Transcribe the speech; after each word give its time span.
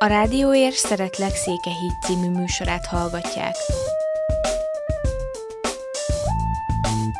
A 0.00 0.06
Rádióér 0.06 0.72
Szeretlek 0.72 1.34
Székehíd 1.34 1.92
című 2.02 2.30
műsorát 2.30 2.86
hallgatják. 2.86 3.54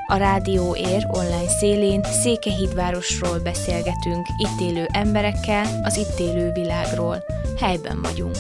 A 0.07 0.17
Rádió 0.17 0.77
Ér 0.77 1.07
online 1.09 1.49
szélén 1.49 2.03
Székehídvárosról 2.23 3.39
beszélgetünk, 3.39 4.27
itt 4.37 4.61
élő 4.61 4.87
emberekkel, 4.93 5.81
az 5.83 5.97
itt 5.97 6.19
élő 6.19 6.53
világról. 6.53 7.25
Helyben 7.61 8.03
vagyunk. 8.03 8.37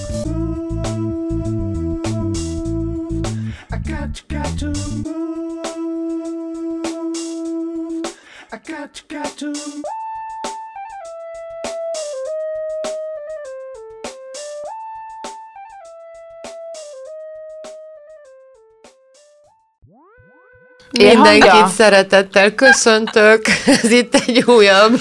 Mindenkit 21.05 21.49
hangja? 21.49 21.75
szeretettel 21.77 22.55
köszöntök. 22.55 23.47
Ez 23.83 23.91
itt 23.91 24.15
egy 24.15 24.45
újabb, 24.47 25.01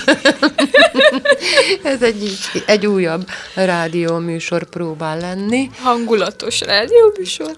ez 1.83 2.01
egy, 2.01 2.37
egy 2.65 2.85
újabb 2.85 3.27
rádióműsor 3.55 4.63
próbál 4.63 5.17
lenni. 5.17 5.69
Hangulatos 5.81 6.61
rádióműsor. 6.61 7.55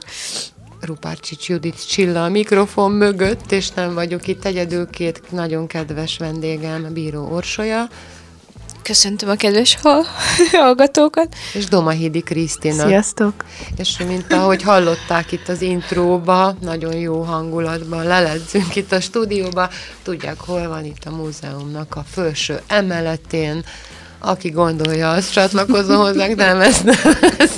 Rupárcsics 0.81 1.49
Judit 1.49 1.87
Csilla 1.87 2.23
a 2.23 2.29
mikrofon 2.29 2.91
mögött, 2.91 3.51
és 3.51 3.69
nem 3.69 3.93
vagyok 3.93 4.27
itt 4.27 4.45
egyedül, 4.45 4.89
két 4.89 5.21
nagyon 5.29 5.67
kedves 5.67 6.17
vendégem, 6.17 6.93
Bíró 6.93 7.29
Orsolya, 7.31 7.87
Köszöntöm 8.81 9.29
a 9.29 9.35
kedves 9.35 9.77
hallgatókat. 10.51 11.35
És 11.53 11.65
Domahidi 11.65 12.21
Krisztina. 12.21 12.87
Sziasztok. 12.87 13.33
És 13.77 13.97
mint 13.97 14.33
ahogy 14.33 14.63
hallották 14.63 15.31
itt 15.31 15.47
az 15.47 15.61
intróba, 15.61 16.55
nagyon 16.61 16.95
jó 16.95 17.21
hangulatban 17.21 18.03
leledzünk 18.03 18.75
itt 18.75 18.91
a 18.91 19.01
stúdióba. 19.01 19.69
Tudják, 20.03 20.39
hol 20.39 20.67
van 20.67 20.85
itt 20.85 21.05
a 21.05 21.11
múzeumnak 21.11 21.95
a 21.95 22.03
felső 22.11 22.61
emeletén, 22.67 23.63
aki 24.19 24.49
gondolja, 24.49 25.09
az 25.09 25.29
csatlakozom 25.29 25.97
hozzánk, 25.97 26.35
nem, 26.35 26.61
ez, 26.61 26.81
ez, 27.37 27.53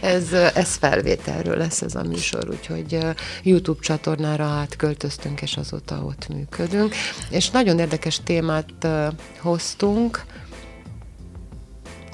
ez, 0.00 0.32
ez 0.54 0.74
felvételről 0.80 1.56
lesz 1.56 1.82
ez 1.82 1.94
a 1.94 2.02
műsor, 2.02 2.48
úgyhogy 2.50 2.98
YouTube 3.42 3.80
csatornára 3.82 4.44
átköltöztünk, 4.44 5.42
és 5.42 5.56
azóta 5.56 6.02
ott 6.04 6.28
működünk. 6.28 6.94
És 7.30 7.50
nagyon 7.50 7.78
érdekes 7.78 8.20
témát 8.24 8.86
hoztunk, 9.40 10.24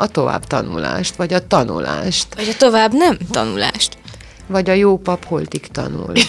a 0.01 0.07
továbbtanulást, 0.07 1.17
vagy 1.17 1.33
a 1.33 1.47
tanulást. 1.47 2.35
Vagy 2.35 2.49
a 2.49 2.57
tovább 2.57 2.93
nem 2.93 3.19
tanulást. 3.31 3.99
Vagy 4.47 4.71
a 4.71 4.73
jó 4.73 4.99
pap 4.99 5.25
holtig 5.25 5.67
tanul. 5.67 6.13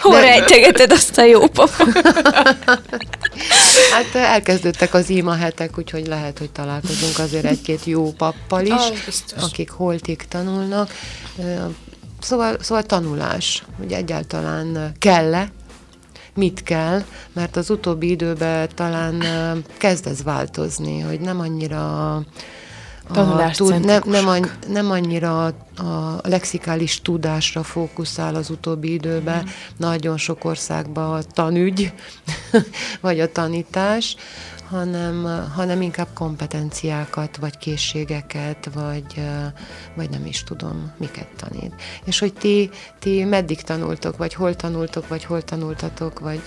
Hol 0.00 0.20
rejtegeted 0.20 0.92
azt 0.92 1.18
a 1.18 1.22
jó 1.22 1.46
papot? 1.46 1.92
hát 3.92 4.14
elkezdődtek 4.14 4.94
az 4.94 5.10
ima 5.10 5.34
hetek, 5.34 5.78
úgyhogy 5.78 6.06
lehet, 6.06 6.38
hogy 6.38 6.50
találkozunk 6.50 7.18
azért 7.18 7.44
egy-két 7.44 7.84
jó 7.84 8.12
pappal 8.12 8.64
is, 8.64 8.72
ah, 8.72 9.42
akik 9.42 9.70
holtig 9.70 10.22
tanulnak. 10.28 10.90
Szóval, 12.20 12.56
szóval 12.60 12.82
tanulás, 12.82 13.62
hogy 13.78 13.92
egyáltalán 13.92 14.92
kell-e 14.98 15.52
mit 16.38 16.62
kell, 16.62 17.02
mert 17.32 17.56
az 17.56 17.70
utóbbi 17.70 18.10
időben 18.10 18.68
talán 18.74 19.22
kezd 19.76 20.06
ez 20.06 20.22
változni, 20.22 21.00
hogy 21.00 21.20
nem 21.20 21.40
annyira 21.40 22.14
a, 22.14 23.50
tud, 23.56 23.84
nem, 23.84 24.02
nem, 24.06 24.50
nem 24.68 24.90
annyira 24.90 25.44
a 25.44 25.54
lexikális 26.22 27.00
tudásra 27.02 27.62
fókuszál 27.62 28.34
az 28.34 28.50
utóbbi 28.50 28.92
időben, 28.92 29.42
mm. 29.42 29.48
nagyon 29.76 30.16
sok 30.16 30.44
országban 30.44 31.14
a 31.14 31.22
tanügy, 31.22 31.92
vagy 33.00 33.20
a 33.20 33.32
tanítás, 33.32 34.16
hanem, 34.68 35.46
hanem 35.54 35.82
inkább 35.82 36.08
kompetenciákat, 36.14 37.36
vagy 37.36 37.58
készségeket, 37.58 38.70
vagy, 38.74 39.24
vagy 39.94 40.10
nem 40.10 40.26
is 40.26 40.42
tudom, 40.42 40.92
miket 40.96 41.28
tanít. 41.36 41.74
És 42.04 42.18
hogy 42.18 42.32
ti, 42.32 42.70
ti 42.98 43.24
meddig 43.24 43.60
tanultok, 43.60 44.16
vagy 44.16 44.34
hol 44.34 44.54
tanultok, 44.54 45.08
vagy 45.08 45.24
hol 45.24 45.42
tanultatok, 45.42 46.18
vagy, 46.18 46.42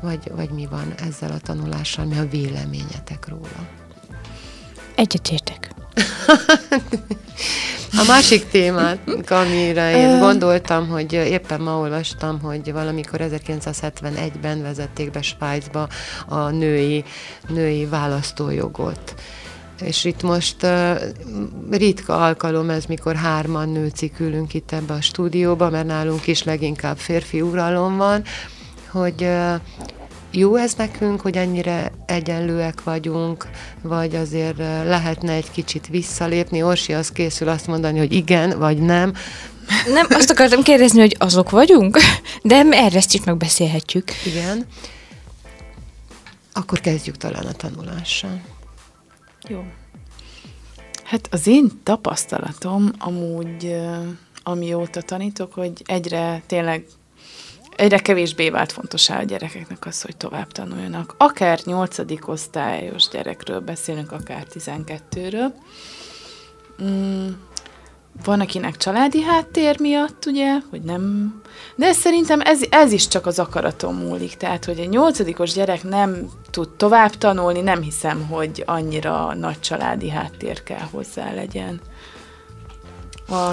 vagy, 0.00 0.30
vagy 0.34 0.50
mi 0.50 0.66
van 0.70 0.94
ezzel 0.96 1.30
a 1.30 1.38
tanulással, 1.38 2.04
mi 2.04 2.18
a 2.18 2.28
véleményetek 2.28 3.28
róla? 3.28 3.68
Egyetértek. 4.94 5.74
A 7.98 8.04
másik 8.06 8.48
témát, 8.48 8.98
amire 9.28 9.96
én 9.96 10.18
gondoltam, 10.18 10.88
hogy 10.88 11.12
éppen 11.12 11.60
ma 11.60 11.78
olvastam, 11.78 12.40
hogy 12.40 12.72
valamikor 12.72 13.20
1971-ben 13.22 14.62
vezették 14.62 15.10
be 15.10 15.22
Svájcba 15.22 15.88
a 16.26 16.50
női, 16.50 17.04
női 17.48 17.86
választójogot. 17.86 19.14
És 19.80 20.04
itt 20.04 20.22
most 20.22 20.62
uh, 20.62 21.00
ritka 21.70 22.16
alkalom 22.16 22.70
ez, 22.70 22.84
mikor 22.84 23.14
hárman 23.14 23.68
nőcik 23.68 24.20
ülünk 24.20 24.54
itt 24.54 24.72
ebbe 24.72 24.94
a 24.94 25.00
stúdióba, 25.00 25.70
mert 25.70 25.86
nálunk 25.86 26.26
is 26.26 26.42
leginkább 26.42 26.96
férfi 26.96 27.40
uralom 27.40 27.96
van, 27.96 28.22
hogy 28.90 29.22
uh, 29.22 29.54
jó 30.36 30.56
ez 30.56 30.74
nekünk, 30.74 31.20
hogy 31.20 31.36
ennyire 31.36 31.92
egyenlőek 32.06 32.82
vagyunk, 32.82 33.48
vagy 33.82 34.14
azért 34.14 34.58
lehetne 34.84 35.32
egy 35.32 35.50
kicsit 35.50 35.86
visszalépni. 35.86 36.62
Orsi 36.62 36.92
az 36.94 37.12
készül 37.12 37.48
azt 37.48 37.66
mondani, 37.66 37.98
hogy 37.98 38.12
igen, 38.12 38.58
vagy 38.58 38.78
nem. 38.78 39.12
Nem, 39.92 40.06
azt 40.08 40.30
akartam 40.30 40.62
kérdezni, 40.62 41.00
hogy 41.00 41.16
azok 41.18 41.50
vagyunk, 41.50 41.98
de 42.42 42.64
erre 42.70 42.96
ezt 42.96 43.14
is 43.14 43.24
megbeszélhetjük. 43.24 44.10
Igen. 44.26 44.66
Akkor 46.52 46.80
kezdjük 46.80 47.16
talán 47.16 47.46
a 47.46 47.52
tanulással. 47.52 48.40
Jó. 49.48 49.64
Hát 51.04 51.28
az 51.30 51.46
én 51.46 51.70
tapasztalatom 51.82 52.90
amúgy, 52.98 53.76
amióta 54.42 55.02
tanítok, 55.02 55.52
hogy 55.52 55.82
egyre 55.84 56.42
tényleg 56.46 56.84
egyre 57.76 57.98
kevésbé 57.98 58.50
vált 58.50 58.72
fontosá 58.72 59.18
a 59.18 59.22
gyerekeknek 59.22 59.86
az, 59.86 60.02
hogy 60.02 60.16
tovább 60.16 60.52
tanuljanak. 60.52 61.14
Akár 61.16 61.60
nyolcadik 61.64 62.28
osztályos 62.28 63.08
gyerekről 63.08 63.60
beszélünk, 63.60 64.12
akár 64.12 64.46
12-ről. 64.54 65.52
Mm, 66.82 67.28
van, 68.24 68.40
akinek 68.40 68.76
családi 68.76 69.22
háttér 69.22 69.80
miatt, 69.80 70.26
ugye, 70.26 70.58
hogy 70.70 70.82
nem... 70.82 71.34
De 71.74 71.92
szerintem 71.92 72.40
ez, 72.40 72.60
ez 72.70 72.92
is 72.92 73.08
csak 73.08 73.26
az 73.26 73.38
akaraton 73.38 73.94
múlik. 73.94 74.34
Tehát, 74.36 74.64
hogy 74.64 74.78
egy 74.78 74.88
nyolcadikos 74.88 75.52
gyerek 75.52 75.82
nem 75.82 76.28
tud 76.50 76.68
tovább 76.68 77.10
tanulni, 77.10 77.60
nem 77.60 77.82
hiszem, 77.82 78.26
hogy 78.26 78.62
annyira 78.66 79.34
nagy 79.34 79.60
családi 79.60 80.10
háttér 80.10 80.62
kell 80.62 80.86
hozzá 80.90 81.34
legyen. 81.34 81.80
A 83.28 83.50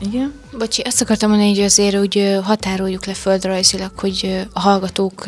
igen. 0.00 0.32
Bocsi, 0.58 0.82
azt 0.82 1.00
akartam 1.00 1.28
mondani, 1.30 1.54
hogy 1.54 1.64
azért 1.64 1.96
úgy 1.96 2.38
határoljuk 2.42 3.06
le 3.06 3.14
földrajzilag, 3.14 3.98
hogy 3.98 4.46
a 4.52 4.60
hallgatók 4.60 5.24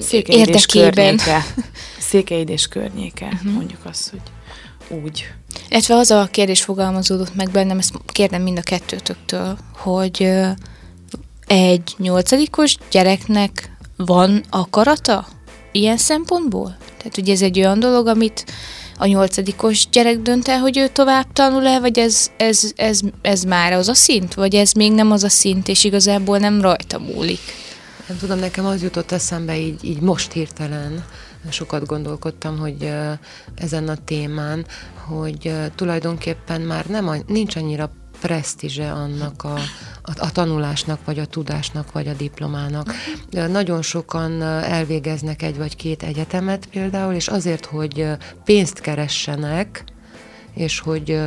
Székeid 0.00 0.38
érdekében. 0.38 1.14
És 1.14 1.22
Székeid 1.98 2.48
és 2.48 2.66
környéke, 2.66 3.26
uh-huh. 3.32 3.52
mondjuk 3.52 3.80
azt, 3.84 4.10
hogy 4.10 4.20
úgy. 5.02 5.24
Illetve 5.68 5.94
az 5.94 6.10
a 6.10 6.28
kérdés 6.30 6.62
fogalmazódott 6.62 7.34
meg 7.34 7.50
bennem, 7.50 7.78
ezt 7.78 7.94
kérdem 8.06 8.42
mind 8.42 8.58
a 8.58 8.62
kettőtöktől, 8.62 9.58
hogy 9.76 10.30
egy 11.46 11.94
nyolcadikos 11.96 12.76
gyereknek 12.90 13.76
van 13.96 14.44
akarata 14.50 15.26
ilyen 15.72 15.96
szempontból? 15.96 16.76
Tehát 16.96 17.16
ugye 17.16 17.32
ez 17.32 17.42
egy 17.42 17.58
olyan 17.58 17.80
dolog, 17.80 18.06
amit 18.06 18.44
a 18.98 19.06
nyolcadikos 19.06 19.88
gyerek 19.88 20.18
dönt 20.18 20.48
el, 20.48 20.58
hogy 20.58 20.78
ő 20.78 20.88
tovább 20.88 21.32
tanul-e, 21.32 21.80
vagy 21.80 21.98
ez, 21.98 22.30
ez, 22.36 22.72
ez, 22.76 23.00
ez 23.22 23.42
már 23.42 23.72
az 23.72 23.88
a 23.88 23.94
szint, 23.94 24.34
vagy 24.34 24.54
ez 24.54 24.72
még 24.72 24.92
nem 24.92 25.10
az 25.10 25.24
a 25.24 25.28
szint, 25.28 25.68
és 25.68 25.84
igazából 25.84 26.38
nem 26.38 26.60
rajta 26.60 26.98
múlik? 26.98 27.40
Nem 28.08 28.18
tudom, 28.18 28.38
nekem 28.38 28.66
az 28.66 28.82
jutott 28.82 29.12
eszembe 29.12 29.58
így, 29.58 29.84
így 29.84 30.00
most 30.00 30.32
hirtelen, 30.32 31.04
sokat 31.50 31.86
gondolkodtam, 31.86 32.58
hogy 32.58 32.92
ezen 33.54 33.88
a 33.88 33.96
témán, 34.04 34.66
hogy 34.94 35.54
tulajdonképpen 35.74 36.60
már 36.60 36.86
nem, 36.86 37.24
nincs 37.26 37.56
annyira 37.56 37.90
presztízse 38.20 38.92
annak 38.92 39.44
a, 39.44 39.54
a, 40.02 40.12
a 40.16 40.32
tanulásnak, 40.32 40.98
vagy 41.04 41.18
a 41.18 41.26
tudásnak, 41.26 41.92
vagy 41.92 42.08
a 42.08 42.12
diplomának. 42.12 42.92
Nagyon 43.30 43.82
sokan 43.82 44.42
elvégeznek 44.42 45.42
egy 45.42 45.56
vagy 45.56 45.76
két 45.76 46.02
egyetemet 46.02 46.66
például, 46.66 47.14
és 47.14 47.28
azért, 47.28 47.64
hogy 47.64 48.06
pénzt 48.44 48.80
keressenek, 48.80 49.84
és 50.54 50.80
hogy, 50.80 51.20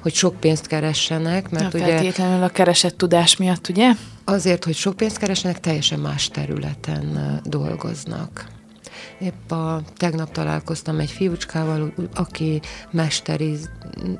hogy 0.00 0.14
sok 0.14 0.40
pénzt 0.40 0.66
keressenek, 0.66 1.50
mert 1.50 1.72
Na, 1.72 1.78
ugye... 1.78 1.92
Feltétlenül 1.92 2.42
a 2.42 2.48
keresett 2.48 2.96
tudás 2.96 3.36
miatt, 3.36 3.68
ugye? 3.68 3.92
Azért, 4.24 4.64
hogy 4.64 4.74
sok 4.74 4.96
pénzt 4.96 5.18
keressenek, 5.18 5.60
teljesen 5.60 5.98
más 5.98 6.28
területen 6.28 7.40
dolgoznak. 7.44 8.52
Épp 9.18 9.50
a, 9.50 9.82
tegnap 9.96 10.30
találkoztam 10.30 10.98
egy 10.98 11.10
fiúcskával, 11.10 11.94
aki 12.14 12.60
mesteri 12.90 13.56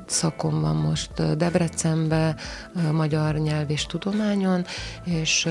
szakon 0.05 0.61
van 0.61 0.75
most 0.75 1.37
Debrecenbe, 1.37 2.35
magyar 2.91 3.35
nyelv 3.35 3.69
és 3.69 3.85
tudományon, 3.85 4.65
és, 5.03 5.47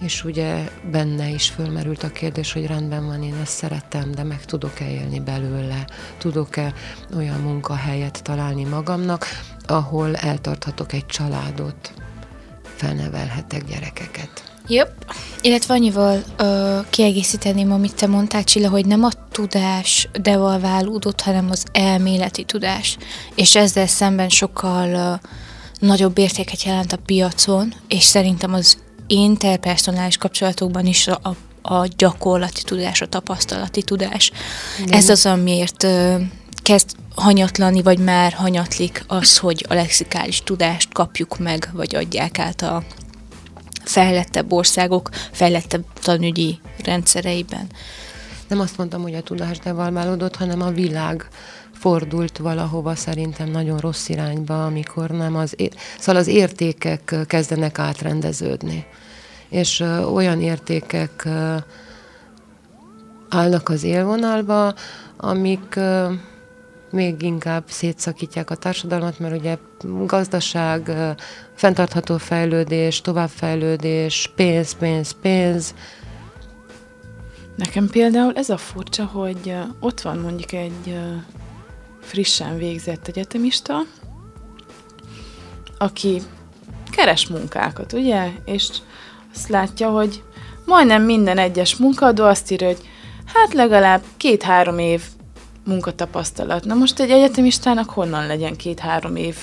és 0.00 0.24
ugye 0.24 0.68
benne 0.90 1.28
is 1.28 1.48
fölmerült 1.48 2.02
a 2.02 2.10
kérdés, 2.10 2.52
hogy 2.52 2.66
rendben 2.66 3.06
van, 3.06 3.22
én 3.22 3.34
ezt 3.42 3.52
szeretem, 3.52 4.10
de 4.10 4.22
meg 4.22 4.44
tudok-e 4.44 4.90
élni 4.90 5.20
belőle, 5.20 5.86
tudok-e 6.18 6.74
olyan 7.16 7.40
munkahelyet 7.40 8.22
találni 8.22 8.64
magamnak, 8.64 9.26
ahol 9.66 10.16
eltarthatok 10.16 10.92
egy 10.92 11.06
családot, 11.06 11.92
felnevelhetek 12.62 13.64
gyerekeket. 13.64 14.51
Jobb. 14.68 14.92
Illetve 15.40 15.74
annyival 15.74 16.22
ö, 16.36 16.78
kiegészíteném, 16.90 17.72
amit 17.72 17.94
te 17.94 18.06
mondtál, 18.06 18.44
Csilla, 18.44 18.68
hogy 18.68 18.86
nem 18.86 19.04
a 19.04 19.10
tudás 19.32 20.08
devalválódott, 20.20 21.20
hanem 21.20 21.50
az 21.50 21.64
elméleti 21.72 22.44
tudás. 22.44 22.96
És 23.34 23.56
ezzel 23.56 23.86
szemben 23.86 24.28
sokkal 24.28 24.88
ö, 24.88 25.28
nagyobb 25.86 26.18
értéket 26.18 26.62
jelent 26.62 26.92
a 26.92 26.98
piacon, 27.06 27.74
és 27.88 28.02
szerintem 28.04 28.52
az 28.52 28.76
interpersonális 29.06 30.16
kapcsolatokban 30.16 30.86
is 30.86 31.06
a, 31.06 31.36
a 31.62 31.86
gyakorlati 31.96 32.62
tudás, 32.62 33.00
a 33.00 33.06
tapasztalati 33.06 33.82
tudás. 33.82 34.30
Igen. 34.78 34.98
Ez 34.98 35.08
az, 35.08 35.26
amiért 35.26 35.82
ö, 35.82 36.16
kezd 36.62 36.90
hanyatlani, 37.14 37.82
vagy 37.82 37.98
már 37.98 38.32
hanyatlik 38.32 39.04
az, 39.06 39.38
hogy 39.38 39.66
a 39.68 39.74
lexikális 39.74 40.42
tudást 40.42 40.92
kapjuk 40.92 41.38
meg, 41.38 41.68
vagy 41.72 41.94
adják 41.94 42.38
át 42.38 42.62
a 42.62 42.82
fejlettebb 43.84 44.52
országok, 44.52 45.08
fejlettebb 45.30 45.84
tanügyi 46.02 46.60
rendszereiben. 46.84 47.66
Nem 48.48 48.60
azt 48.60 48.76
mondtam, 48.78 49.02
hogy 49.02 49.14
a 49.14 49.22
tudás 49.22 49.58
devalválódott, 49.58 50.36
hanem 50.36 50.62
a 50.62 50.70
világ 50.70 51.28
fordult 51.72 52.38
valahova 52.38 52.94
szerintem 52.94 53.50
nagyon 53.50 53.78
rossz 53.78 54.08
irányba, 54.08 54.64
amikor 54.64 55.10
nem 55.10 55.36
az, 55.36 55.56
szóval 55.98 56.20
az 56.20 56.26
értékek 56.26 57.14
kezdenek 57.26 57.78
átrendeződni. 57.78 58.86
És 59.48 59.80
olyan 60.14 60.40
értékek 60.40 61.28
állnak 63.28 63.68
az 63.68 63.82
élvonalba, 63.82 64.74
amik 65.16 65.78
még 66.92 67.22
inkább 67.22 67.64
szétszakítják 67.66 68.50
a 68.50 68.54
társadalmat, 68.54 69.18
mert 69.18 69.36
ugye 69.36 69.56
gazdaság, 70.06 70.92
fenntartható 71.54 72.18
fejlődés, 72.18 73.00
továbbfejlődés, 73.00 74.32
pénz, 74.36 74.72
pénz, 74.72 75.16
pénz. 75.22 75.74
Nekem 77.56 77.88
például 77.88 78.32
ez 78.34 78.50
a 78.50 78.56
furcsa, 78.56 79.04
hogy 79.04 79.54
ott 79.80 80.00
van 80.00 80.18
mondjuk 80.18 80.52
egy 80.52 80.98
frissen 82.00 82.56
végzett 82.56 83.08
egyetemista, 83.08 83.78
aki 85.78 86.22
keres 86.90 87.26
munkákat, 87.26 87.92
ugye? 87.92 88.28
És 88.44 88.68
azt 89.34 89.48
látja, 89.48 89.90
hogy 89.90 90.22
majdnem 90.66 91.02
minden 91.02 91.38
egyes 91.38 91.76
munkadó 91.76 92.24
azt 92.24 92.50
írja, 92.50 92.66
hogy 92.66 92.88
hát 93.34 93.52
legalább 93.52 94.02
két-három 94.16 94.78
év 94.78 95.02
munkatapasztalat. 95.64 96.64
Na 96.64 96.74
most 96.74 97.00
egy 97.00 97.10
egyetemistának 97.10 97.90
honnan 97.90 98.26
legyen 98.26 98.56
két-három 98.56 99.16
év 99.16 99.36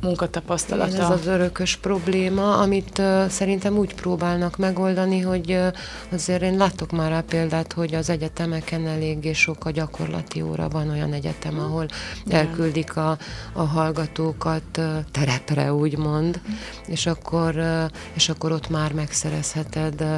munkatapasztalata? 0.00 0.88
Igen, 0.88 1.00
ez 1.00 1.10
az 1.10 1.26
örökös 1.26 1.76
probléma, 1.76 2.58
amit 2.58 2.98
uh, 2.98 3.26
szerintem 3.26 3.76
úgy 3.76 3.94
próbálnak 3.94 4.56
megoldani, 4.56 5.20
hogy 5.20 5.50
uh, 5.50 5.66
azért 6.12 6.42
én 6.42 6.56
látok 6.56 6.90
már 6.90 7.10
rá 7.10 7.20
példát, 7.20 7.72
hogy 7.72 7.94
az 7.94 8.10
egyetemeken 8.10 8.86
eléggé 8.86 9.32
sok 9.32 9.64
a 9.64 9.70
gyakorlati 9.70 10.42
óra. 10.42 10.68
Van 10.68 10.90
olyan 10.90 11.12
egyetem, 11.12 11.58
ahol 11.58 11.86
Igen. 12.26 12.46
elküldik 12.46 12.96
a, 12.96 13.18
a 13.52 13.62
hallgatókat 13.62 14.78
uh, 14.78 14.84
terepre, 15.10 15.72
úgymond, 15.72 16.40
és 16.86 17.06
akkor, 17.06 17.56
uh, 17.56 17.84
és 18.14 18.28
akkor 18.28 18.52
ott 18.52 18.68
már 18.68 18.92
megszerezheted 18.92 20.00
uh, 20.00 20.16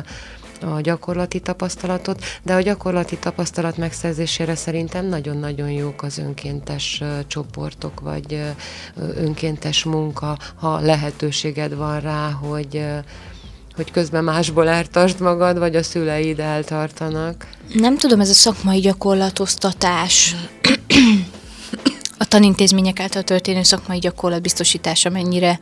a 0.62 0.80
gyakorlati 0.80 1.40
tapasztalatot, 1.40 2.24
de 2.42 2.54
a 2.54 2.60
gyakorlati 2.60 3.16
tapasztalat 3.16 3.76
megszerzésére 3.76 4.54
szerintem 4.54 5.06
nagyon-nagyon 5.06 5.70
jók 5.70 6.02
az 6.02 6.18
önkéntes 6.18 7.02
csoportok, 7.26 8.00
vagy 8.00 8.42
önkéntes 9.16 9.84
munka, 9.84 10.38
ha 10.54 10.80
lehetőséged 10.80 11.76
van 11.76 12.00
rá, 12.00 12.30
hogy 12.30 12.84
hogy 13.76 13.90
közben 13.90 14.24
másból 14.24 14.68
eltartsd 14.68 15.20
magad, 15.20 15.58
vagy 15.58 15.76
a 15.76 15.82
szüleid 15.82 16.40
eltartanak? 16.40 17.46
Nem 17.72 17.96
tudom, 17.96 18.20
ez 18.20 18.28
a 18.28 18.34
szakmai 18.34 18.78
gyakorlatoztatás 18.78 20.34
tanintézmények 22.28 23.00
által 23.00 23.22
történő 23.22 23.62
szakmai 23.62 23.98
gyakorlat 23.98 24.42
biztosítása 24.42 25.10
mennyire 25.10 25.58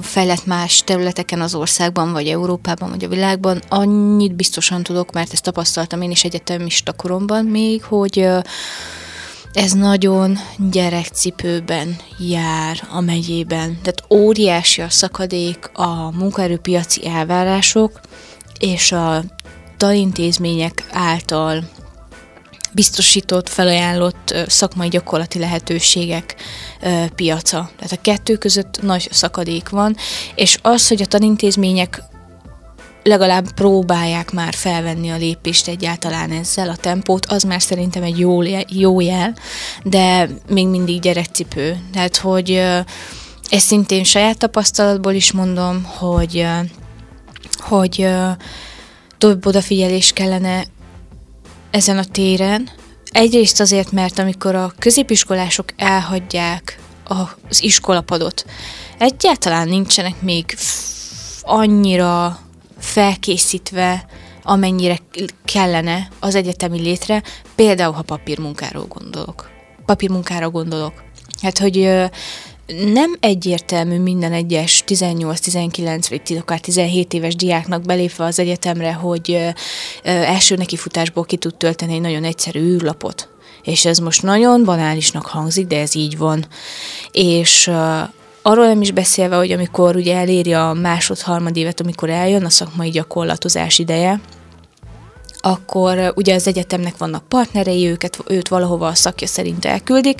fejlett 0.00 0.46
más 0.46 0.82
területeken 0.84 1.40
az 1.40 1.54
országban, 1.54 2.12
vagy 2.12 2.28
Európában, 2.28 2.90
vagy 2.90 3.04
a 3.04 3.08
világban, 3.08 3.62
annyit 3.68 4.34
biztosan 4.34 4.82
tudok, 4.82 5.12
mert 5.12 5.32
ezt 5.32 5.42
tapasztaltam 5.42 6.02
én 6.02 6.10
is 6.10 6.24
egyetemista 6.24 6.92
koromban 6.92 7.44
még, 7.44 7.82
hogy 7.82 8.28
ez 9.52 9.72
nagyon 9.72 10.38
gyerekcipőben 10.70 11.96
jár 12.18 12.88
a 12.90 13.00
megyében. 13.00 13.78
Tehát 13.82 14.04
óriási 14.10 14.80
a 14.82 14.90
szakadék 14.90 15.70
a 15.72 16.10
munkaerőpiaci 16.10 17.06
elvárások 17.06 18.00
és 18.58 18.92
a 18.92 19.22
tanintézmények 19.76 20.84
által 20.92 21.68
biztosított, 22.74 23.48
felajánlott 23.48 24.34
szakmai 24.46 24.88
gyakorlati 24.88 25.38
lehetőségek 25.38 26.34
piaca. 27.14 27.70
Tehát 27.76 27.92
a 27.92 28.00
kettő 28.00 28.36
között 28.36 28.82
nagy 28.82 29.08
szakadék 29.10 29.68
van, 29.68 29.96
és 30.34 30.58
az, 30.62 30.88
hogy 30.88 31.02
a 31.02 31.06
tanintézmények 31.06 32.02
legalább 33.02 33.52
próbálják 33.52 34.30
már 34.30 34.54
felvenni 34.54 35.10
a 35.10 35.16
lépést 35.16 35.68
egyáltalán 35.68 36.30
ezzel, 36.30 36.68
a 36.68 36.76
tempót, 36.76 37.26
az 37.26 37.42
már 37.42 37.62
szerintem 37.62 38.02
egy 38.02 38.18
jó, 38.18 38.42
jó 38.68 39.00
jel, 39.00 39.34
de 39.82 40.28
még 40.48 40.66
mindig 40.66 41.00
gyerekcipő. 41.00 41.78
Tehát, 41.92 42.16
hogy 42.16 42.50
ezt 43.50 43.66
szintén 43.66 44.04
saját 44.04 44.38
tapasztalatból 44.38 45.12
is 45.12 45.32
mondom, 45.32 45.84
hogy, 45.84 46.46
hogy 47.58 48.08
több 49.18 49.46
odafigyelés 49.46 50.12
kellene 50.12 50.64
ezen 51.74 51.98
a 51.98 52.04
téren. 52.04 52.70
Egyrészt 53.10 53.60
azért, 53.60 53.92
mert 53.92 54.18
amikor 54.18 54.54
a 54.54 54.72
középiskolások 54.78 55.68
elhagyják 55.76 56.78
az 57.04 57.62
iskolapadot, 57.62 58.44
egyáltalán 58.98 59.68
nincsenek 59.68 60.20
még 60.20 60.56
annyira 61.42 62.38
felkészítve, 62.78 64.06
amennyire 64.42 64.98
kellene 65.44 66.08
az 66.20 66.34
egyetemi 66.34 66.80
létre, 66.80 67.22
például 67.54 67.92
ha 67.92 68.02
papírmunkáról 68.02 68.86
gondolok. 68.86 69.50
Papírmunkára 69.86 70.50
gondolok. 70.50 71.04
Hát, 71.42 71.58
hogy 71.58 71.90
nem 72.66 73.16
egyértelmű 73.20 73.98
minden 73.98 74.32
egyes 74.32 74.84
18-19 74.86 76.06
vagy 76.08 76.38
akár 76.38 76.60
17 76.60 77.12
éves 77.12 77.36
diáknak 77.36 77.82
belépve 77.82 78.24
az 78.24 78.38
egyetemre, 78.38 78.92
hogy 78.92 79.54
első 80.02 80.56
nekifutásból 80.56 81.24
ki 81.24 81.36
tud 81.36 81.54
tölteni 81.54 81.94
egy 81.94 82.00
nagyon 82.00 82.24
egyszerű 82.24 82.60
űrlapot. 82.60 83.28
És 83.62 83.84
ez 83.84 83.98
most 83.98 84.22
nagyon 84.22 84.64
banálisnak 84.64 85.26
hangzik, 85.26 85.66
de 85.66 85.80
ez 85.80 85.94
így 85.94 86.18
van. 86.18 86.46
És 87.12 87.70
arról 88.42 88.66
nem 88.66 88.80
is 88.80 88.90
beszélve, 88.90 89.36
hogy 89.36 89.52
amikor 89.52 89.96
ugye 89.96 90.16
eléri 90.16 90.52
a 90.52 90.72
másod-harmad 90.80 91.56
évet, 91.56 91.80
amikor 91.80 92.10
eljön 92.10 92.44
a 92.44 92.50
szakmai 92.50 92.90
gyakorlatozás 92.90 93.78
ideje, 93.78 94.20
akkor 95.40 96.12
ugye 96.16 96.34
az 96.34 96.46
egyetemnek 96.46 96.96
vannak 96.96 97.28
partnerei, 97.28 97.86
őket, 97.86 98.18
őt 98.26 98.48
valahova 98.48 98.86
a 98.86 98.94
szakja 98.94 99.26
szerint 99.26 99.64
elküldik, 99.64 100.18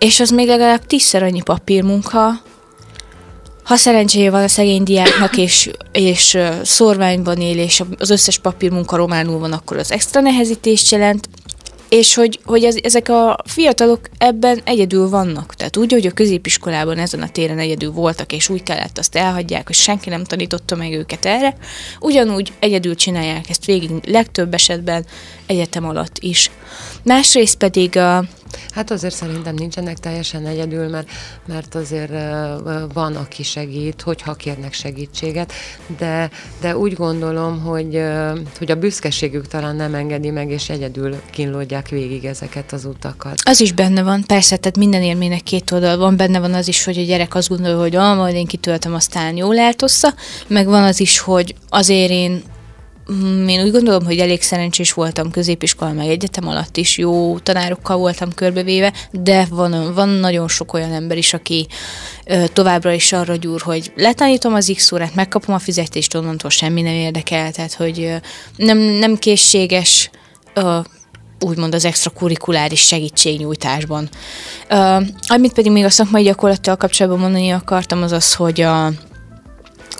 és 0.00 0.20
az 0.20 0.30
még 0.30 0.46
legalább 0.46 0.86
tízszer 0.86 1.22
annyi 1.22 1.42
papírmunka, 1.42 2.42
ha 3.64 3.76
szerencséje 3.76 4.30
van 4.30 4.42
a 4.42 4.48
szegény 4.48 4.82
diáknak, 4.82 5.36
és, 5.36 5.70
és 5.92 6.38
szorványban 6.62 7.40
él, 7.40 7.58
és 7.58 7.82
az 7.98 8.10
összes 8.10 8.38
papírmunka 8.38 8.96
románul 8.96 9.38
van, 9.38 9.52
akkor 9.52 9.76
az 9.76 9.92
extra 9.92 10.20
nehezítést 10.20 10.92
jelent, 10.92 11.28
és 11.88 12.14
hogy, 12.14 12.40
hogy 12.44 12.64
ez, 12.64 12.76
ezek 12.82 13.08
a 13.08 13.38
fiatalok 13.44 14.00
ebben 14.18 14.60
egyedül 14.64 15.08
vannak. 15.08 15.54
Tehát 15.54 15.76
úgy, 15.76 15.92
hogy 15.92 16.06
a 16.06 16.10
középiskolában 16.10 16.98
ezen 16.98 17.22
a 17.22 17.28
téren 17.28 17.58
egyedül 17.58 17.90
voltak, 17.90 18.32
és 18.32 18.48
úgy 18.48 18.62
kellett 18.62 18.98
azt 18.98 19.16
elhagyják, 19.16 19.66
hogy 19.66 19.76
senki 19.76 20.08
nem 20.08 20.24
tanította 20.24 20.76
meg 20.76 20.92
őket 20.92 21.24
erre, 21.24 21.56
ugyanúgy 22.00 22.52
egyedül 22.58 22.94
csinálják 22.94 23.50
ezt 23.50 23.64
végig 23.64 23.90
legtöbb 24.06 24.54
esetben 24.54 25.06
egyetem 25.46 25.84
alatt 25.84 26.18
is. 26.20 26.50
Másrészt 27.02 27.56
pedig 27.56 27.96
a, 27.96 28.24
Hát 28.70 28.90
azért 28.90 29.14
szerintem 29.14 29.54
nincsenek 29.54 29.98
teljesen 29.98 30.46
egyedül, 30.46 30.88
mert, 30.88 31.08
mert 31.46 31.74
azért 31.74 32.12
van, 32.92 33.16
aki 33.16 33.42
segít, 33.42 34.02
hogyha 34.02 34.34
kérnek 34.34 34.72
segítséget, 34.72 35.52
de, 35.98 36.30
de 36.60 36.76
úgy 36.76 36.92
gondolom, 36.92 37.60
hogy, 37.60 38.02
hogy 38.58 38.70
a 38.70 38.74
büszkeségük 38.74 39.46
talán 39.46 39.76
nem 39.76 39.94
engedi 39.94 40.30
meg, 40.30 40.50
és 40.50 40.68
egyedül 40.68 41.20
kínlódják 41.30 41.88
végig 41.88 42.24
ezeket 42.24 42.72
az 42.72 42.84
utakat. 42.84 43.34
Az 43.44 43.60
is 43.60 43.72
benne 43.72 44.02
van, 44.02 44.24
persze, 44.26 44.56
tehát 44.56 44.76
minden 44.76 45.02
élménynek 45.02 45.42
két 45.42 45.70
oldal 45.70 45.96
van, 45.96 46.16
benne 46.16 46.38
van 46.40 46.54
az 46.54 46.68
is, 46.68 46.84
hogy 46.84 46.98
a 46.98 47.02
gyerek 47.02 47.34
azt 47.34 47.48
gondolja, 47.48 47.78
hogy 47.78 47.96
ah, 47.96 48.16
majd 48.16 48.34
én 48.34 48.46
kitöltöm, 48.46 48.94
aztán 48.94 49.36
jól 49.36 49.58
eltossza, 49.58 50.14
meg 50.46 50.66
van 50.66 50.82
az 50.82 51.00
is, 51.00 51.18
hogy 51.18 51.54
azért 51.68 52.10
én 52.10 52.42
én 53.46 53.62
úgy 53.62 53.70
gondolom, 53.70 54.04
hogy 54.04 54.18
elég 54.18 54.42
szerencsés 54.42 54.92
voltam 54.92 55.30
középiskola, 55.30 55.92
meg 55.92 56.08
egyetem 56.08 56.48
alatt 56.48 56.76
is, 56.76 56.98
jó 56.98 57.38
tanárokkal 57.38 57.96
voltam 57.96 58.34
körbevéve, 58.34 58.92
de 59.10 59.46
van, 59.50 59.94
van 59.94 60.08
nagyon 60.08 60.48
sok 60.48 60.72
olyan 60.72 60.92
ember 60.92 61.16
is, 61.16 61.34
aki 61.34 61.66
ö, 62.24 62.44
továbbra 62.52 62.92
is 62.92 63.12
arra 63.12 63.36
gyúr, 63.36 63.60
hogy 63.60 63.92
letanítom 63.96 64.54
az 64.54 64.72
X 64.74 64.92
órát, 64.92 65.14
megkapom 65.14 65.54
a 65.54 65.58
fizetést, 65.58 66.14
onnantól 66.14 66.50
semmi 66.50 66.82
nem 66.82 66.94
érdekel, 66.94 67.52
tehát 67.52 67.74
hogy 67.74 68.00
ö, 68.00 68.14
nem, 68.56 68.78
nem 68.78 69.16
készséges 69.16 70.10
ö, 70.54 70.78
úgymond 71.40 71.74
az 71.74 71.84
extrakurikuláris 71.84 72.80
segítségnyújtásban. 72.80 74.08
Uh, 74.70 75.02
amit 75.26 75.52
pedig 75.52 75.72
még 75.72 75.84
a 75.84 75.90
szakmai 75.90 76.22
gyakorlattal 76.22 76.76
kapcsolatban 76.76 77.20
mondani 77.20 77.50
akartam, 77.50 78.02
az 78.02 78.12
az, 78.12 78.34
hogy 78.34 78.60
a, 78.60 78.92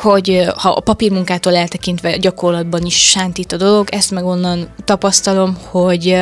hogy 0.00 0.46
ha 0.56 0.70
a 0.70 0.80
papírmunkától 0.80 1.56
eltekintve 1.56 2.16
gyakorlatban 2.16 2.84
is 2.84 3.08
sántít 3.08 3.52
a 3.52 3.56
dolog, 3.56 3.88
ezt 3.90 4.10
meg 4.10 4.24
onnan 4.24 4.68
tapasztalom, 4.84 5.56
hogy 5.70 6.16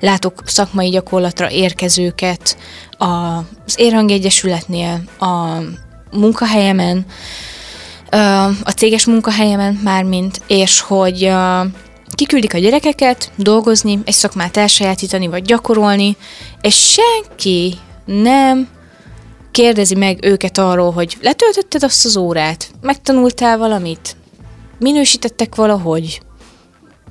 látok 0.00 0.42
szakmai 0.44 0.88
gyakorlatra 0.88 1.50
érkezőket 1.50 2.56
az 2.98 3.74
Érhang 3.76 4.10
Egyesületnél, 4.10 5.02
a 5.18 5.58
munkahelyemen, 6.10 7.06
a 8.62 8.70
céges 8.76 9.06
munkahelyemen 9.06 9.80
mármint, 9.84 10.40
és 10.46 10.80
hogy 10.80 11.32
kiküldik 12.14 12.54
a 12.54 12.58
gyerekeket 12.58 13.32
dolgozni, 13.36 13.98
egy 14.04 14.14
szakmát 14.14 14.56
elsajátítani, 14.56 15.26
vagy 15.26 15.42
gyakorolni, 15.42 16.16
és 16.60 16.74
senki 16.74 17.74
nem 18.04 18.68
kérdezi 19.58 19.94
meg 19.94 20.24
őket 20.24 20.58
arról, 20.58 20.90
hogy 20.92 21.16
letöltötted 21.20 21.82
azt 21.82 22.04
az 22.04 22.16
órát, 22.16 22.70
megtanultál 22.80 23.58
valamit, 23.58 24.16
minősítettek 24.78 25.54
valahogy. 25.54 26.20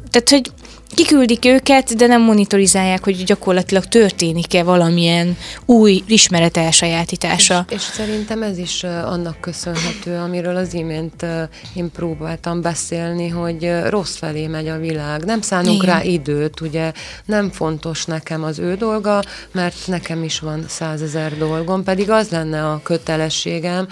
Tehát, 0.10 0.30
hogy 0.30 0.52
kiküldik 0.96 1.46
őket, 1.46 1.96
de 1.96 2.08
nem 2.08 2.22
monitorizálják, 2.22 3.04
hogy 3.04 3.24
gyakorlatilag 3.24 3.86
történik-e 3.86 4.64
valamilyen 4.64 5.38
új 5.66 6.04
ismeret 6.08 6.58
elsajátítása. 6.58 7.66
És, 7.70 7.76
és 7.76 7.82
szerintem 7.82 8.44
ez 8.44 8.58
is 8.58 8.84
annak 8.84 9.40
köszönhető, 9.40 10.16
amiről 10.16 10.56
az 10.56 10.74
imént 10.74 11.26
én 11.74 11.92
próbáltam 11.92 12.62
beszélni, 12.62 13.28
hogy 13.28 13.72
rossz 13.90 14.16
felé 14.16 14.48
megy 14.48 14.68
a 14.68 14.78
világ. 14.78 15.24
Nem 15.24 15.42
szánunk 15.42 15.84
Igen. 15.84 15.96
rá 15.96 16.04
időt, 16.04 16.62
ugye 16.62 16.92
nem 17.26 17.52
fontos 17.52 18.06
nekem 18.06 18.44
az 18.44 18.60
ő 18.60 18.76
dolga, 18.76 19.24
mert 19.52 19.88
nekem 19.88 20.24
is 20.24 20.40
van 20.40 20.66
százezer 20.68 21.38
dolgom, 21.38 21.84
pedig 21.84 22.10
az 22.10 22.30
lenne 22.30 22.66
a 22.70 22.80
kötelességem, 22.84 23.88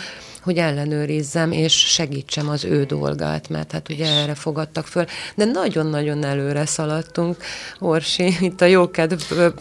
hogy 0.46 0.58
ellenőrizzem 0.58 1.52
és 1.52 1.74
segítsem 1.74 2.50
az 2.50 2.64
ő 2.64 2.84
dolgát, 2.84 3.50
mert 3.50 3.72
hát 3.72 3.90
ugye 3.90 4.06
erre 4.06 4.36
fogadtak 4.36 4.86
föl. 4.86 5.06
De 5.36 5.46
nagyon-nagyon 5.46 6.24
előre 6.24 6.66
szaladtunk, 6.66 7.38
Orsi, 7.80 8.36
itt 8.48 8.62
a 8.62 8.66
jókedvből 8.66 9.54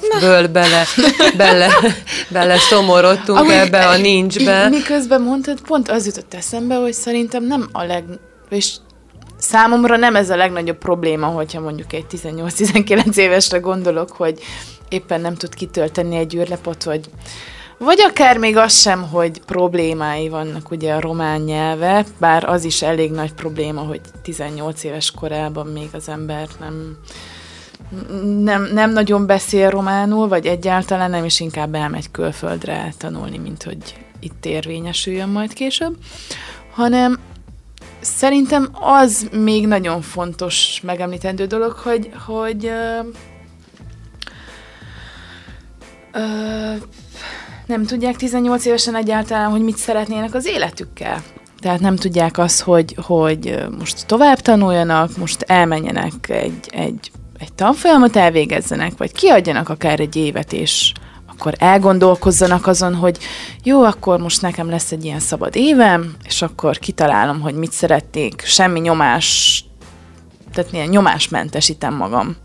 bele, 0.53 0.85
bele, 1.37 1.71
bele 2.29 2.59
szomorodtunk 2.59 3.39
Ahogy 3.39 3.51
ebbe 3.51 3.89
a 3.89 3.97
nincsbe. 3.97 4.69
Miközben 4.69 5.23
mondtad, 5.23 5.61
pont 5.61 5.91
az 5.91 6.07
jutott 6.07 6.35
eszembe, 6.35 6.75
hogy 6.75 6.93
szerintem 6.93 7.45
nem 7.45 7.69
a 7.73 7.83
leg... 7.83 8.05
És 8.49 8.73
számomra 9.39 9.97
nem 9.97 10.17
ez 10.17 10.31
a 10.31 10.37
legnagyobb 10.37 10.79
probléma, 10.79 11.27
hogyha 11.27 11.61
mondjuk 11.61 11.93
egy 11.93 12.07
18-19 12.11 13.17
évesre 13.17 13.59
gondolok, 13.59 14.11
hogy 14.11 14.39
éppen 14.89 15.21
nem 15.21 15.35
tud 15.35 15.55
kitölteni 15.55 16.17
egy 16.17 16.35
űrlepot, 16.35 16.85
vagy 16.85 17.11
vagy 17.85 18.01
akár 18.01 18.39
még 18.39 18.57
az 18.57 18.81
sem, 18.81 19.03
hogy 19.03 19.41
problémái 19.41 20.29
vannak 20.29 20.71
ugye 20.71 20.95
a 20.95 21.01
román 21.01 21.41
nyelve, 21.41 22.05
bár 22.19 22.45
az 22.45 22.65
is 22.65 22.83
elég 22.83 23.11
nagy 23.11 23.33
probléma, 23.33 23.81
hogy 23.81 24.01
18 24.23 24.85
éves 24.85 25.11
korában 25.11 25.67
még 25.67 25.89
az 25.93 26.09
ember 26.09 26.49
nem, 26.61 26.99
nem, 28.43 28.69
nem 28.73 28.93
nagyon 28.93 29.27
beszél 29.27 29.71
románul, 29.71 30.29
vagy 30.29 30.47
egyáltalán 30.47 31.11
nem, 31.11 31.25
és 31.25 31.41
inkább 31.41 31.75
elmegy 31.75 32.11
külföldre 32.11 32.93
tanulni, 32.99 33.39
mint 33.39 33.63
hogy 33.63 33.95
itt 34.21 34.47
érvényesüljön 34.47 35.29
majd 35.29 35.53
később, 35.53 35.97
hanem 36.75 37.19
szerintem 38.01 38.69
az 38.73 39.29
még 39.33 39.67
nagyon 39.67 40.01
fontos 40.01 40.81
megemlítendő 40.83 41.47
dolog, 41.47 41.73
hogy, 41.73 42.11
hogy 42.27 42.65
uh, 42.65 43.07
uh, 46.15 46.83
nem 47.67 47.85
tudják 47.85 48.17
18 48.17 48.65
évesen 48.65 48.97
egyáltalán, 48.97 49.51
hogy 49.51 49.63
mit 49.63 49.77
szeretnének 49.77 50.35
az 50.35 50.47
életükkel. 50.47 51.23
Tehát 51.59 51.81
nem 51.81 51.97
tudják 51.97 52.39
azt, 52.39 52.61
hogy, 52.61 52.97
hogy 53.03 53.65
most 53.79 54.07
tovább 54.07 54.41
tanuljanak, 54.41 55.17
most 55.17 55.43
elmenjenek 55.43 56.29
egy, 56.29 56.69
egy, 56.71 57.11
egy 57.39 57.53
tanfolyamot 57.53 58.17
elvégezzenek, 58.17 58.93
vagy 58.97 59.13
kiadjanak 59.13 59.69
akár 59.69 60.01
egy 60.01 60.17
évet, 60.17 60.53
és 60.53 60.93
akkor 61.27 61.55
elgondolkozzanak 61.59 62.67
azon, 62.67 62.95
hogy 62.95 63.19
jó, 63.63 63.83
akkor 63.83 64.19
most 64.19 64.43
nekem 64.43 64.71
lesz 64.71 64.93
egy 64.93 65.05
ilyen 65.05 65.21
szabad 65.21 65.57
évem, 65.57 66.15
és 66.25 66.43
akkor 66.43 66.79
kitalálom, 66.79 67.41
hogy 67.41 67.55
mit 67.55 67.73
szeretnék, 67.73 68.43
semmi 68.45 68.81
nyomás, 68.81 69.65
tehát 70.53 70.73
milyen 70.73 70.89
nyomásmentesítem 70.89 71.95
magam. 71.95 72.37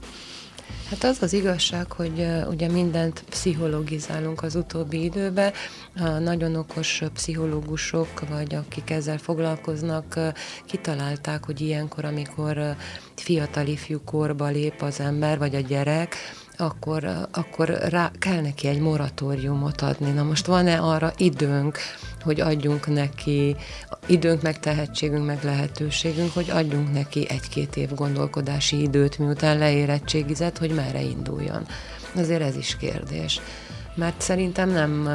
Hát 0.89 1.03
az 1.03 1.21
az 1.21 1.33
igazság, 1.33 1.91
hogy 1.91 2.27
ugye 2.47 2.67
mindent 2.67 3.23
pszichologizálunk 3.29 4.43
az 4.43 4.55
utóbbi 4.55 5.03
időben. 5.03 5.53
A 5.95 6.07
nagyon 6.09 6.55
okos 6.55 7.03
pszichológusok, 7.13 8.29
vagy 8.29 8.55
akik 8.55 8.89
ezzel 8.89 9.17
foglalkoznak, 9.17 10.19
kitalálták, 10.65 11.45
hogy 11.45 11.61
ilyenkor, 11.61 12.05
amikor 12.05 12.75
fiatal 13.15 13.67
ifjú 13.67 14.01
korba 14.05 14.47
lép 14.47 14.81
az 14.81 14.99
ember, 14.99 15.37
vagy 15.37 15.55
a 15.55 15.59
gyerek, 15.59 16.15
akkor, 16.59 17.27
akkor 17.31 17.69
rá 17.69 18.11
kell 18.19 18.41
neki 18.41 18.67
egy 18.67 18.79
moratóriumot 18.79 19.81
adni. 19.81 20.11
Na 20.11 20.23
most 20.23 20.45
van-e 20.45 20.79
arra 20.79 21.13
időnk, 21.17 21.77
hogy 22.21 22.39
adjunk 22.39 22.87
neki 22.87 23.55
időnk, 24.05 24.41
meg 24.41 24.59
tehetségünk, 24.59 25.25
meg 25.25 25.43
lehetőségünk, 25.43 26.33
hogy 26.33 26.49
adjunk 26.49 26.91
neki 26.91 27.29
egy-két 27.29 27.75
év 27.75 27.93
gondolkodási 27.93 28.81
időt, 28.81 29.17
miután 29.17 29.57
leérettségizett, 29.57 30.57
hogy 30.57 30.71
merre 30.71 31.01
induljon. 31.01 31.65
Azért 32.15 32.41
ez 32.41 32.55
is 32.55 32.77
kérdés. 32.77 33.41
Mert 33.95 34.21
szerintem 34.21 34.69
nem, 34.69 35.09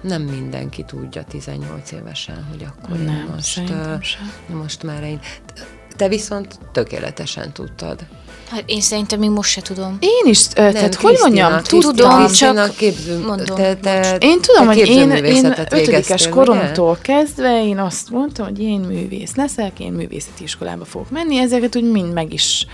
nem 0.00 0.22
mindenki 0.22 0.82
tudja 0.82 1.24
18 1.24 1.92
évesen, 1.92 2.46
hogy 2.50 2.64
akkor 2.64 2.98
nem, 2.98 3.28
most, 3.34 3.62
most 4.46 4.82
már 4.82 5.02
én... 5.02 5.20
Te 5.96 6.08
viszont 6.08 6.58
tökéletesen 6.72 7.52
tudtad. 7.52 8.06
Hát 8.50 8.62
én 8.66 8.80
szerintem 8.80 9.18
még 9.18 9.30
most 9.30 9.50
se 9.50 9.60
tudom. 9.60 9.96
Én 10.00 10.30
is, 10.30 10.46
nem, 10.46 10.72
tehát 10.72 10.94
hogy 10.94 11.16
mondjam, 11.20 11.62
tudom, 11.62 12.26
csak 12.32 12.76
képző, 12.76 13.18
mondom. 13.26 13.56
Te, 13.56 13.76
te, 13.76 14.16
én 14.20 14.40
tudom, 14.40 14.62
te 14.62 14.74
hogy 14.74 14.88
én, 14.88 15.10
én 15.10 15.44
ötödikes 15.44 16.28
koromtól 16.28 16.90
ugye? 16.90 17.00
kezdve 17.02 17.64
én 17.64 17.78
azt 17.78 18.10
mondtam, 18.10 18.46
hogy 18.46 18.60
én 18.60 18.80
művész 18.80 19.34
leszek, 19.34 19.80
én 19.80 19.92
művészeti 19.92 20.42
iskolába 20.42 20.84
fogok 20.84 21.10
menni, 21.10 21.38
ezeket 21.38 21.76
úgy 21.76 21.90
mind 21.90 22.12
meg 22.12 22.32
is 22.32 22.66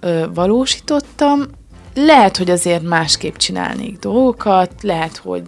ö, 0.00 0.24
valósítottam. 0.34 1.46
Lehet, 1.94 2.36
hogy 2.36 2.50
azért 2.50 2.82
másképp 2.82 3.36
csinálnék 3.36 3.98
dolgokat, 3.98 4.72
lehet, 4.82 5.16
hogy 5.16 5.44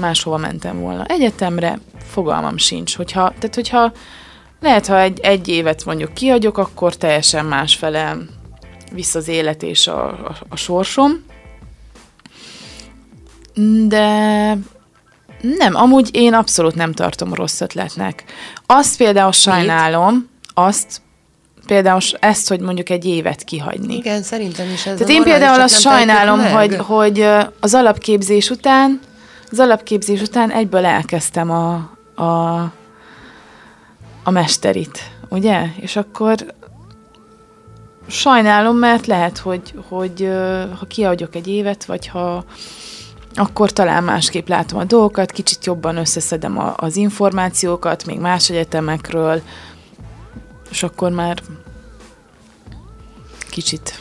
máshova 0.00 0.36
mentem 0.36 0.80
volna 0.80 1.04
egyetemre, 1.04 1.78
fogalmam 2.10 2.56
sincs, 2.56 2.96
hogyha, 2.96 3.32
tehát 3.38 3.54
hogyha 3.54 3.92
lehet, 4.60 4.86
ha 4.86 5.00
egy, 5.00 5.20
egy 5.20 5.48
évet 5.48 5.84
mondjuk 5.84 6.14
kihagyok, 6.14 6.58
akkor 6.58 6.96
teljesen 6.96 7.44
másfele 7.44 8.16
visz 8.92 9.14
az 9.14 9.28
élet 9.28 9.62
és 9.62 9.86
a, 9.86 10.06
a, 10.08 10.36
a 10.48 10.56
sorsom. 10.56 11.24
De 13.86 14.56
nem, 15.40 15.74
amúgy 15.74 16.08
én 16.12 16.34
abszolút 16.34 16.74
nem 16.74 16.92
tartom 16.92 17.34
rossz 17.34 17.60
ötletnek. 17.60 18.24
Azt 18.66 18.96
például 18.96 19.32
sajnálom, 19.32 20.28
azt 20.54 21.00
például 21.66 22.00
ezt, 22.20 22.48
hogy 22.48 22.60
mondjuk 22.60 22.90
egy 22.90 23.04
évet 23.04 23.44
kihagyni. 23.44 23.94
Igen, 23.94 24.22
szerintem 24.22 24.70
is 24.70 24.86
ez 24.86 24.96
Tehát 24.96 25.12
én 25.12 25.22
például 25.22 25.60
azt 25.60 25.80
sajnálom, 25.80 26.40
hogy, 26.40 26.76
hogy 26.76 27.26
az 27.60 27.74
alapképzés 27.74 28.50
után, 28.50 29.00
az 29.50 29.58
alapképzés 29.58 30.20
után 30.20 30.50
egyből 30.50 30.84
elkezdtem 30.84 31.50
a, 31.50 31.74
a, 32.22 32.58
a 34.22 34.30
mesterit, 34.30 34.98
ugye? 35.28 35.62
És 35.80 35.96
akkor 35.96 36.54
sajnálom, 38.08 38.76
mert 38.76 39.06
lehet, 39.06 39.38
hogy, 39.38 39.74
hogy 39.88 40.28
ha 40.78 40.86
kiadjuk 40.86 41.34
egy 41.34 41.48
évet, 41.48 41.84
vagy 41.84 42.06
ha 42.06 42.44
akkor 43.34 43.70
talán 43.70 44.04
másképp 44.04 44.48
látom 44.48 44.78
a 44.78 44.84
dolgokat, 44.84 45.32
kicsit 45.32 45.64
jobban 45.64 45.96
összeszedem 45.96 46.58
a, 46.58 46.74
az 46.76 46.96
információkat, 46.96 48.04
még 48.04 48.18
más 48.18 48.50
egyetemekről, 48.50 49.42
és 50.70 50.82
akkor 50.82 51.10
már 51.10 51.42
kicsit 53.50 54.00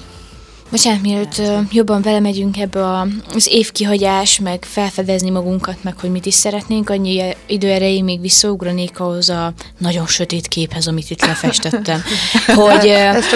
Bocsánat, 0.72 1.02
mielőtt 1.02 1.42
jobban 1.72 2.02
belemegyünk 2.02 2.58
ebbe 2.58 3.06
az 3.34 3.48
évkihagyás, 3.50 4.40
meg 4.40 4.66
felfedezni 4.66 5.30
magunkat, 5.30 5.84
meg 5.84 6.00
hogy 6.00 6.12
mit 6.12 6.26
is 6.26 6.34
szeretnénk, 6.34 6.90
annyi 6.90 7.36
idő 7.46 7.68
erejéig 7.70 8.04
még 8.04 8.22
visszaugranék 8.22 9.00
ahhoz 9.00 9.30
a 9.30 9.54
nagyon 9.78 10.08
sötét 10.08 10.48
képhez, 10.48 10.88
amit 10.88 11.10
itt 11.10 11.26
lefestettem. 11.26 12.02
hogy 12.56 12.94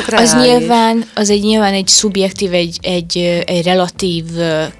az 0.08 0.36
nyilván, 0.36 1.04
az 1.16 1.30
egy 1.30 1.42
nyilván 1.44 1.74
egy 1.74 1.88
szubjektív, 1.88 2.54
egy, 2.54 2.78
egy, 2.82 3.18
egy 3.46 3.64
relatív 3.64 4.26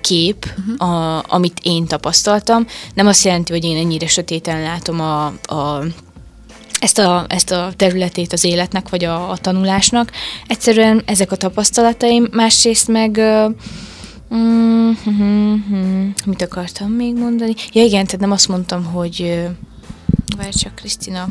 kép, 0.02 0.46
uh-huh. 0.58 0.92
a, 0.92 1.24
amit 1.28 1.60
én 1.64 1.86
tapasztaltam. 1.86 2.66
Nem 2.94 3.08
azt 3.08 3.26
jelenti, 3.26 3.52
hogy 3.52 3.64
én 3.64 3.78
ennyire 3.78 4.08
sötéten 4.08 4.62
látom 4.62 5.00
a, 5.00 5.26
a 5.56 5.84
ezt 6.82 6.98
a, 6.98 7.26
ezt 7.28 7.52
a 7.52 7.72
területét 7.76 8.34
az 8.34 8.44
életnek, 8.44 8.90
vagy 8.90 9.04
a, 9.04 9.30
a 9.30 9.38
tanulásnak. 9.38 10.12
Egyszerűen 10.48 11.02
ezek 11.06 11.32
a 11.32 11.36
tapasztalataim, 11.36 12.28
másrészt 12.32 12.88
meg 12.88 13.22
mm, 14.34 14.92
mm, 15.10 15.54
mm, 15.74 16.10
mit 16.26 16.42
akartam 16.42 16.92
még 16.92 17.16
mondani? 17.16 17.54
Ja 17.72 17.84
igen, 17.84 18.06
tehát 18.06 18.20
nem 18.20 18.32
azt 18.32 18.48
mondtam, 18.48 18.86
hogy 18.86 19.48
várj 20.38 20.58
csak 20.58 20.76
Krisztina, 20.76 21.28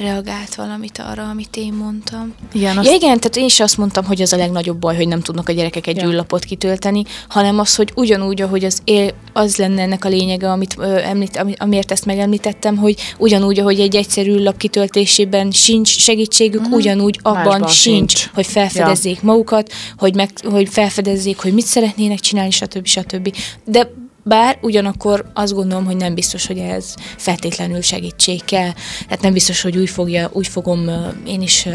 reagált 0.00 0.54
valamit 0.54 0.98
arra, 0.98 1.28
amit 1.28 1.56
én 1.56 1.72
mondtam. 1.72 2.34
Igen, 2.52 2.78
azt... 2.78 2.88
ja, 2.88 2.94
igen, 2.94 3.20
tehát 3.20 3.36
én 3.36 3.44
is 3.44 3.60
azt 3.60 3.76
mondtam, 3.76 4.04
hogy 4.04 4.22
az 4.22 4.32
a 4.32 4.36
legnagyobb 4.36 4.78
baj, 4.78 4.96
hogy 4.96 5.08
nem 5.08 5.20
tudnak 5.20 5.48
a 5.48 5.52
gyerekek 5.52 5.86
egy 5.86 5.96
ja. 5.96 6.06
űrlapot 6.06 6.44
kitölteni, 6.44 7.04
hanem 7.28 7.58
az, 7.58 7.74
hogy 7.74 7.92
ugyanúgy, 7.94 8.42
ahogy 8.42 8.64
az, 8.64 8.80
él, 8.84 9.10
az 9.32 9.56
lenne 9.56 9.82
ennek 9.82 10.04
a 10.04 10.08
lényege, 10.08 10.50
amit 10.50 10.74
ö, 10.78 10.98
említ, 10.98 11.44
amiért 11.58 11.90
ezt 11.90 12.04
megemlítettem, 12.04 12.76
hogy 12.76 13.14
ugyanúgy, 13.18 13.60
ahogy 13.60 13.80
egy 13.80 13.96
egyszerű 13.96 14.30
űrlap 14.32 14.56
kitöltésében 14.56 15.50
sincs 15.50 15.98
segítségük, 15.98 16.60
uh-huh. 16.60 16.76
ugyanúgy 16.76 17.18
abban 17.22 17.44
Másban 17.44 17.68
sincs, 17.68 18.10
sincs, 18.16 18.30
hogy 18.34 18.46
felfedezzék 18.46 19.16
ja. 19.16 19.20
magukat, 19.22 19.72
hogy, 19.96 20.14
meg, 20.14 20.30
hogy 20.42 20.68
felfedezzék, 20.68 21.38
hogy 21.38 21.52
mit 21.52 21.66
szeretnének 21.66 22.20
csinálni, 22.20 22.50
stb. 22.50 22.86
stb. 22.86 23.36
De 23.64 23.90
bár 24.22 24.58
ugyanakkor 24.60 25.30
azt 25.34 25.52
gondolom, 25.52 25.84
hogy 25.84 25.96
nem 25.96 26.14
biztos, 26.14 26.46
hogy 26.46 26.58
ez 26.58 26.94
feltétlenül 27.16 27.80
segítség 27.80 28.44
kell. 28.44 28.72
Tehát 29.04 29.22
nem 29.22 29.32
biztos, 29.32 29.62
hogy 29.62 29.76
úgy, 29.76 29.90
fogja, 29.90 30.30
úgy 30.32 30.46
fogom 30.46 30.90
én 31.26 31.42
is 31.42 31.68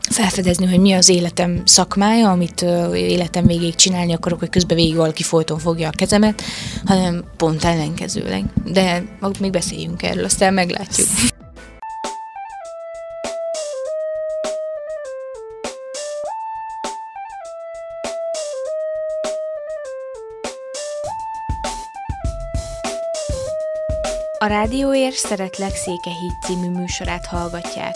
felfedezni, 0.00 0.66
hogy 0.66 0.80
mi 0.80 0.92
az 0.92 1.08
életem 1.08 1.62
szakmája, 1.64 2.30
amit 2.30 2.62
életem 2.94 3.46
végéig 3.46 3.74
csinálni 3.74 4.12
akarok, 4.12 4.38
hogy 4.38 4.50
közben 4.50 4.76
végig 4.76 4.96
valaki 4.96 5.22
folyton 5.22 5.58
fogja 5.58 5.88
a 5.88 5.92
kezemet, 5.96 6.42
hanem 6.84 7.24
pont 7.36 7.64
ellenkezőleg. 7.64 8.44
De 8.64 9.02
még 9.40 9.50
beszéljünk 9.50 10.02
erről, 10.02 10.24
aztán 10.24 10.54
meglátjuk. 10.54 11.08
A 24.40 24.46
Rádióér 24.46 25.12
Szeretlek 25.12 25.74
Székehíd 25.74 26.32
című 26.42 26.70
műsorát 26.70 27.26
hallgatják. 27.26 27.94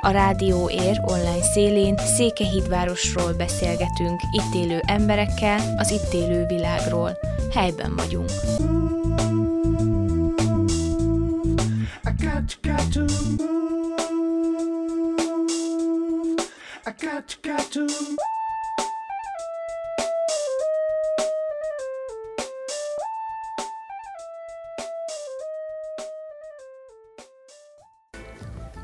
A 0.00 0.10
Rádió 0.10 0.70
Ér 0.70 1.00
online 1.02 1.42
szélén 1.42 1.96
Székehídvárosról 2.16 3.32
beszélgetünk, 3.32 4.20
itt 4.30 4.54
élő 4.54 4.80
emberekkel, 4.86 5.74
az 5.76 5.90
itt 5.90 6.12
élő 6.12 6.46
világról. 6.46 7.18
Helyben 7.54 7.96
vagyunk. 7.96 8.30
I 12.04 12.24
got, 12.24 12.58
to 12.92 13.04
got, 17.00 17.38
got 17.42 18.31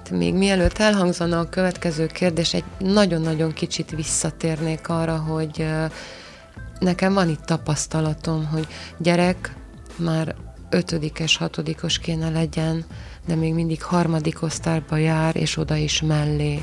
to 0.09 0.17
még 0.17 0.35
mielőtt 0.35 0.79
elhangzana 0.79 1.39
a 1.39 1.49
következő 1.49 2.07
kérdés, 2.07 2.55
egy 2.55 2.65
nagyon-nagyon 2.79 3.53
kicsit 3.53 3.91
visszatérnék 3.91 4.89
arra, 4.89 5.17
hogy 5.17 5.67
nekem 6.79 7.15
van 7.15 7.29
itt 7.29 7.45
tapasztalatom, 7.45 8.47
hogy 8.47 8.67
gyerek 8.99 9.55
már 9.97 10.35
ötödikes, 10.71 11.37
hatodikos 11.37 11.99
kéne 11.99 12.31
legyen, 12.31 12.85
de 13.27 13.35
még 13.35 13.55
mindig 13.55 13.83
harmadik 13.83 14.43
osztályba 14.43 14.97
jár, 14.97 15.37
és 15.37 15.57
oda 15.57 15.77
is 15.77 16.03
mellé. 16.03 16.63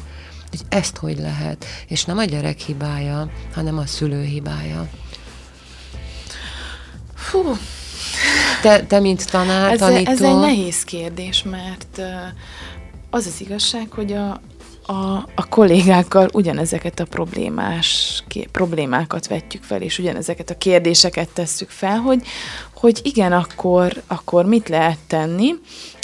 Hogy 0.49 0.62
ezt 0.69 0.97
hogy 0.97 1.17
lehet? 1.17 1.65
És 1.88 2.05
nem 2.05 2.17
a 2.17 2.23
gyerek 2.23 2.60
hibája, 2.60 3.29
hanem 3.53 3.77
a 3.77 3.86
szülő 3.86 4.23
hibája. 4.23 4.89
Fú. 7.13 7.58
Te, 8.62 8.86
te 8.86 8.99
mint 8.99 9.31
tanár, 9.31 9.71
ez, 9.71 9.79
tanító... 9.79 10.12
Ez 10.12 10.21
egy 10.21 10.39
nehéz 10.39 10.84
kérdés, 10.84 11.43
mert 11.43 12.01
az 13.15 13.25
az 13.25 13.41
igazság, 13.41 13.91
hogy 13.91 14.13
a, 14.13 14.41
a, 14.86 15.28
a 15.36 15.47
kollégákkal 15.49 16.30
ugyanezeket 16.34 16.99
a 16.99 17.06
problémás, 17.06 18.23
ké, 18.28 18.47
problémákat 18.51 19.28
vetjük 19.28 19.63
fel, 19.63 19.82
és 19.82 19.99
ugyanezeket 19.99 20.49
a 20.49 20.58
kérdéseket 20.58 21.30
tesszük 21.30 21.69
fel, 21.69 21.97
hogy, 21.97 22.23
hogy 22.73 22.99
igen, 23.04 23.32
akkor, 23.32 24.04
akkor 24.08 24.45
mit 24.45 24.69
lehet 24.69 24.97
tenni. 25.08 25.54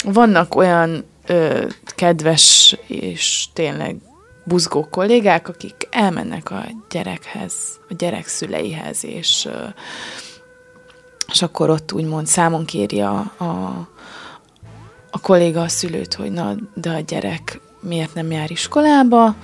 Vannak 0.04 0.54
olyan 0.54 1.04
ö, 1.26 1.66
kedves 1.84 2.76
és 2.86 3.46
tényleg 3.52 3.96
buzgó 4.44 4.88
kollégák, 4.90 5.48
akik 5.48 5.88
elmennek 5.90 6.50
a 6.50 6.64
gyerekhez, 6.90 7.54
a 7.88 7.94
gyerek 7.98 8.26
szüleihez, 8.26 9.04
és, 9.04 9.48
és 11.32 11.42
akkor 11.42 11.70
ott 11.70 11.92
úgymond 11.92 12.26
számon 12.26 12.64
kéri 12.64 13.00
a, 13.00 13.16
a, 13.38 13.88
a 15.14 15.20
kolléga 15.20 15.60
a 15.60 15.68
szülőt, 15.68 16.14
hogy 16.14 16.32
na, 16.32 16.54
de 16.74 16.90
a 16.90 17.00
gyerek 17.00 17.60
miért 17.80 18.14
nem 18.14 18.30
jár 18.30 18.50
iskolába, 18.50 19.34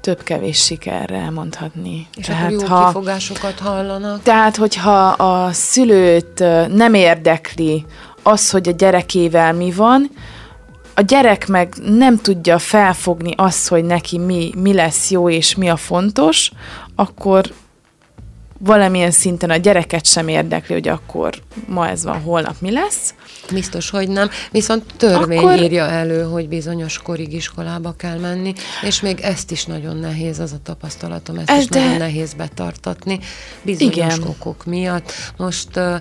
több-kevés 0.00 0.64
sikerrel 0.64 1.30
mondhatni. 1.30 2.06
És 2.16 2.26
tehát, 2.26 2.52
akkor 2.52 2.68
jó 2.68 2.74
ha, 2.74 2.86
kifogásokat 2.86 3.58
hallanak. 3.58 4.22
Tehát, 4.22 4.56
hogyha 4.56 5.06
a 5.08 5.52
szülőt 5.52 6.38
nem 6.68 6.94
érdekli 6.94 7.86
az, 8.22 8.50
hogy 8.50 8.68
a 8.68 8.72
gyerekével 8.72 9.52
mi 9.52 9.72
van, 9.72 10.10
a 10.94 11.00
gyerek 11.00 11.46
meg 11.46 11.74
nem 11.82 12.16
tudja 12.16 12.58
felfogni 12.58 13.32
azt, 13.36 13.68
hogy 13.68 13.84
neki 13.84 14.18
mi, 14.18 14.52
mi 14.56 14.74
lesz 14.74 15.10
jó 15.10 15.30
és 15.30 15.54
mi 15.54 15.68
a 15.68 15.76
fontos, 15.76 16.52
akkor 16.94 17.52
valamilyen 18.58 19.10
szinten 19.10 19.50
a 19.50 19.56
gyereket 19.56 20.06
sem 20.06 20.28
érdekli, 20.28 20.74
hogy 20.74 20.88
akkor 20.88 21.34
ma 21.66 21.88
ez 21.88 22.04
van, 22.04 22.20
holnap 22.20 22.60
mi 22.60 22.70
lesz. 22.70 23.14
Biztos, 23.52 23.90
hogy 23.90 24.08
nem. 24.08 24.28
Viszont 24.50 24.84
törvény 24.96 25.38
akkor... 25.38 25.56
írja 25.56 25.84
elő, 25.84 26.22
hogy 26.22 26.48
bizonyos 26.48 26.98
korig 26.98 27.32
iskolába 27.32 27.94
kell 27.96 28.18
menni, 28.18 28.52
és 28.82 29.00
még 29.00 29.20
ezt 29.20 29.50
is 29.50 29.64
nagyon 29.64 29.96
nehéz, 29.96 30.38
az 30.38 30.52
a 30.52 30.58
tapasztalatom, 30.62 31.38
ezt 31.38 31.50
ez 31.50 31.62
is 31.62 31.68
de... 31.68 31.80
nagyon 31.80 31.96
nehéz 31.96 32.34
betartatni 32.34 33.18
bizonyos 33.62 33.94
Igen. 33.94 34.22
okok 34.22 34.64
miatt. 34.64 35.12
Most 35.36 35.76
uh, 35.76 35.94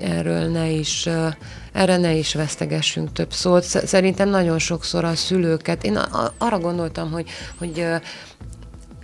erről 0.00 0.50
ne 0.50 0.70
is 0.70 1.06
uh, 1.06 1.32
erre 1.74 1.96
ne 1.96 2.12
is 2.12 2.34
vesztegessünk 2.34 3.12
több 3.12 3.32
szót. 3.32 3.62
Szerintem 3.62 4.28
nagyon 4.28 4.58
sokszor 4.58 5.04
a 5.04 5.14
szülőket, 5.14 5.84
én 5.84 5.98
arra 6.38 6.58
gondoltam, 6.58 7.10
hogy, 7.10 7.30
hogy 7.58 7.86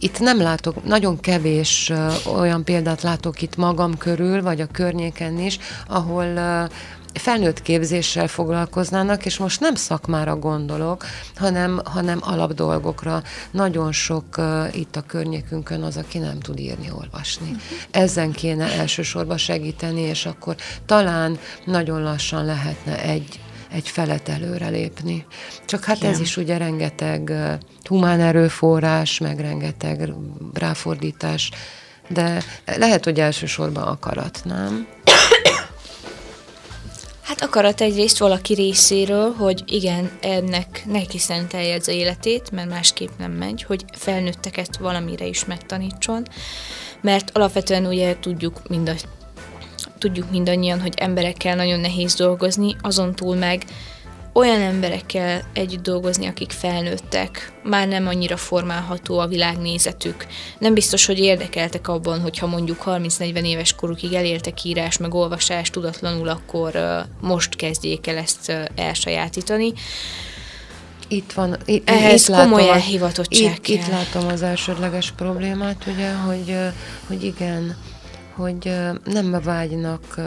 itt 0.01 0.19
nem 0.19 0.41
látok, 0.41 0.85
nagyon 0.85 1.21
kevés 1.21 1.93
olyan 2.37 2.65
példát 2.65 3.03
látok 3.03 3.43
itt 3.43 3.57
magam 3.57 3.99
körül, 3.99 4.43
vagy 4.43 4.61
a 4.61 4.67
környéken 4.67 5.39
is, 5.39 5.59
ahol 5.89 6.39
felnőtt 7.15 7.63
képzéssel 7.63 8.29
foglalkoznának, 8.29 9.27
és 9.27 9.39
most 9.39 9.61
nem 9.61 9.75
szakmára 9.75 10.37
gondolok, 10.37 11.05
hanem, 11.37 11.81
hanem 11.85 12.19
alapdolgokra. 12.23 13.23
Nagyon 13.51 13.93
sok 13.93 14.25
uh, 14.39 14.77
itt 14.77 14.97
a 14.97 15.03
környékünkön 15.07 15.83
az, 15.83 15.97
aki 15.97 16.19
nem 16.19 16.41
tud 16.41 16.59
írni, 16.59 16.91
olvasni. 16.91 17.51
Uh-huh. 17.51 17.63
Ezen 17.91 18.33
kéne 18.33 18.73
elsősorban 18.73 19.37
segíteni, 19.37 20.01
és 20.01 20.27
akkor 20.27 20.57
talán 20.87 21.39
nagyon 21.65 22.03
lassan 22.03 22.45
lehetne 22.45 23.03
egy 23.03 23.41
egy 23.73 23.89
felet 23.89 24.29
előrelépni. 24.29 25.27
Csak 25.65 25.85
hát 25.85 25.97
Igen. 25.97 26.11
ez 26.11 26.21
is 26.21 26.37
ugye 26.37 26.57
rengeteg 26.57 27.33
humán 27.85 28.21
erőforrás, 28.21 29.19
meg 29.19 29.41
rengeteg 29.41 30.13
ráfordítás, 30.55 31.51
de 32.09 32.43
lehet, 32.77 33.05
hogy 33.05 33.21
elsősorban 33.21 33.83
akarat, 33.83 34.41
nem? 34.45 34.87
Hát 37.23 37.43
akarat 37.43 37.81
egyrészt 37.81 38.19
valaki 38.19 38.55
részéről, 38.55 39.35
hogy 39.35 39.63
igen, 39.67 40.11
ennek 40.21 40.83
neki 40.87 41.19
szentelje 41.19 41.75
az 41.75 41.89
életét, 41.89 42.51
mert 42.51 42.69
másképp 42.69 43.11
nem 43.19 43.33
megy, 43.33 43.63
hogy 43.63 43.85
felnőtteket 43.93 44.77
valamire 44.77 45.27
is 45.27 45.45
megtanítson. 45.45 46.27
mert 47.01 47.31
alapvetően 47.37 47.87
ugye 47.87 48.17
tudjuk 48.21 48.69
mind 48.69 48.89
a, 48.89 48.95
tudjuk 50.01 50.31
mindannyian, 50.31 50.81
hogy 50.81 50.95
emberekkel 50.97 51.57
nagyon 51.57 51.81
nehéz 51.81 52.15
dolgozni, 52.15 52.77
azon 52.81 53.15
túl 53.15 53.37
meg 53.37 53.65
olyan 54.33 54.61
emberekkel 54.61 55.43
együtt 55.53 55.83
dolgozni, 55.83 56.27
akik 56.27 56.51
felnőttek, 56.51 57.53
már 57.63 57.89
nem 57.89 58.07
annyira 58.07 58.37
formálható 58.37 59.19
a 59.19 59.27
világnézetük. 59.27 60.27
Nem 60.59 60.75
biztos, 60.75 61.07
hogy 61.07 61.19
érdekeltek 61.19 61.89
abban, 61.89 62.21
hogyha 62.21 62.47
mondjuk 62.47 62.83
30-40 62.87 63.45
éves 63.45 63.75
korukig 63.75 64.13
elértek 64.13 64.65
írás 64.65 64.97
meg 64.97 65.15
olvasás 65.15 65.71
tudatlanul, 65.71 66.29
akkor 66.29 66.79
most 67.21 67.57
kezdjék 67.57 68.07
el 68.07 68.17
ezt 68.17 68.53
elsajátítani. 68.75 69.73
Itt 71.09 71.33
van, 71.33 71.57
itt, 71.65 71.91
Ehhez 71.91 72.29
itt 72.29 72.35
komoly 72.35 72.69
elhivatottság 72.69 73.59
itt, 73.59 73.67
itt 73.69 73.87
látom 73.87 74.27
az 74.27 74.43
elsődleges 74.43 75.11
problémát, 75.11 75.85
ugye, 75.87 76.13
hogy, 76.13 76.57
hogy 77.07 77.25
igen, 77.25 77.77
hogy 78.37 78.75
nem 79.05 79.41
vágynak 79.45 80.21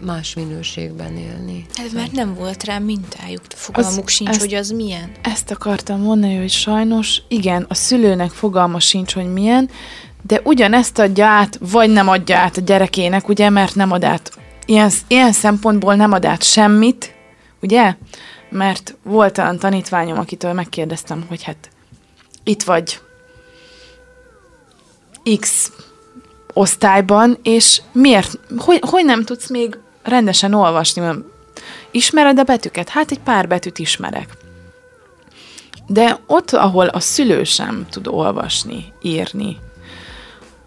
más 0.00 0.34
minőségben 0.34 1.16
élni. 1.16 1.66
Ez 1.84 1.92
mert 1.92 2.12
nem 2.12 2.34
volt 2.34 2.64
rá 2.64 2.78
mintájuk, 2.78 3.42
fogalmuk 3.48 4.04
az, 4.04 4.12
sincs, 4.12 4.28
ezt, 4.28 4.40
hogy 4.40 4.54
az 4.54 4.70
milyen. 4.70 5.10
Ezt 5.22 5.50
akartam 5.50 6.00
mondani, 6.00 6.36
hogy 6.36 6.50
sajnos, 6.50 7.22
igen, 7.28 7.66
a 7.68 7.74
szülőnek 7.74 8.30
fogalma 8.30 8.80
sincs, 8.80 9.14
hogy 9.14 9.32
milyen, 9.32 9.70
de 10.22 10.40
ugyanezt 10.44 10.98
adja 10.98 11.26
át, 11.26 11.58
vagy 11.60 11.90
nem 11.90 12.08
adja 12.08 12.38
át 12.38 12.56
a 12.56 12.60
gyerekének, 12.60 13.28
ugye, 13.28 13.50
mert 13.50 13.74
nem 13.74 13.92
ad 13.92 14.04
át. 14.04 14.32
Ilyen, 14.66 14.90
ilyen 15.06 15.32
szempontból 15.32 15.94
nem 15.94 16.12
ad 16.12 16.24
át 16.24 16.42
semmit, 16.42 17.14
ugye? 17.62 17.94
Mert 18.50 18.96
volt 19.02 19.38
olyan 19.38 19.58
tanítványom, 19.58 20.18
akitől 20.18 20.52
megkérdeztem, 20.52 21.24
hogy 21.28 21.42
hát 21.42 21.70
itt 22.44 22.62
vagy 22.62 23.00
X 25.40 25.72
osztályban, 26.52 27.38
és 27.42 27.80
miért, 27.92 28.38
hogy, 28.56 28.78
hogy 28.80 29.04
nem 29.04 29.24
tudsz 29.24 29.48
még 29.48 29.78
rendesen 30.02 30.54
olvasni. 30.54 31.02
Ismered 31.90 32.38
a 32.38 32.42
betűket? 32.42 32.88
Hát 32.88 33.10
egy 33.10 33.20
pár 33.20 33.48
betűt 33.48 33.78
ismerek. 33.78 34.36
De 35.86 36.18
ott, 36.26 36.50
ahol 36.50 36.86
a 36.86 37.00
szülő 37.00 37.44
sem 37.44 37.86
tud 37.90 38.06
olvasni, 38.06 38.92
írni, 39.02 39.56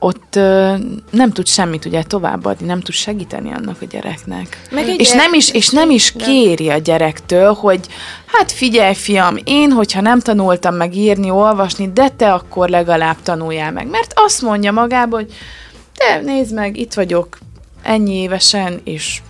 ott 0.03 0.35
ö, 0.35 0.73
nem 1.09 1.31
tud 1.31 1.47
semmit 1.47 1.85
ugye 1.85 2.03
továbbadni, 2.03 2.65
nem 2.65 2.79
tud 2.79 2.93
segíteni 2.93 3.51
annak 3.51 3.81
a 3.81 3.85
gyereknek. 3.85 4.61
Meg 4.71 4.87
és, 4.87 5.09
gyerek, 5.09 5.23
nem 5.23 5.33
is, 5.33 5.51
és 5.51 5.69
nem 5.69 5.89
is 5.89 6.11
kéri 6.11 6.69
a 6.69 6.77
gyerektől, 6.77 7.53
hogy 7.53 7.87
hát 8.25 8.51
figyelj 8.51 8.93
fiam, 8.93 9.35
én, 9.43 9.71
hogyha 9.71 10.01
nem 10.01 10.19
tanultam 10.19 10.75
meg 10.75 10.95
írni, 10.95 11.29
olvasni, 11.29 11.91
de 11.93 12.09
te 12.09 12.33
akkor 12.33 12.69
legalább 12.69 13.17
tanuljál 13.23 13.71
meg. 13.71 13.87
Mert 13.87 14.13
azt 14.15 14.41
mondja 14.41 14.71
magában, 14.71 15.19
hogy 15.19 15.33
te 15.93 16.21
nézd 16.21 16.53
meg, 16.53 16.77
itt 16.77 16.93
vagyok, 16.93 17.37
ennyi 17.81 18.13
évesen, 18.13 18.81
és 18.83 19.21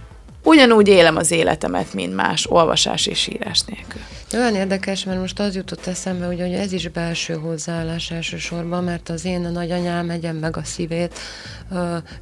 ugyanúgy 0.43 0.87
élem 0.87 1.15
az 1.15 1.31
életemet, 1.31 1.93
mint 1.93 2.15
más 2.15 2.49
olvasás 2.49 3.05
és 3.05 3.27
írás 3.27 3.61
nélkül. 3.61 4.01
Olyan 4.33 4.55
érdekes, 4.55 5.03
mert 5.03 5.19
most 5.19 5.39
az 5.39 5.55
jutott 5.55 5.87
eszembe, 5.87 6.25
hogy, 6.25 6.39
hogy 6.39 6.53
ez 6.53 6.71
is 6.71 6.87
belső 6.87 7.33
hozzáállás 7.33 8.11
elsősorban, 8.11 8.83
mert 8.83 9.09
az 9.09 9.25
én 9.25 9.45
a 9.45 9.49
nagyanyám 9.49 10.09
egyen 10.09 10.35
meg 10.35 10.57
a 10.57 10.63
szívét, 10.63 11.19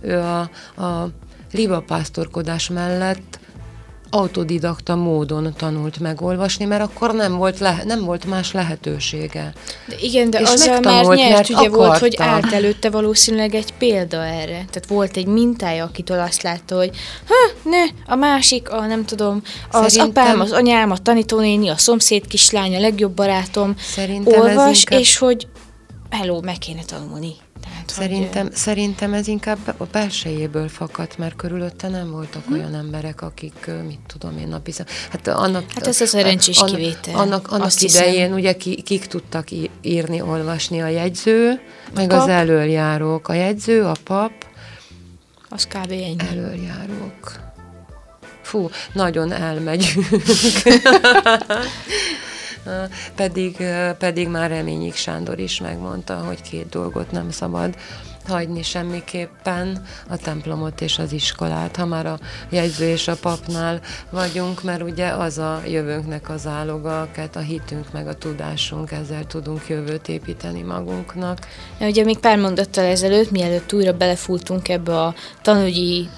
ő 0.02 0.20
a, 0.20 0.40
a 0.84 1.10
libapásztorkodás 1.52 2.70
mellett 2.70 3.40
autodidakta 4.12 4.96
módon 4.96 5.54
tanult 5.58 6.00
megolvasni, 6.00 6.66
mert 6.66 6.82
akkor 6.82 7.14
nem 7.14 7.36
volt, 7.38 7.60
le, 7.60 7.82
nem 7.86 8.04
volt 8.04 8.26
más 8.26 8.52
lehetősége. 8.52 9.54
De 9.88 9.96
igen, 10.00 10.30
de 10.30 10.40
és 10.40 10.50
azzal 10.50 10.80
már 10.80 11.06
nyert, 11.06 11.32
mert 11.32 11.50
ugye 11.50 11.58
akarta. 11.58 11.78
volt, 11.78 11.98
hogy 11.98 12.16
állt 12.18 12.52
előtte 12.52 12.90
valószínűleg 12.90 13.56
egy 13.56 13.74
példa 13.74 14.26
erre. 14.26 14.66
Tehát 14.70 14.86
volt 14.88 15.18
egy 15.18 15.26
mintája, 15.26 15.84
akitől 15.84 16.20
azt 16.20 16.42
látta, 16.42 16.76
hogy 16.76 16.90
ha, 17.28 17.70
ne, 17.70 18.14
a 18.14 18.16
másik, 18.16 18.70
a 18.70 18.86
nem 18.86 19.06
tudom, 19.06 19.42
az 19.72 19.92
Szerintem... 19.92 20.24
apám, 20.24 20.40
az 20.40 20.52
anyám, 20.52 20.92
a 20.92 20.98
tanítónéni, 20.98 21.70
a 21.70 21.78
szomszéd 21.78 22.28
kislány, 22.28 22.76
a 22.76 22.80
legjobb 22.80 23.12
barátom 23.12 23.76
Szerintem 23.78 24.42
olvas, 24.42 24.80
inkább... 24.80 25.00
és 25.00 25.18
hogy 25.18 25.48
hello, 26.10 26.42
meg 26.42 26.58
kéne 26.58 26.82
tanulni. 26.86 27.36
Szerintem, 27.92 28.44
hogy... 28.48 28.56
szerintem 28.56 29.14
ez 29.14 29.28
inkább 29.28 29.58
a 29.78 29.84
belsejéből 29.92 30.68
fakadt, 30.70 31.18
mert 31.18 31.36
körülötte 31.36 31.88
nem 31.88 32.12
voltak 32.12 32.46
hm. 32.46 32.54
olyan 32.54 32.76
emberek, 32.76 33.22
akik, 33.22 33.72
mit 33.88 34.00
tudom 34.08 34.38
én, 34.38 34.48
napi 34.48 34.72
Hát, 35.10 35.28
annak, 35.28 35.64
hát 35.76 35.88
ez 35.88 36.02
a 36.02 36.06
szerencsés 36.06 36.58
annak, 36.58 36.76
kivétel. 36.76 37.16
Annak, 37.16 37.52
annak 37.52 37.66
Azt 37.66 37.84
idején 37.84 38.14
hiszem. 38.14 38.34
ugye 38.34 38.56
ki, 38.56 38.82
kik 38.82 39.06
tudtak 39.06 39.48
írni, 39.82 40.22
olvasni 40.22 40.82
a 40.82 40.88
jegyző, 40.88 41.62
a 41.88 41.90
meg 41.96 42.08
pap. 42.08 42.20
az 42.20 42.28
elöljárók. 42.28 43.28
A 43.28 43.34
jegyző, 43.34 43.84
a 43.84 43.96
pap. 44.04 44.32
Az 45.50 45.68
kb. 45.68 45.92
ennyi. 45.92 46.16
Elöljárók. 46.32 47.40
Fú, 48.42 48.70
nagyon 48.94 49.32
elmegyünk. 49.32 50.06
pedig, 53.16 53.58
pedig 53.98 54.28
már 54.28 54.50
Reményik 54.50 54.96
Sándor 54.96 55.40
is 55.40 55.60
megmondta, 55.60 56.16
hogy 56.16 56.42
két 56.42 56.70
dolgot 56.70 57.12
nem 57.12 57.32
szabad 57.32 57.76
hagyni 58.28 58.64
semmiképpen, 58.64 59.86
a 60.10 60.18
templomot 60.18 60.82
és 60.82 61.00
az 61.00 61.12
iskolát, 61.12 61.76
ha 61.76 61.86
már 61.86 62.06
a 62.06 62.20
jegyző 62.50 62.90
és 62.90 63.08
a 63.08 63.16
papnál 63.16 63.82
vagyunk, 64.10 64.64
mert 64.64 64.82
ugye 64.82 65.08
az 65.08 65.38
a 65.38 65.62
jövőnknek 65.68 66.30
az 66.30 66.48
áloga, 66.48 67.10
a 67.34 67.40
hitünk 67.40 67.92
meg 67.92 68.08
a 68.08 68.18
tudásunk, 68.18 68.92
ezzel 68.92 69.26
tudunk 69.26 69.68
jövőt 69.68 70.08
építeni 70.08 70.62
magunknak. 70.62 71.48
Ja, 71.80 71.88
ugye 71.88 72.04
még 72.04 72.18
pár 72.18 72.38
mondattal 72.38 72.84
ezelőtt, 72.84 73.32
mielőtt 73.32 73.74
újra 73.74 73.94
belefúltunk 73.98 74.70
ebbe 74.70 75.02
a 75.02 75.14
tanügyi 75.42 76.10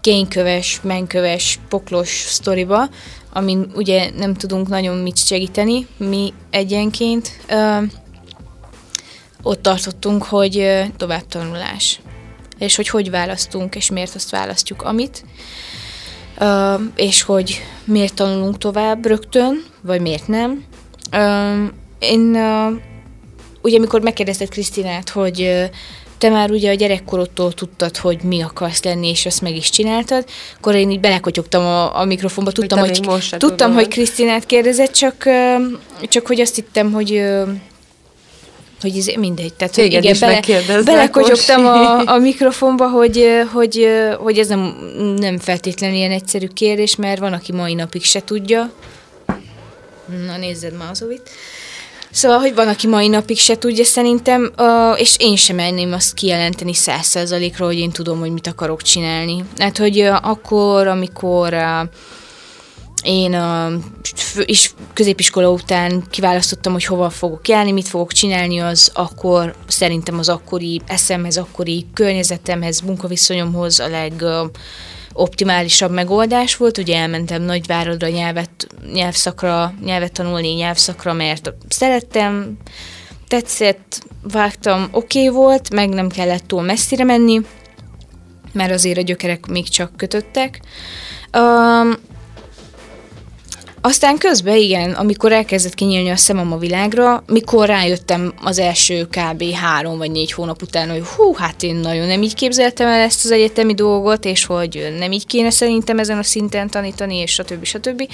kényköves, 0.00 0.80
menköves, 0.82 1.58
poklos 1.68 2.08
sztoriba, 2.08 2.88
amin 3.38 3.70
ugye 3.74 4.10
nem 4.16 4.34
tudunk 4.34 4.68
nagyon 4.68 4.96
mit 4.96 5.16
segíteni 5.16 5.86
mi 5.96 6.32
egyenként. 6.50 7.30
Ö, 7.48 7.78
ott 9.42 9.62
tartottunk, 9.62 10.22
hogy 10.22 10.82
tovább 10.96 11.26
tanulás. 11.26 12.00
És 12.58 12.76
hogy 12.76 12.88
hogy 12.88 13.10
választunk, 13.10 13.74
és 13.74 13.90
miért 13.90 14.14
azt 14.14 14.30
választjuk, 14.30 14.82
amit. 14.82 15.24
Ö, 16.38 16.74
és 16.94 17.22
hogy 17.22 17.62
miért 17.84 18.14
tanulunk 18.14 18.58
tovább 18.58 19.06
rögtön, 19.06 19.64
vagy 19.80 20.00
miért 20.00 20.28
nem. 20.28 20.64
Ö, 21.10 21.64
én 21.98 22.34
ö, 22.34 22.70
ugye, 23.62 23.76
amikor 23.76 24.00
megkérdezted 24.00 24.48
Krisztinát, 24.48 25.08
hogy 25.08 25.70
te 26.18 26.28
már 26.28 26.50
ugye 26.50 26.70
a 26.70 26.74
gyerekkorodtól 26.74 27.52
tudtad, 27.52 27.96
hogy 27.96 28.22
mi 28.22 28.42
akarsz 28.42 28.82
lenni, 28.82 29.08
és 29.08 29.26
ezt 29.26 29.40
meg 29.40 29.56
is 29.56 29.70
csináltad, 29.70 30.24
akkor 30.56 30.74
én 30.74 30.90
így 30.90 31.00
belekotyogtam 31.00 31.62
a, 31.62 32.00
a 32.00 32.04
mikrofonba, 32.04 32.52
tudtam, 32.52 32.78
hogy, 32.78 33.00
tudtam, 33.00 33.38
tudom. 33.38 33.74
hogy 33.74 33.88
Krisztinát 33.88 34.46
kérdezett, 34.46 34.92
csak, 34.92 35.24
csak 36.00 36.26
hogy 36.26 36.40
azt 36.40 36.54
hittem, 36.54 36.92
hogy 36.92 37.22
hogy 38.80 38.96
ez 38.96 39.06
mindegy. 39.06 39.54
Tehát, 39.54 39.74
hogy 39.74 39.84
igen, 39.84 40.16
bele, 40.20 40.82
belekotyogtam 40.82 41.66
a, 41.66 42.06
a 42.06 42.18
mikrofonba, 42.18 42.88
hogy, 42.88 43.26
hogy, 43.52 43.88
hogy 44.18 44.38
ez 44.38 44.48
nem, 44.48 44.60
nem 45.16 45.38
feltétlenül 45.38 45.96
ilyen 45.96 46.10
egyszerű 46.10 46.46
kérdés, 46.46 46.96
mert 46.96 47.18
van, 47.18 47.32
aki 47.32 47.52
mai 47.52 47.74
napig 47.74 48.04
se 48.04 48.24
tudja. 48.24 48.72
Na, 50.26 50.36
nézzed 50.36 50.76
már 50.76 50.90
az 50.90 51.02
ovit. 51.02 51.30
Szóval, 52.18 52.38
hogy 52.38 52.54
van, 52.54 52.68
aki 52.68 52.86
mai 52.86 53.08
napig 53.08 53.38
se 53.38 53.58
tudja 53.58 53.84
szerintem, 53.84 54.52
és 54.96 55.16
én 55.18 55.36
sem 55.36 55.56
menném 55.56 55.92
azt 55.92 56.14
kijelenteni 56.14 56.74
száz 56.74 57.32
hogy 57.58 57.78
én 57.78 57.90
tudom, 57.90 58.18
hogy 58.18 58.32
mit 58.32 58.46
akarok 58.46 58.82
csinálni. 58.82 59.44
Hát, 59.58 59.78
hogy 59.78 60.00
akkor, 60.22 60.86
amikor 60.86 61.56
én 63.02 63.36
is 64.44 64.74
középiskola 64.92 65.50
után 65.50 66.02
kiválasztottam, 66.10 66.72
hogy 66.72 66.84
hova 66.84 67.10
fogok 67.10 67.48
járni, 67.48 67.72
mit 67.72 67.88
fogok 67.88 68.12
csinálni, 68.12 68.58
az 68.58 68.90
akkor 68.94 69.54
szerintem 69.66 70.18
az 70.18 70.28
akkori 70.28 70.80
eszemhez, 70.86 71.36
akkori 71.36 71.86
környezetemhez, 71.94 72.80
munkaviszonyomhoz 72.80 73.80
a 73.80 73.88
leg 73.88 74.24
optimálisabb 75.18 75.90
megoldás 75.90 76.56
volt. 76.56 76.78
Ugye 76.78 76.96
elmentem 76.96 77.42
Nagyváradra 77.42 78.08
nyelvet, 78.08 78.66
nyelvszakra, 78.92 79.74
nyelvet 79.84 80.12
tanulni 80.12 80.48
nyelvszakra, 80.48 81.12
mert 81.12 81.54
szerettem, 81.68 82.56
tetszett, 83.28 84.06
vágtam, 84.22 84.88
oké 84.90 85.24
okay 85.24 85.34
volt, 85.34 85.70
meg 85.70 85.88
nem 85.88 86.08
kellett 86.08 86.46
túl 86.46 86.62
messzire 86.62 87.04
menni, 87.04 87.40
mert 88.52 88.72
azért 88.72 88.98
a 88.98 89.02
gyökerek 89.02 89.46
még 89.46 89.68
csak 89.68 89.96
kötöttek. 89.96 90.60
Um, 91.38 91.94
aztán 93.88 94.18
közben 94.18 94.56
igen, 94.56 94.92
amikor 94.92 95.32
elkezdett 95.32 95.74
kinyílni 95.74 96.10
a 96.10 96.16
szemem 96.16 96.52
a 96.52 96.58
világra, 96.58 97.22
mikor 97.26 97.66
rájöttem 97.66 98.34
az 98.42 98.58
első 98.58 99.08
kb. 99.10 99.52
három 99.52 99.98
vagy 99.98 100.10
négy 100.10 100.32
hónap 100.32 100.62
után, 100.62 100.90
hogy 100.90 101.02
hú, 101.06 101.34
hát 101.34 101.62
én 101.62 101.76
nagyon 101.76 102.06
nem 102.06 102.22
így 102.22 102.34
képzeltem 102.34 102.88
el 102.88 103.00
ezt 103.00 103.24
az 103.24 103.30
egyetemi 103.30 103.74
dolgot, 103.74 104.24
és 104.24 104.44
hogy 104.44 104.94
nem 104.98 105.12
így 105.12 105.26
kéne 105.26 105.50
szerintem 105.50 105.98
ezen 105.98 106.18
a 106.18 106.22
szinten 106.22 106.70
tanítani, 106.70 107.16
és 107.16 107.32
stb. 107.32 107.64
stb. 107.64 108.08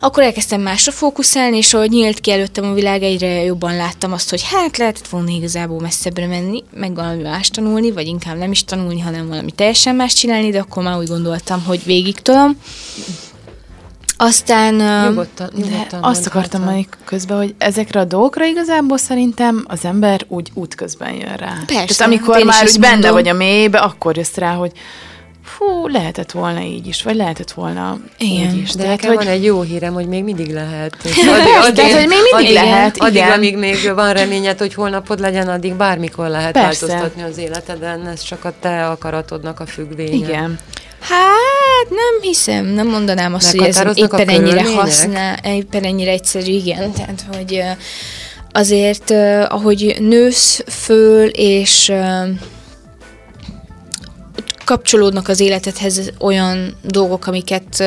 akkor 0.00 0.22
elkezdtem 0.22 0.60
másra 0.60 0.92
fókuszálni, 0.92 1.56
és 1.56 1.74
ahogy 1.74 1.90
nyílt 1.90 2.20
ki 2.20 2.30
előttem 2.30 2.64
a 2.64 2.74
világ, 2.74 3.02
egyre 3.02 3.42
jobban 3.44 3.76
láttam 3.76 4.12
azt, 4.12 4.30
hogy 4.30 4.42
hát 4.42 4.76
lehetett 4.76 5.08
volna 5.08 5.30
igazából 5.30 5.80
messzebbre 5.80 6.26
menni, 6.26 6.64
meg 6.74 6.94
valami 6.94 7.22
más 7.22 7.48
tanulni, 7.50 7.90
vagy 7.90 8.06
inkább 8.06 8.36
nem 8.36 8.50
is 8.50 8.64
tanulni, 8.64 9.00
hanem 9.00 9.28
valami 9.28 9.50
teljesen 9.50 9.94
más 9.94 10.12
csinálni, 10.12 10.50
de 10.50 10.58
akkor 10.58 10.82
már 10.82 10.98
úgy 10.98 11.08
gondoltam, 11.08 11.64
hogy 11.64 11.84
végig 11.84 12.14
tudom. 12.14 12.56
Aztán... 14.20 14.74
Nyugodtan, 15.08 15.50
nyugodtan 15.56 16.02
azt 16.02 16.26
akartam 16.26 16.60
mondani 16.60 16.88
közben, 17.04 17.36
hogy 17.36 17.54
ezekre 17.58 18.00
a 18.00 18.04
dolgokra 18.04 18.44
igazából 18.44 18.98
szerintem 18.98 19.64
az 19.68 19.84
ember 19.84 20.24
úgy 20.28 20.50
útközben 20.54 21.12
jön 21.12 21.36
rá. 21.36 21.52
Persze. 21.66 21.94
Tehát 21.94 22.00
amikor 22.00 22.44
már 22.44 22.64
úgy 22.64 22.80
benne 22.80 23.10
vagy 23.10 23.28
a 23.28 23.32
mélybe, 23.32 23.78
akkor 23.78 24.16
jössz 24.16 24.34
rá, 24.34 24.54
hogy 24.54 24.72
fú, 25.44 25.86
lehetett 25.86 26.30
volna 26.32 26.60
így 26.60 26.86
is, 26.86 27.02
vagy 27.02 27.16
lehetett 27.16 27.50
volna 27.50 27.98
Igen. 28.18 28.50
úgy 28.50 28.56
is. 28.56 28.72
De 28.72 28.86
nekem 28.86 29.08
hogy... 29.14 29.24
van 29.24 29.34
egy 29.34 29.44
jó 29.44 29.60
hírem, 29.60 29.92
hogy 29.92 30.08
még 30.08 30.24
mindig 30.24 30.52
lehet. 30.52 30.96
Addig, 31.04 31.28
addig, 31.62 31.74
Tehát, 31.74 31.92
hogy 31.92 32.08
még 32.08 32.18
mindig 32.32 32.32
addig, 32.32 32.52
lehet, 32.52 32.96
Addig, 32.98 33.14
igen. 33.14 33.30
amíg 33.30 33.56
még 33.56 33.92
van 33.94 34.12
reményed, 34.12 34.58
hogy 34.58 34.74
holnapod 34.74 35.20
legyen, 35.20 35.48
addig 35.48 35.74
bármikor 35.74 36.28
lehet 36.28 36.52
Persze. 36.52 36.86
változtatni 36.86 37.22
az 37.22 37.38
életeden. 37.38 38.06
Ez 38.06 38.22
csak 38.22 38.44
a 38.44 38.52
te 38.60 38.86
akaratodnak 38.86 39.60
a 39.60 39.66
függvénye. 39.66 40.14
Igen. 40.14 40.58
Hát 41.00 41.88
nem 41.88 42.20
hiszem, 42.22 42.66
nem 42.66 42.86
mondanám 42.88 43.34
azt, 43.34 43.50
hogy 43.50 43.68
ez 43.68 43.82
éppen 43.94 44.28
ennyire 44.28 44.74
használ, 44.74 45.38
éppen 45.44 45.84
ennyire 45.84 46.10
egyszerű, 46.10 46.52
igen. 46.52 46.92
Tehát, 46.92 47.24
hogy 47.36 47.62
azért, 48.52 49.10
ahogy 49.48 49.96
nősz 50.00 50.64
föl, 50.66 51.26
és 51.28 51.92
kapcsolódnak 54.64 55.28
az 55.28 55.40
életedhez 55.40 56.12
olyan 56.18 56.76
dolgok, 56.82 57.26
amiket 57.26 57.84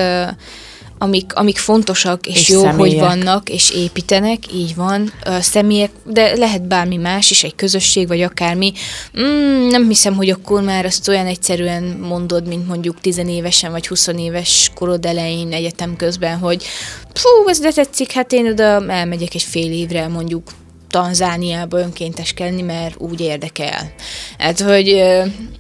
amik, 1.02 1.34
amik 1.34 1.58
fontosak, 1.58 2.28
és, 2.28 2.40
És 2.40 2.50
jó, 2.50 2.62
személyek. 2.62 2.80
hogy 2.80 3.00
vannak, 3.00 3.50
és 3.50 3.72
építenek, 3.72 4.54
így 4.54 4.76
van, 4.76 5.14
ö, 5.26 5.38
személyek, 5.42 5.92
de 6.06 6.36
lehet 6.36 6.68
bármi 6.68 6.98
más 6.98 7.32
is, 7.32 7.44
egy 7.44 7.56
közösség, 7.56 8.08
vagy 8.08 8.22
akármi. 8.22 8.74
Mm, 9.20 9.68
nem 9.68 9.88
hiszem, 9.88 10.16
hogy 10.16 10.30
akkor 10.30 10.62
már 10.62 10.86
azt 10.86 11.08
olyan 11.08 11.26
egyszerűen 11.26 11.84
mondod, 11.84 12.48
mint 12.48 12.68
mondjuk 12.68 13.00
tizenévesen, 13.00 13.72
vagy 13.72 13.88
20 13.88 14.08
éves 14.08 14.72
korod 14.76 15.06
elején, 15.06 15.54
egyetem 15.54 15.96
közben, 15.96 16.38
hogy 16.38 16.64
fú, 17.14 17.48
ez 17.48 17.60
de 17.60 17.72
tetszik, 17.72 18.12
hát 18.12 18.32
én 18.32 18.48
oda 18.48 18.86
elmegyek 18.88 19.34
egy 19.34 19.44
fél 19.44 19.72
évre, 19.72 20.08
mondjuk 20.08 20.52
Tanzániába 20.90 21.80
önkénteskedni, 21.80 22.62
mert 22.62 22.96
úgy 22.98 23.22
érdekel. 23.22 23.92
Hát, 24.38 24.60
hogy 24.60 25.04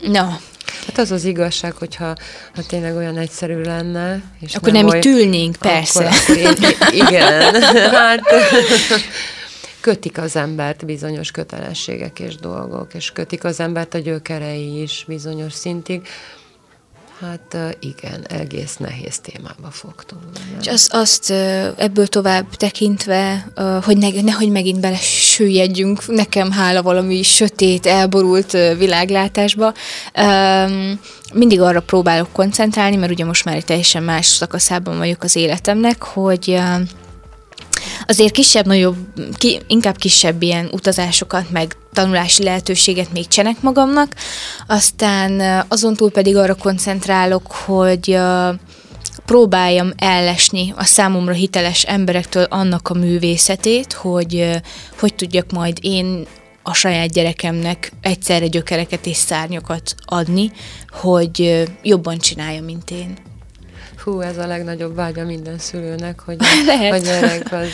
na, 0.01 0.39
Hát 0.85 0.97
az 0.97 1.11
az 1.11 1.23
igazság, 1.23 1.73
hogyha 1.73 2.15
ha 2.55 2.61
tényleg 2.67 2.95
olyan 2.95 3.17
egyszerű 3.17 3.61
lenne. 3.61 4.21
És 4.39 4.55
akkor 4.55 4.71
nem, 4.71 4.85
nem 4.85 4.97
itt 4.97 5.05
ülnénk, 5.05 5.55
persze. 5.55 6.05
Akkor, 6.07 6.37
akkor 6.37 6.37
én, 6.37 6.53
igen, 6.91 7.61
hát 7.93 8.21
kötik 9.81 10.17
az 10.17 10.35
embert 10.35 10.85
bizonyos 10.85 11.31
kötelességek 11.31 12.19
és 12.19 12.35
dolgok, 12.35 12.93
és 12.93 13.11
kötik 13.11 13.43
az 13.43 13.59
embert 13.59 13.93
a 13.93 13.97
gyökerei 13.97 14.81
is 14.81 15.03
bizonyos 15.07 15.53
szintig. 15.53 16.07
Hát 17.21 17.75
igen, 17.79 18.25
egész 18.27 18.77
nehéz 18.77 19.19
témába 19.19 19.71
fogtunk. 19.71 20.21
És 20.59 20.67
azt, 20.67 20.93
azt 20.93 21.31
ebből 21.77 22.07
tovább 22.07 22.55
tekintve, 22.55 23.47
hogy 23.83 23.97
ne, 23.97 24.21
nehogy 24.21 24.49
megint 24.49 24.79
belesüllyedjünk, 24.79 26.07
nekem 26.07 26.51
hála 26.51 26.81
valami 26.81 27.23
sötét, 27.23 27.85
elborult 27.85 28.51
világlátásba, 28.51 29.73
mindig 31.33 31.61
arra 31.61 31.81
próbálok 31.81 32.31
koncentrálni, 32.31 32.95
mert 32.95 33.11
ugye 33.11 33.25
most 33.25 33.45
már 33.45 33.55
egy 33.55 33.65
teljesen 33.65 34.03
más 34.03 34.25
szakaszában 34.25 34.97
vagyok 34.97 35.23
az 35.23 35.35
életemnek, 35.35 36.03
hogy 36.03 36.61
azért 38.07 38.33
kisebb-nagyobb, 38.33 38.95
ki, 39.37 39.59
inkább 39.67 39.97
kisebb 39.97 40.41
ilyen 40.41 40.69
utazásokat, 40.71 41.49
meg 41.51 41.75
tanulási 41.93 42.43
lehetőséget 42.43 43.11
még 43.13 43.27
csenek 43.27 43.61
magamnak, 43.61 44.15
aztán 44.67 45.63
azon 45.67 45.93
túl 45.93 46.11
pedig 46.11 46.35
arra 46.35 46.55
koncentrálok, 46.55 47.51
hogy 47.51 48.17
próbáljam 49.25 49.91
ellesni 49.97 50.73
a 50.75 50.83
számomra 50.83 51.33
hiteles 51.33 51.83
emberektől 51.83 52.43
annak 52.43 52.89
a 52.89 52.93
művészetét, 52.93 53.93
hogy 53.93 54.61
hogy 54.99 55.15
tudjak 55.15 55.51
majd 55.51 55.77
én 55.81 56.25
a 56.63 56.73
saját 56.73 57.11
gyerekemnek 57.11 57.91
egyszerre 58.01 58.47
gyökereket 58.47 59.05
és 59.05 59.17
szárnyakat 59.17 59.95
adni, 60.05 60.51
hogy 60.89 61.63
jobban 61.81 62.17
csinálja, 62.17 62.61
mint 62.61 62.91
én. 62.91 63.17
Hú, 64.03 64.21
ez 64.21 64.37
a 64.37 64.47
legnagyobb 64.47 64.95
vágya 64.95 65.25
minden 65.25 65.57
szülőnek, 65.57 66.19
hogy 66.19 66.37
Lehet. 66.65 66.93
a 66.93 66.97
gyerek 66.97 67.51
az, 67.51 67.67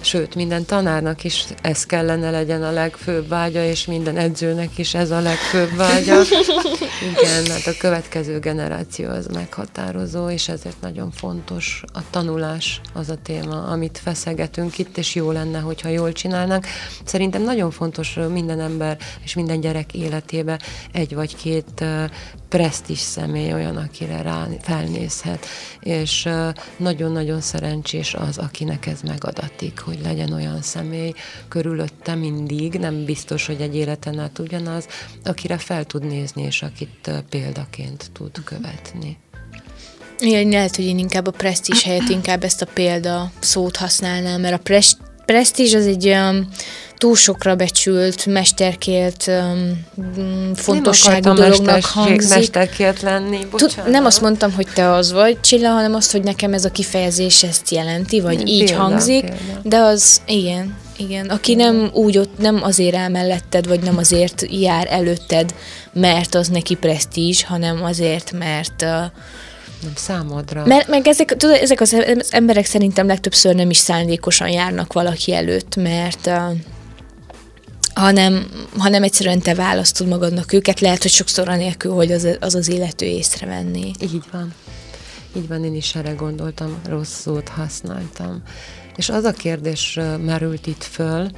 sőt, 0.00 0.34
minden 0.34 0.64
tanárnak 0.64 1.24
is 1.24 1.44
ez 1.62 1.86
kellene 1.86 2.30
legyen 2.30 2.62
a 2.62 2.70
legfőbb 2.70 3.28
vágya, 3.28 3.64
és 3.64 3.86
minden 3.86 4.16
edzőnek 4.16 4.78
is 4.78 4.94
ez 4.94 5.10
a 5.10 5.20
legfőbb 5.20 5.76
vágya. 5.76 6.20
Igen, 7.12 7.46
hát 7.46 7.66
a 7.66 7.76
következő 7.78 8.38
generáció 8.38 9.08
az 9.08 9.26
meghatározó, 9.26 10.28
és 10.28 10.48
ezért 10.48 10.80
nagyon 10.80 11.10
fontos 11.10 11.82
a 11.92 12.00
tanulás 12.10 12.80
az 12.92 13.08
a 13.10 13.16
téma, 13.22 13.62
amit 13.62 14.00
feszegetünk 14.02 14.78
itt, 14.78 14.98
és 14.98 15.14
jó 15.14 15.30
lenne, 15.30 15.58
hogyha 15.58 15.88
jól 15.88 16.12
csinálnánk. 16.12 16.66
Szerintem 17.04 17.42
nagyon 17.42 17.70
fontos 17.70 18.18
minden 18.32 18.60
ember 18.60 18.96
és 19.24 19.34
minden 19.34 19.60
gyerek 19.60 19.94
életébe 19.94 20.58
egy 20.92 21.14
vagy 21.14 21.36
két 21.36 21.84
presztis 22.56 22.98
személy 22.98 23.52
olyan, 23.52 23.76
akire 23.76 24.22
rá 24.22 24.46
felnézhet, 24.60 25.46
és 25.80 26.28
nagyon-nagyon 26.76 27.40
szerencsés 27.40 28.14
az, 28.14 28.38
akinek 28.38 28.86
ez 28.86 29.00
megadatik, 29.00 29.78
hogy 29.78 29.98
legyen 30.02 30.32
olyan 30.32 30.62
személy 30.62 31.12
körülötte 31.48 32.14
mindig, 32.14 32.72
nem 32.72 33.04
biztos, 33.04 33.46
hogy 33.46 33.60
egy 33.60 33.76
életen 33.76 34.18
át 34.18 34.38
ugyanaz, 34.38 34.86
akire 35.24 35.58
fel 35.58 35.84
tud 35.84 36.06
nézni, 36.06 36.42
és 36.42 36.62
akit 36.62 37.10
példaként 37.28 38.10
tud 38.12 38.44
követni. 38.44 39.18
Igen, 40.18 40.48
lehet, 40.48 40.76
hogy 40.76 40.84
én 40.84 40.98
inkább 40.98 41.26
a 41.26 41.30
presztízs 41.30 41.82
helyett 41.82 42.08
inkább 42.08 42.44
ezt 42.44 42.62
a 42.62 42.66
példa 42.74 43.30
szót 43.38 43.76
használnám, 43.76 44.40
mert 44.40 44.54
a 44.54 44.62
pres- 44.62 44.98
presztízs 45.24 45.74
az 45.74 45.86
egy 45.86 46.08
um, 46.08 46.48
túl 46.98 47.16
sokra 47.16 47.54
becsült, 47.54 48.26
mesterkélt 48.26 49.24
um, 49.26 49.84
fontosságú 50.54 51.20
nem 51.22 51.34
dolognak 51.34 51.84
hangzik. 51.84 52.28
mesterkélt 52.28 53.02
lenni, 53.02 53.38
bocsánat. 53.50 53.90
nem 53.90 54.04
azt 54.04 54.20
mondtam, 54.20 54.52
hogy 54.52 54.66
te 54.74 54.92
az 54.92 55.12
vagy, 55.12 55.40
Csilla, 55.40 55.68
hanem 55.68 55.94
azt, 55.94 56.12
hogy 56.12 56.22
nekem 56.22 56.52
ez 56.52 56.64
a 56.64 56.70
kifejezés 56.70 57.42
ezt 57.42 57.70
jelenti, 57.70 58.20
vagy 58.20 58.34
Igen, 58.34 58.46
így 58.46 58.64
példa, 58.64 58.82
hangzik, 58.82 59.24
példa. 59.24 59.60
de 59.62 59.76
az, 59.76 60.20
igen, 60.26 60.76
igen. 60.96 61.26
Aki 61.28 61.54
nem 61.54 61.90
úgy 61.92 62.18
ott, 62.18 62.38
nem 62.38 62.62
azért 62.62 62.96
áll 62.96 63.08
melletted, 63.08 63.66
vagy 63.66 63.80
nem 63.80 63.96
azért 63.98 64.46
jár 64.50 64.86
előtted, 64.90 65.54
mert 65.92 66.34
az 66.34 66.48
neki 66.48 66.74
presztízs, 66.74 67.44
hanem 67.44 67.84
azért, 67.84 68.32
mert 68.32 68.82
uh, 68.82 68.88
Nem 69.82 69.92
számodra. 69.94 70.66
mert 70.66 70.88
meg 70.88 71.06
ezek, 71.08 71.36
tudod, 71.36 71.56
ezek 71.56 71.80
az 71.80 71.92
az 71.92 72.32
emberek 72.32 72.64
szerintem 72.66 73.06
legtöbbször 73.06 73.54
nem 73.54 73.70
is 73.70 73.76
szándékosan 73.76 74.48
járnak 74.48 74.92
valaki 74.92 75.34
előtt, 75.34 75.76
mert 75.76 76.26
uh, 76.26 76.34
hanem, 77.96 78.46
hanem 78.78 79.02
egyszerűen 79.02 79.38
te 79.38 79.54
választod 79.54 80.08
magadnak 80.08 80.52
őket, 80.52 80.80
lehet, 80.80 81.02
hogy 81.02 81.10
sokszor 81.10 81.48
anélkül, 81.48 81.92
hogy 81.92 82.12
az 82.12 82.28
az, 82.40 82.54
az 82.54 82.68
illető 82.68 83.06
észrevenné. 83.06 83.90
Így 84.00 84.22
van. 84.32 84.54
Így 85.36 85.48
van, 85.48 85.64
én 85.64 85.74
is 85.74 85.94
erre 85.94 86.12
gondoltam, 86.12 86.78
rossz 86.88 87.20
szót 87.20 87.48
használtam. 87.48 88.42
És 88.96 89.08
az 89.08 89.24
a 89.24 89.32
kérdés 89.32 89.98
merült 90.24 90.66
itt 90.66 90.84
föl, 90.84 91.30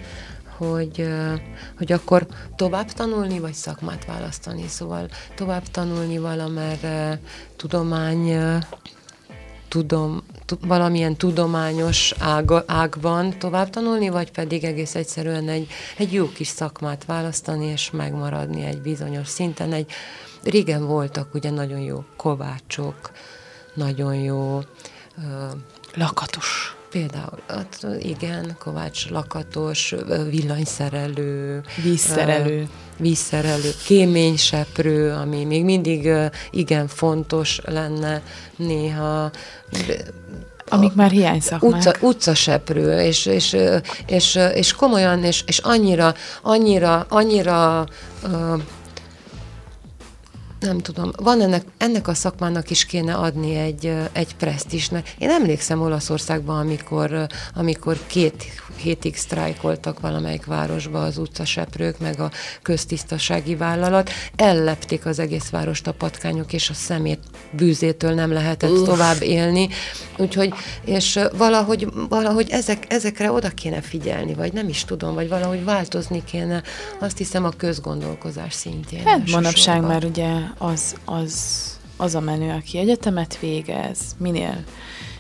hogy, 0.57 1.09
hogy 1.77 1.93
akkor 1.93 2.27
tovább 2.57 2.93
tanulni, 2.93 3.39
vagy 3.39 3.55
szakmát 3.55 4.05
választani. 4.05 4.65
Szóval 4.69 5.09
tovább 5.35 5.69
tanulni 5.71 6.19
valamerre 6.19 7.21
tudomány, 7.57 8.39
tudom, 9.69 10.23
tu- 10.23 10.28
valamilyen 10.61 11.17
tudományos 11.17 12.15
ág, 12.19 12.51
ágban 12.67 13.39
tovább 13.39 13.71
tanulni, 13.71 14.09
vagy 14.09 14.31
pedig 14.31 14.65
egész 14.65 14.95
egyszerűen 14.95 15.49
egy, 15.49 15.71
egy 15.99 16.13
jó 16.13 16.29
kis 16.29 16.49
szakmát 16.49 17.05
választani, 17.05 17.67
és 17.67 17.91
megmaradni 17.91 18.65
egy 18.65 18.81
bizonyos 18.81 19.29
szinten. 19.29 19.73
Egy, 19.73 19.91
régen 20.43 20.87
voltak 20.87 21.35
ugye 21.35 21.51
nagyon 21.51 21.81
jó 21.81 22.05
kovácsok, 22.17 23.11
nagyon 23.75 24.15
jó 24.15 24.61
ö, 25.19 25.47
Lakatos. 25.95 26.78
Például, 26.91 27.39
hát 27.47 27.87
igen, 27.99 28.57
Kovács 28.59 29.09
Lakatos, 29.11 29.95
villanyszerelő, 30.31 31.63
Vízszerelő. 31.83 32.69
vízszerelő, 32.97 33.71
kéményseprő, 33.85 35.13
ami 35.13 35.45
még 35.45 35.65
mindig 35.65 36.11
igen 36.51 36.87
fontos 36.87 37.61
lenne 37.65 38.23
néha. 38.57 39.31
Amik 40.69 40.95
már 40.95 41.11
hiányszakmák. 41.11 41.77
Utca, 41.77 41.93
utcaseprő, 42.01 43.01
és, 43.01 43.27
és, 43.27 43.57
és, 44.07 44.35
ö, 44.35 44.47
és 44.47 44.73
komolyan, 44.73 45.25
és, 45.25 45.43
és 45.47 45.59
annyira, 45.59 46.15
annyira, 46.43 47.07
annyira 47.09 47.87
ö, 48.23 48.55
nem 50.61 50.79
tudom, 50.79 51.11
van 51.17 51.41
ennek, 51.41 51.65
ennek 51.77 52.09
a 52.09 52.15
szakmának 52.15 52.71
is 52.71 52.85
kéne 52.85 53.15
adni 53.15 53.55
egy, 53.55 53.93
egy 54.13 54.37
presztisnek. 54.37 55.15
Én 55.19 55.31
emlékszem 55.31 55.81
Olaszországban, 55.81 56.59
amikor, 56.59 57.27
amikor 57.55 57.99
két 58.07 58.45
hétig 58.79 59.17
sztrájkoltak 59.17 60.01
valamelyik 60.01 60.45
városba 60.45 61.03
az 61.03 61.19
utcaseprők, 61.19 61.99
meg 61.99 62.21
a 62.21 62.31
köztisztasági 62.63 63.57
vállalat, 63.57 64.11
ellepték 64.37 65.07
az 65.07 65.19
egész 65.19 65.49
várost 65.49 65.87
a 65.87 65.93
patkányok, 65.93 66.53
és 66.53 66.71
a 66.71 66.75
szemét 66.75 67.21
bűzétől 67.51 68.15
nem 68.15 68.33
lehetett 68.33 68.71
Uff. 68.71 68.87
tovább 68.87 69.23
élni. 69.23 69.69
Úgyhogy, 70.17 70.53
és 70.85 71.19
valahogy, 71.37 71.89
valahogy 72.09 72.51
ezek, 72.51 72.93
ezekre 72.93 73.33
oda 73.33 73.49
kéne 73.49 73.81
figyelni, 73.81 74.35
vagy 74.35 74.53
nem 74.53 74.69
is 74.69 74.85
tudom, 74.85 75.15
vagy 75.15 75.29
valahogy 75.29 75.65
változni 75.65 76.25
kéne, 76.25 76.63
azt 76.99 77.19
hiszem 77.19 77.45
a 77.45 77.51
közgondolkozás 77.57 78.55
szintjén. 78.55 79.05
Hát 79.05 79.31
manapság 79.31 79.81
már 79.81 80.05
ugye 80.05 80.29
az, 80.59 80.97
az, 81.05 81.63
az 81.97 82.15
a 82.15 82.21
menő, 82.21 82.51
aki 82.51 82.79
egyetemet 82.79 83.39
végez, 83.39 83.99
minél, 84.17 84.65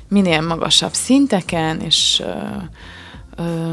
minél 0.08 0.40
magasabb 0.40 0.92
szinteken, 0.92 1.80
és 1.80 2.22
ö, 2.24 2.32
ö, 3.42 3.72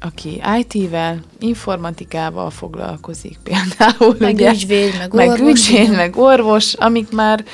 aki 0.00 0.42
IT-vel, 0.58 1.20
informatikával 1.38 2.50
foglalkozik 2.50 3.38
például. 3.42 4.16
Meg 4.18 4.34
ugye, 4.34 4.50
ügyvéd, 4.50 4.98
meg, 4.98 5.12
meg 5.12 5.28
orvos. 5.28 5.68
Ügyvéd, 5.68 5.90
meg 5.90 6.16
orvos, 6.16 6.74
amik 6.74 7.10
már 7.10 7.44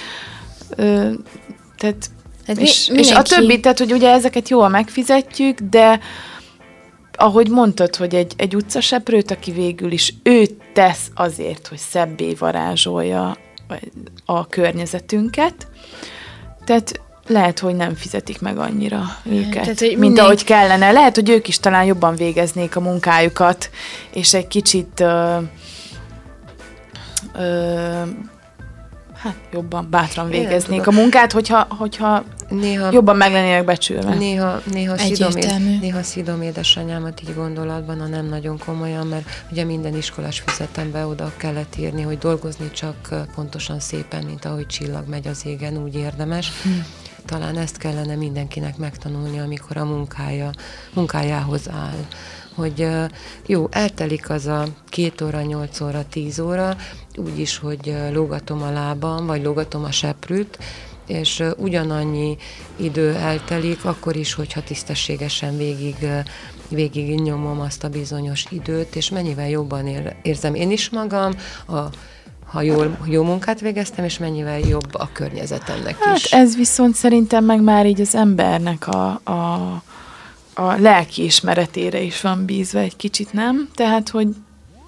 ö, 0.77 1.11
tehát 1.77 2.11
Hát 2.47 2.59
és, 2.59 2.89
és 2.89 3.11
a 3.11 3.23
többi, 3.23 3.61
tehát 3.61 3.79
hogy 3.79 3.93
ugye 3.93 4.11
ezeket 4.11 4.49
jól 4.49 4.69
megfizetjük, 4.69 5.59
de 5.61 6.01
ahogy 7.17 7.49
mondtad, 7.49 7.97
hogy 7.97 8.15
egy, 8.15 8.33
egy 8.37 8.55
utcaseprőt, 8.55 9.31
aki 9.31 9.51
végül 9.51 9.93
is 9.93 10.15
ő 10.23 10.47
tesz 10.73 11.11
azért, 11.15 11.67
hogy 11.67 11.79
szebbé 11.79 12.35
varázsolja 12.35 13.37
a 14.25 14.47
környezetünket, 14.47 15.69
tehát 16.65 17.01
lehet, 17.27 17.59
hogy 17.59 17.75
nem 17.75 17.95
fizetik 17.95 18.41
meg 18.41 18.59
annyira 18.59 19.03
őket, 19.25 19.63
Tehát, 19.63 19.79
hogy 19.79 19.99
mint 19.99 20.19
ahogy 20.19 20.45
kellene. 20.45 20.93
Lehet, 20.93 21.15
hogy 21.15 21.29
ők 21.29 21.49
is 21.49 21.59
talán 21.59 21.85
jobban 21.85 22.15
végeznék 22.15 22.77
a 22.77 22.81
munkájukat, 22.81 23.71
és 24.13 24.35
egy 24.35 24.49
kicsit 24.49 25.01
ö, 25.01 25.37
ö, 27.35 28.03
hát 29.23 29.35
jobban, 29.53 29.87
bátran 29.91 30.29
végeznék 30.29 30.87
a 30.87 30.91
munkát, 30.91 31.33
hogyha, 31.33 31.67
hogyha 31.79 32.25
néha, 32.49 32.89
jobban 32.93 33.17
meg 33.17 33.33
lennének 33.33 33.65
becsülve. 33.65 34.15
Néha, 34.15 34.61
néha, 34.73 34.99
szidom, 34.99 35.33
néha 35.81 36.03
szidom 36.03 36.43
édesanyámat 36.43 37.23
így 37.23 37.35
gondolatban, 37.35 38.01
a 38.01 38.07
nem 38.07 38.27
nagyon 38.27 38.59
komolyan, 38.59 39.07
mert 39.07 39.29
ugye 39.51 39.65
minden 39.65 39.97
iskolás 39.97 40.41
füzetembe 40.41 41.07
oda 41.07 41.33
kellett 41.37 41.77
írni, 41.77 42.03
hogy 42.03 42.19
dolgozni 42.19 42.71
csak 42.71 43.09
pontosan 43.35 43.81
szépen, 43.81 44.25
mint 44.25 44.45
ahogy 44.45 44.67
csillag 44.67 45.09
megy 45.09 45.27
az 45.27 45.47
égen, 45.47 45.83
úgy 45.83 45.95
érdemes. 45.95 46.51
Hm. 46.63 46.71
Talán 47.25 47.57
ezt 47.57 47.77
kellene 47.77 48.15
mindenkinek 48.15 48.77
megtanulni, 48.77 49.39
amikor 49.39 49.77
a 49.77 49.85
munkája, 49.85 50.51
munkájához 50.95 51.69
áll 51.69 52.07
hogy 52.55 52.89
jó, 53.47 53.69
eltelik 53.71 54.31
az 54.31 54.47
a 54.47 54.65
két 54.89 55.21
óra, 55.21 55.43
nyolc 55.43 55.81
óra, 55.81 56.05
tíz 56.11 56.41
óra, 56.41 56.77
úgyis, 57.17 57.59
hogy 57.59 57.97
lógatom 58.13 58.63
a 58.63 58.71
lábam, 58.71 59.27
vagy 59.27 59.43
lógatom 59.43 59.85
a 59.85 59.91
seprűt, 59.91 60.59
és 61.07 61.43
ugyanannyi 61.57 62.37
idő 62.77 63.15
eltelik, 63.15 63.85
akkor 63.85 64.17
is, 64.17 64.35
hogyha 64.35 64.63
tisztességesen 64.63 65.57
végig, 65.57 65.97
végig 66.69 67.21
nyomom 67.21 67.61
azt 67.61 67.85
a 67.85 67.89
bizonyos 67.89 68.47
időt, 68.51 68.97
és 68.97 69.11
mennyivel 69.11 69.49
jobban 69.49 69.87
ér, 69.87 70.17
érzem 70.23 70.55
én 70.55 70.71
is 70.71 70.91
magam, 70.91 71.33
a 71.69 71.81
ha 72.51 72.63
jól, 72.63 72.99
jó 73.05 73.23
munkát 73.23 73.61
végeztem, 73.61 74.05
és 74.05 74.19
mennyivel 74.19 74.59
jobb 74.59 74.95
a 74.95 75.09
környezetemnek 75.13 75.99
hát 75.99 76.17
is. 76.17 76.33
ez 76.33 76.57
viszont 76.57 76.95
szerintem 76.95 77.45
meg 77.45 77.63
már 77.63 77.87
így 77.87 78.01
az 78.01 78.15
embernek 78.15 78.87
a, 78.87 79.07
a 79.11 79.83
a 80.55 80.75
lelki 80.81 81.25
ismeretére 81.25 82.01
is 82.01 82.21
van 82.21 82.45
bízva 82.45 82.79
egy 82.79 82.97
kicsit, 82.97 83.33
nem? 83.33 83.69
Tehát, 83.75 84.09
hogy 84.09 84.29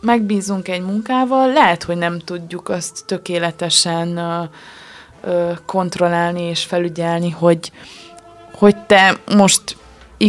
megbízunk 0.00 0.68
egy 0.68 0.82
munkával, 0.82 1.52
lehet, 1.52 1.82
hogy 1.82 1.96
nem 1.96 2.18
tudjuk 2.18 2.68
azt 2.68 3.04
tökéletesen 3.06 4.16
ö, 4.16 4.42
ö, 5.22 5.52
kontrollálni 5.66 6.42
és 6.42 6.64
felügyelni, 6.64 7.30
hogy, 7.30 7.72
hogy 8.52 8.76
te 8.76 9.16
most 9.36 9.76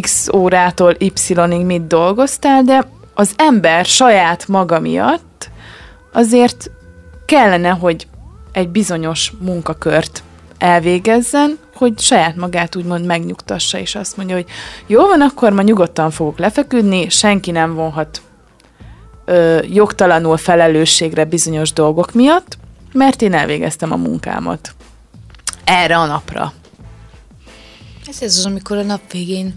x 0.02 0.28
órától 0.34 0.96
y-ig 1.00 1.66
mit 1.66 1.88
dolgoztál, 1.88 2.64
de 2.64 2.88
az 3.14 3.34
ember 3.36 3.86
saját 3.86 4.48
maga 4.48 4.80
miatt 4.80 5.50
azért 6.12 6.72
kellene, 7.26 7.70
hogy 7.70 8.08
egy 8.52 8.70
bizonyos 8.70 9.34
munkakört 9.40 10.24
elvégezzen, 10.58 11.58
hogy 11.74 12.00
saját 12.00 12.36
magát 12.36 12.76
úgymond 12.76 13.06
megnyugtassa, 13.06 13.78
és 13.78 13.96
azt 13.96 14.18
mondja, 14.18 14.36
hogy 14.36 14.46
jó 14.88 15.02
van, 15.02 15.22
akkor 15.22 15.52
ma 15.52 15.62
nyugodtan 15.62 16.12
fogok 16.12 16.38
lefeküdni, 16.38 17.10
senki 17.10 17.52
nem 17.52 17.74
vonhat 17.76 18.22
ö, 19.26 19.60
jogtalanul 19.70 20.38
felelősségre 20.38 21.26
bizonyos 21.26 21.74
dolgok 21.74 22.14
miatt, 22.14 22.58
mert 22.94 23.22
én 23.22 23.34
elvégeztem 23.34 23.92
a 23.92 23.96
munkámat. 23.96 24.76
Erre 25.64 25.98
a 25.98 26.06
napra. 26.06 26.54
Ez 28.08 28.22
az, 28.22 28.46
amikor 28.46 28.78
a 28.78 28.84
nap 28.84 29.12
végén 29.12 29.54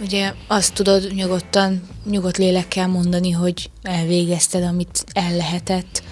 ugye 0.00 0.32
azt 0.46 0.74
tudod 0.74 1.12
nyugodtan, 1.14 1.82
nyugodt 2.04 2.36
lélekkel 2.36 2.88
mondani, 2.88 3.30
hogy 3.30 3.70
elvégezted, 3.82 4.62
amit 4.62 5.04
el 5.12 5.36
lehetett. 5.36 6.02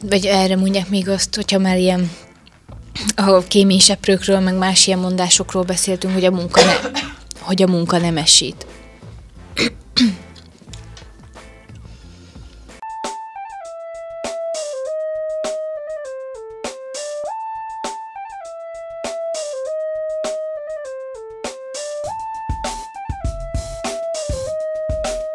Vagy 0.00 0.26
erre 0.26 0.56
mondják 0.56 0.88
még 0.88 1.08
azt, 1.08 1.34
hogyha 1.34 1.58
már 1.58 1.78
ilyen 1.78 2.10
a 3.16 3.38
kéményseprőkről, 3.38 4.40
meg 4.40 4.54
más 4.54 4.86
ilyen 4.86 4.98
mondásokról 4.98 5.62
beszéltünk, 5.62 6.14
hogy 6.14 6.24
a 6.24 6.30
munka, 6.30 6.64
ne, 6.64 7.00
hogy 7.40 7.62
a 7.62 7.66
munka 7.66 7.98
nem 7.98 8.16
esít. 8.16 8.66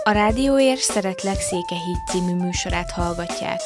A 0.06 0.12
Rádióér 0.12 0.78
Szeretlek 0.78 1.39
Székehíd 1.39 1.97
című 2.12 2.36
műsorát 2.36 2.91
hallgatják. 2.91 3.60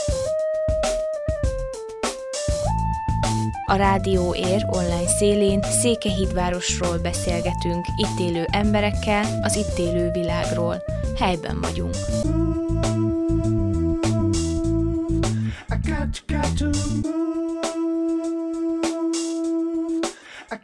A 3.69 3.75
Rádió 3.75 4.35
Ér 4.35 4.65
online 4.69 5.07
szélén 5.07 5.61
Székehídvárosról 5.63 6.97
beszélgetünk, 6.97 7.85
itt 7.95 8.19
élő 8.19 8.45
emberekkel, 8.51 9.39
az 9.41 9.55
itt 9.55 9.77
élő 9.77 10.11
világról. 10.11 10.83
Helyben 11.17 11.61
vagyunk. 11.61 11.95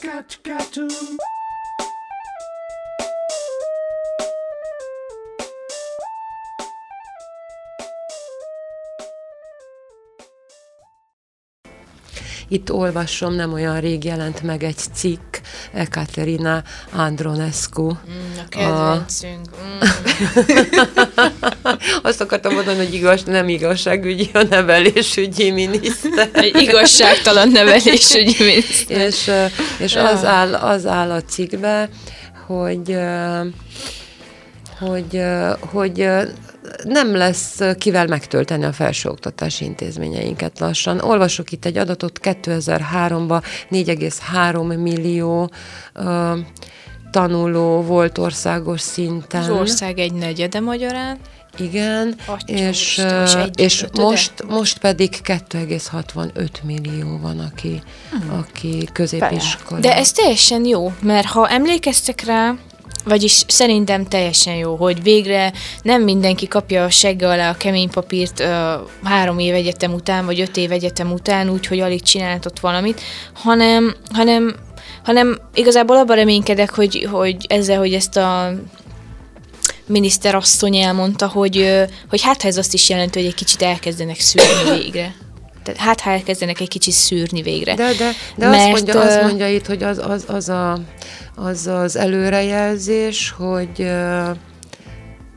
Got, 0.01 0.29
to 0.29 0.37
got 0.43 0.73
to 0.73 1.32
Itt 12.47 12.71
olvasom, 12.71 13.33
nem 13.33 13.53
olyan 13.53 13.79
rég 13.79 14.03
jelent 14.03 14.41
meg 14.41 14.63
egy 14.63 14.79
cikk, 14.93 15.35
Ekaterina 15.73 16.63
Andronescu. 16.91 17.83
Mm, 17.83 17.93
a 18.37 18.47
kedvencünk. 18.49 19.45
A... 19.51 19.55
Mm. 19.65 19.79
Azt 22.09 22.21
akartam 22.21 22.53
mondani, 22.53 22.77
hogy 22.77 22.93
igaz, 22.93 23.23
nem 23.23 23.49
igazságügyi, 23.49 24.29
a 24.33 24.43
nevelésügyi 24.43 25.51
miniszter. 25.51 26.29
Egy 26.31 26.61
igazságtalan 26.61 27.49
nevelésügyi 27.49 28.43
miniszter. 28.43 29.01
és 29.07 29.31
és 29.77 29.93
ja. 29.93 30.09
az, 30.09 30.25
áll, 30.25 30.53
az 30.53 30.85
áll 30.85 31.11
a 31.11 31.21
cikkbe, 31.21 31.89
hogy 32.45 32.97
hogy, 34.79 35.21
hogy 35.59 36.09
nem 36.83 37.15
lesz 37.15 37.59
kivel 37.77 38.07
megtölteni 38.07 38.63
a 38.63 38.71
felsőoktatási 38.73 39.65
intézményeinket 39.65 40.59
lassan. 40.59 40.99
Olvasok 40.99 41.51
itt 41.51 41.65
egy 41.65 41.77
adatot, 41.77 42.19
2003-ban 42.23 43.43
4,3 43.71 44.81
millió 44.81 45.51
uh, 45.95 46.37
tanuló 47.11 47.81
volt 47.81 48.17
országos 48.17 48.81
szinten. 48.81 49.41
Az 49.41 49.49
ország 49.49 49.99
egy 49.99 50.13
negyede 50.13 50.59
magyarán. 50.59 51.17
Igen, 51.57 52.15
Atya 52.25 52.53
és, 52.53 53.01
és, 53.23 53.35
és 53.55 53.85
most, 53.93 54.33
most 54.47 54.77
pedig 54.77 55.09
2,65 55.23 56.47
millió 56.63 57.19
van, 57.21 57.39
aki, 57.39 57.81
hmm. 58.11 58.39
aki 58.39 58.87
középiskola. 58.93 59.79
De 59.79 59.95
ez 59.95 60.11
teljesen 60.11 60.65
jó, 60.65 60.93
mert 61.01 61.25
ha 61.27 61.49
emlékeztek 61.49 62.25
rá, 62.25 62.55
vagyis 63.03 63.43
szerintem 63.47 64.05
teljesen 64.05 64.55
jó, 64.55 64.75
hogy 64.75 65.03
végre 65.03 65.53
nem 65.81 66.03
mindenki 66.03 66.47
kapja 66.47 66.83
a 66.83 66.89
segge 66.89 67.27
alá 67.29 67.49
a 67.49 67.57
kemény 67.57 67.89
papírt 67.89 68.39
uh, 68.39 68.47
három 69.03 69.39
év 69.39 69.53
egyetem 69.53 69.93
után, 69.93 70.25
vagy 70.25 70.39
öt 70.39 70.57
év 70.57 70.71
egyetem 70.71 71.11
után, 71.11 71.49
úgyhogy 71.49 71.79
alig 71.79 72.01
csináltott 72.01 72.59
valamit, 72.59 73.01
hanem, 73.33 73.95
hanem, 74.13 74.55
hanem 75.03 75.39
igazából 75.53 75.97
abban 75.97 76.15
reménykedek, 76.15 76.73
hogy, 76.73 77.07
hogy 77.11 77.35
ezzel, 77.47 77.77
hogy 77.77 77.93
ezt 77.93 78.17
a 78.17 78.53
miniszterasszony 79.85 80.75
elmondta, 80.75 81.27
hogy, 81.27 81.83
hogy 82.09 82.21
hát 82.21 82.43
ez 82.43 82.57
azt 82.57 82.73
is 82.73 82.89
jelenti, 82.89 83.19
hogy 83.19 83.27
egy 83.27 83.35
kicsit 83.35 83.61
elkezdenek 83.61 84.19
szűrni 84.19 84.79
végre. 84.79 85.15
Tehát 85.63 85.79
hát 85.79 86.01
ha 86.01 86.09
elkezdenek 86.09 86.59
egy 86.59 86.67
kicsit 86.67 86.93
szűrni 86.93 87.41
végre. 87.41 87.75
De, 87.75 87.93
de, 87.93 88.11
de 88.35 88.47
Mert, 88.49 88.61
azt, 88.61 88.71
mondja, 88.71 89.01
azt 89.01 89.21
mondja 89.21 89.47
itt, 89.47 89.65
hogy 89.65 89.83
az 89.83 89.97
az, 89.97 90.25
az, 90.27 90.49
a, 90.49 90.79
az, 91.35 91.67
az 91.67 91.95
előrejelzés, 91.95 93.33
hogy, 93.37 93.91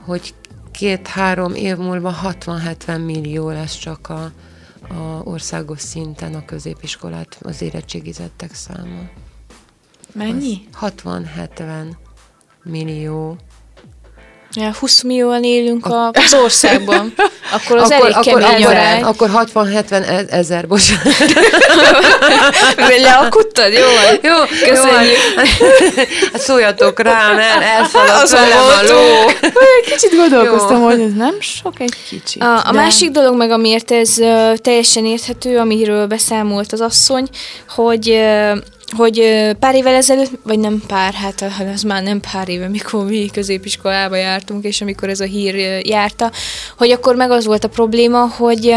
hogy 0.07 0.35
két-három 0.73 1.55
év 1.55 1.77
múlva 1.77 2.15
60-70 2.25 3.05
millió 3.05 3.51
lesz 3.51 3.79
csak 3.79 4.09
a, 4.09 4.31
a 4.89 5.21
országos 5.25 5.81
szinten 5.81 6.35
a 6.35 6.45
középiskolát 6.45 7.39
az 7.43 7.63
érettségizettek 7.63 8.55
száma. 8.55 9.09
Mennyi? 10.13 10.69
60-70 10.81 11.87
millió. 12.63 13.37
Ja, 14.53 14.75
20 14.75 15.03
millióan 15.03 15.45
élünk 15.45 15.87
a, 15.87 16.09
az 16.09 16.35
országban. 16.35 17.13
Akkor 17.51 17.77
az 17.77 17.91
akkor, 17.91 18.05
elég 18.05 18.17
akkor, 18.17 18.43
kemény 18.43 18.65
akkor, 18.65 18.77
arány. 18.77 19.03
Akkor 19.03 19.31
60-70 19.55 19.91
e- 19.91 20.25
ezer, 20.29 20.67
bocsánat. 20.67 21.15
Leakudtad? 23.03 23.73
Jó 23.73 23.81
van. 23.81 24.19
Jó, 24.23 24.69
Köszönjük. 24.69 25.17
Jó 25.59 25.67
hát 26.33 26.41
szóljatok 26.41 27.01
rám, 27.01 27.39
el, 27.39 27.63
elszaladt 27.63 28.31
velem 28.31 28.59
a 28.59 28.93
ló. 28.93 29.31
Kicsit 29.85 30.17
gondolkoztam, 30.17 30.81
jó. 30.81 30.85
hogy 30.85 31.01
ez 31.01 31.13
nem 31.17 31.41
sok 31.41 31.75
egy 31.79 31.95
kicsit. 32.09 32.43
A, 32.43 32.57
a 32.57 32.73
de... 32.73 32.79
másik 32.79 33.11
dolog 33.11 33.37
meg, 33.37 33.51
amiért 33.51 33.91
ez 33.91 34.19
uh, 34.19 34.55
teljesen 34.55 35.05
érthető, 35.05 35.59
amiről 35.59 36.07
beszámolt 36.07 36.73
az 36.73 36.81
asszony, 36.81 37.29
hogy 37.69 38.09
uh, 38.09 38.57
hogy 38.97 39.51
pár 39.59 39.75
évvel 39.75 39.95
ezelőtt, 39.95 40.31
vagy 40.43 40.59
nem 40.59 40.83
pár, 40.87 41.13
hát 41.13 41.45
az 41.75 41.83
már 41.83 42.03
nem 42.03 42.21
pár 42.33 42.49
éve, 42.49 42.69
mikor 42.69 43.05
mi 43.05 43.31
középiskolába 43.33 44.17
jártunk, 44.17 44.65
és 44.65 44.81
amikor 44.81 45.09
ez 45.09 45.21
a 45.21 45.25
hír 45.25 45.55
járta, 45.87 46.31
hogy 46.79 46.91
akkor 46.91 47.17
meg 47.17 47.31
az 47.31 47.47
volt 47.47 47.65
a 47.65 47.69
probléma, 47.69 48.29
hogy 48.29 48.75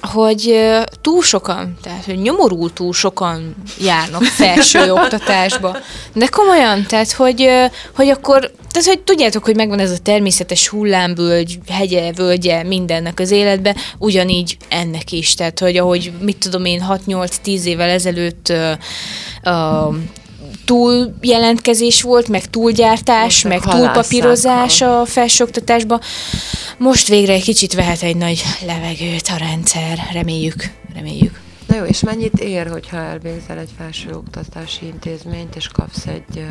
hogy 0.00 0.58
túl 1.00 1.22
sokan, 1.22 1.76
tehát 1.82 2.04
hogy 2.04 2.18
nyomorul 2.18 2.72
túl 2.72 2.92
sokan 2.92 3.56
járnak 3.80 4.22
felső 4.22 4.92
oktatásba. 5.02 5.76
De 6.14 6.26
komolyan, 6.26 6.86
tehát 6.86 7.12
hogy, 7.12 7.48
hogy 7.94 8.08
akkor, 8.08 8.50
tehát 8.70 8.88
hogy 8.88 9.00
tudjátok, 9.00 9.44
hogy 9.44 9.56
megvan 9.56 9.78
ez 9.78 9.90
a 9.90 9.98
természetes 9.98 10.68
hullámvölgy, 10.68 11.58
hegye, 11.68 12.12
völgye 12.12 12.62
mindennek 12.62 13.20
az 13.20 13.30
életbe, 13.30 13.76
ugyanígy 13.98 14.56
ennek 14.68 15.12
is. 15.12 15.34
Tehát, 15.34 15.58
hogy 15.58 15.76
ahogy 15.76 16.12
mit 16.20 16.36
tudom 16.36 16.64
én 16.64 16.86
6-8-10 16.88 17.62
évvel 17.62 17.88
ezelőtt 17.88 18.48
uh, 18.48 18.72
uh, 19.44 19.94
túl 20.64 21.14
jelentkezés 21.20 22.02
volt, 22.02 22.28
meg 22.28 22.50
túlgyártás, 22.50 23.42
meg 23.42 23.60
túlpapírozás 23.60 24.80
a 24.80 25.04
felsőoktatásban. 25.04 26.00
Most 26.78 27.08
végre 27.08 27.32
egy 27.32 27.42
kicsit 27.42 27.74
vehet 27.74 28.02
egy 28.02 28.16
nagy 28.16 28.42
levegőt 28.66 29.28
a 29.34 29.36
rendszer, 29.36 30.08
reméljük, 30.12 30.70
reméljük. 30.94 31.45
Na 31.66 31.76
jó, 31.76 31.84
és 31.84 32.00
mennyit 32.00 32.40
ér, 32.40 32.70
hogyha 32.70 32.96
elvégzel 32.96 33.58
egy 33.58 33.70
felsőoktatási 33.76 34.86
intézményt, 34.86 35.56
és 35.56 35.68
kapsz 35.68 36.06
egy 36.06 36.36
uh, 36.36 36.42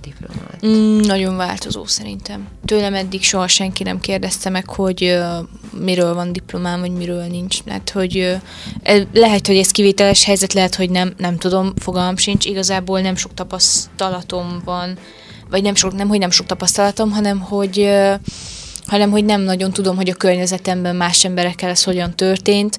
diplomát? 0.00 0.66
Mm, 0.66 1.00
nagyon 1.00 1.36
változó 1.36 1.84
szerintem. 1.84 2.48
Tőlem 2.64 2.94
eddig 2.94 3.22
soha 3.22 3.46
senki 3.46 3.82
nem 3.82 4.00
kérdezte 4.00 4.50
meg, 4.50 4.68
hogy 4.68 5.02
uh, 5.02 5.80
miről 5.82 6.14
van 6.14 6.32
diplomám, 6.32 6.80
vagy 6.80 6.92
miről 6.92 7.24
nincs. 7.24 7.58
Lehet, 7.64 7.90
hogy 7.90 8.40
uh, 8.84 9.00
lehet, 9.12 9.46
hogy 9.46 9.56
ez 9.56 9.70
kivételes 9.70 10.24
helyzet, 10.24 10.52
lehet, 10.52 10.74
hogy 10.74 10.90
nem, 10.90 11.14
nem 11.16 11.38
tudom, 11.38 11.72
fogalmam 11.76 12.16
sincs. 12.16 12.44
Igazából 12.44 13.00
nem 13.00 13.16
sok 13.16 13.34
tapasztalatom 13.34 14.60
van, 14.64 14.98
vagy 15.50 15.62
nem 15.62 15.74
sok, 15.74 15.94
nem, 15.94 16.08
hogy 16.08 16.18
nem 16.18 16.30
sok 16.30 16.46
tapasztalatom, 16.46 17.10
hanem 17.10 17.40
hogy 17.40 17.78
uh, 17.78 18.14
hanem 18.86 19.10
hogy 19.10 19.24
nem 19.24 19.40
nagyon 19.40 19.72
tudom, 19.72 19.96
hogy 19.96 20.08
a 20.08 20.14
környezetemben 20.14 20.96
más 20.96 21.24
emberekkel 21.24 21.70
ez 21.70 21.84
hogyan 21.84 22.14
történt, 22.14 22.78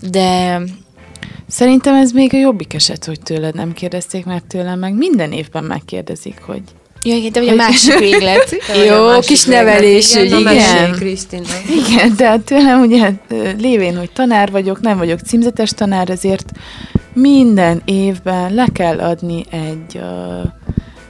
de 0.00 0.60
Szerintem 1.46 1.94
ez 1.94 2.10
még 2.10 2.34
a 2.34 2.38
jobbik 2.38 2.74
eset, 2.74 3.04
hogy 3.04 3.20
tőled 3.20 3.54
nem 3.54 3.72
kérdezték, 3.72 4.24
mert 4.24 4.46
tőlem 4.46 4.78
meg 4.78 4.94
minden 4.94 5.32
évben 5.32 5.64
megkérdezik, 5.64 6.40
hogy 6.40 6.62
Ja, 7.04 7.14
igen, 7.20 7.32
de 7.32 7.40
hogy 7.40 7.48
a 7.48 7.54
másik 7.54 7.98
véglet. 7.98 8.56
Jó, 8.88 9.06
másik 9.06 9.26
kis 9.26 9.44
nevelés, 9.44 10.14
igen. 10.14 10.40
igen. 10.40 10.92
Krisztina. 10.92 11.46
Igen, 11.86 12.16
de 12.16 12.38
tőlem 12.38 12.80
ugye 12.80 13.12
lévén, 13.58 13.96
hogy 13.96 14.10
tanár 14.12 14.50
vagyok, 14.50 14.80
nem 14.80 14.98
vagyok 14.98 15.20
címzetes 15.20 15.70
tanár, 15.70 16.10
ezért 16.10 16.52
minden 17.12 17.82
évben 17.84 18.54
le 18.54 18.66
kell 18.72 18.98
adni 18.98 19.44
egy, 19.50 19.94
uh, 19.94 20.50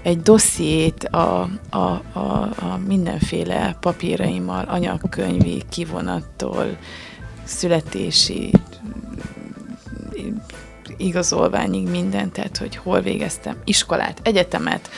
egy 0.02 0.20
dossziét 0.20 1.04
a, 1.04 1.48
a, 1.70 1.78
a, 2.12 2.18
a 2.58 2.80
mindenféle 2.86 3.76
papíraimmal, 3.80 4.64
anyagkönyvi, 4.68 5.62
kivonattól, 5.70 6.76
születési 7.44 8.50
igazolványig 10.96 11.88
minden, 11.88 12.32
tehát 12.32 12.56
hogy 12.56 12.76
hol 12.76 13.00
végeztem 13.00 13.56
iskolát, 13.64 14.20
egyetemet, 14.22 14.90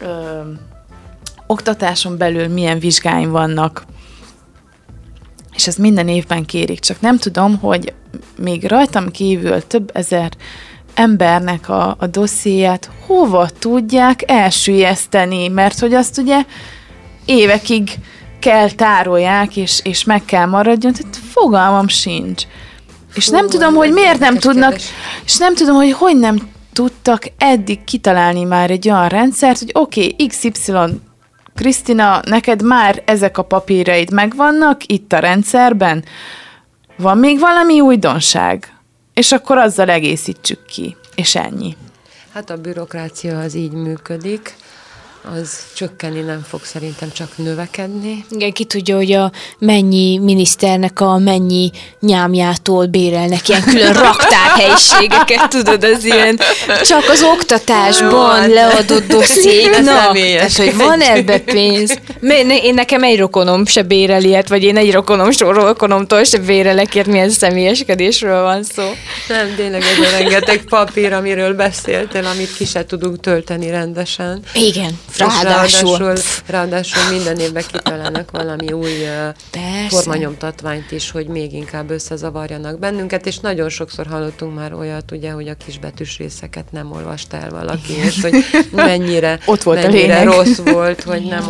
ö, 0.00 0.40
oktatáson 1.46 2.18
belül 2.18 2.48
milyen 2.48 2.78
vizsgáim 2.78 3.30
vannak, 3.30 3.84
és 5.54 5.66
ezt 5.66 5.78
minden 5.78 6.08
évben 6.08 6.44
kérik, 6.44 6.80
csak 6.80 7.00
nem 7.00 7.18
tudom, 7.18 7.58
hogy 7.58 7.94
még 8.36 8.64
rajtam 8.68 9.10
kívül 9.10 9.66
több 9.66 9.90
ezer 9.94 10.30
embernek 10.94 11.68
a, 11.68 11.96
a 11.98 12.06
dossziéját 12.06 12.90
hova 13.06 13.48
tudják 13.58 14.22
elsüllyeszteni, 14.26 15.48
mert 15.48 15.78
hogy 15.78 15.94
azt 15.94 16.18
ugye 16.18 16.44
évekig 17.24 17.90
kell 18.38 18.70
tárolják, 18.70 19.56
és, 19.56 19.80
és 19.84 20.04
meg 20.04 20.24
kell 20.24 20.46
maradjon, 20.46 20.92
tehát 20.92 21.16
fogalmam 21.16 21.88
sincs. 21.88 22.46
És 23.14 23.28
nem 23.28 23.48
tudom, 23.48 23.74
hogy 23.74 23.92
miért 23.92 24.18
nem 24.18 24.36
tudnak, 24.36 24.70
kérdés. 24.70 24.90
és 25.24 25.36
nem 25.36 25.54
tudom, 25.54 25.76
hogy 25.76 25.92
hogy 25.92 26.16
nem 26.16 26.50
tudtak 26.72 27.24
eddig 27.38 27.84
kitalálni 27.84 28.44
már 28.44 28.70
egy 28.70 28.88
olyan 28.88 29.08
rendszert, 29.08 29.58
hogy 29.58 29.70
oké, 29.72 30.12
okay, 30.12 30.26
XY 30.26 30.72
Krisztina, 31.54 32.20
neked 32.24 32.62
már 32.62 33.02
ezek 33.04 33.38
a 33.38 33.42
papíraid 33.42 34.12
megvannak 34.12 34.86
itt 34.86 35.12
a 35.12 35.18
rendszerben, 35.18 36.04
van 36.96 37.18
még 37.18 37.38
valami 37.38 37.80
újdonság? 37.80 38.74
És 39.14 39.32
akkor 39.32 39.58
azzal 39.58 39.90
egészítsük 39.90 40.64
ki, 40.66 40.96
és 41.14 41.34
ennyi. 41.34 41.76
Hát 42.32 42.50
a 42.50 42.56
bürokrácia 42.56 43.38
az 43.38 43.54
így 43.54 43.72
működik 43.72 44.56
az 45.22 45.58
csökkenni 45.74 46.20
nem 46.20 46.44
fog 46.48 46.64
szerintem 46.64 47.12
csak 47.12 47.28
növekedni. 47.36 48.24
Igen, 48.30 48.52
ki 48.52 48.64
tudja, 48.64 48.96
hogy 48.96 49.12
a 49.12 49.32
mennyi 49.58 50.18
miniszternek 50.18 51.00
a 51.00 51.18
mennyi 51.18 51.70
nyámjától 52.00 52.86
bérelnek 52.86 53.48
ilyen 53.48 53.62
külön 53.62 53.92
raktárhelyiségeket, 53.92 55.48
tudod, 55.48 55.84
az 55.84 56.04
ilyen 56.04 56.38
csak 56.82 57.08
az 57.08 57.22
oktatásban 57.22 58.48
Jó, 58.48 58.54
leadott 58.54 59.06
dossziéknak. 59.06 60.12
Tehát, 60.12 60.56
hogy 60.56 60.76
van 60.76 61.00
ebbe 61.00 61.38
pénz. 61.38 61.98
Én 62.62 62.74
nekem 62.74 63.02
egy 63.02 63.18
rokonom 63.18 63.66
se 63.66 63.82
bérel 63.82 64.24
ilyet, 64.24 64.48
vagy 64.48 64.62
én 64.62 64.76
egy 64.76 64.92
rokonom 64.92 65.30
rokonomtól 65.38 66.24
se 66.24 66.38
bérelek, 66.38 66.94
ért 66.94 67.06
milyen 67.06 67.30
személyeskedésről 67.30 68.42
van 68.42 68.62
szó. 68.62 68.82
Nem, 69.28 69.54
tényleg 69.56 69.82
ez 69.82 69.98
a 69.98 70.18
rengeteg 70.18 70.64
papír, 70.68 71.12
amiről 71.12 71.54
beszéltél, 71.54 72.24
amit 72.24 72.56
ki 72.56 72.64
se 72.64 72.86
tudunk 72.86 73.20
tölteni 73.20 73.70
rendesen. 73.70 74.42
Igen. 74.54 74.98
Ráadásul. 75.18 75.98
ráadásul, 75.98 76.22
ráadásul 76.46 77.10
minden 77.10 77.38
évben 77.38 77.64
kitalálnak 77.72 78.30
valami 78.30 78.72
új 78.72 78.92
Persze. 79.50 79.88
formanyomtatványt 79.88 80.90
is, 80.90 81.10
hogy 81.10 81.26
még 81.26 81.52
inkább 81.52 81.90
összezavarjanak 81.90 82.78
bennünket, 82.78 83.26
és 83.26 83.38
nagyon 83.38 83.68
sokszor 83.68 84.06
hallottunk 84.06 84.54
már 84.54 84.72
olyat, 84.72 85.10
ugye, 85.10 85.30
hogy 85.30 85.48
a 85.48 85.54
kisbetűs 85.54 86.18
részeket 86.18 86.72
nem 86.72 86.92
olvasta 86.92 87.36
el 87.36 87.50
valaki, 87.50 87.92
és 87.92 88.20
hogy 88.22 88.44
mennyire, 88.70 89.38
Ott 89.46 89.62
volt 89.62 89.82
mennyire 89.82 90.22
rossz 90.22 90.56
volt, 90.56 91.02
hogy 91.02 91.22
nem 91.22 91.44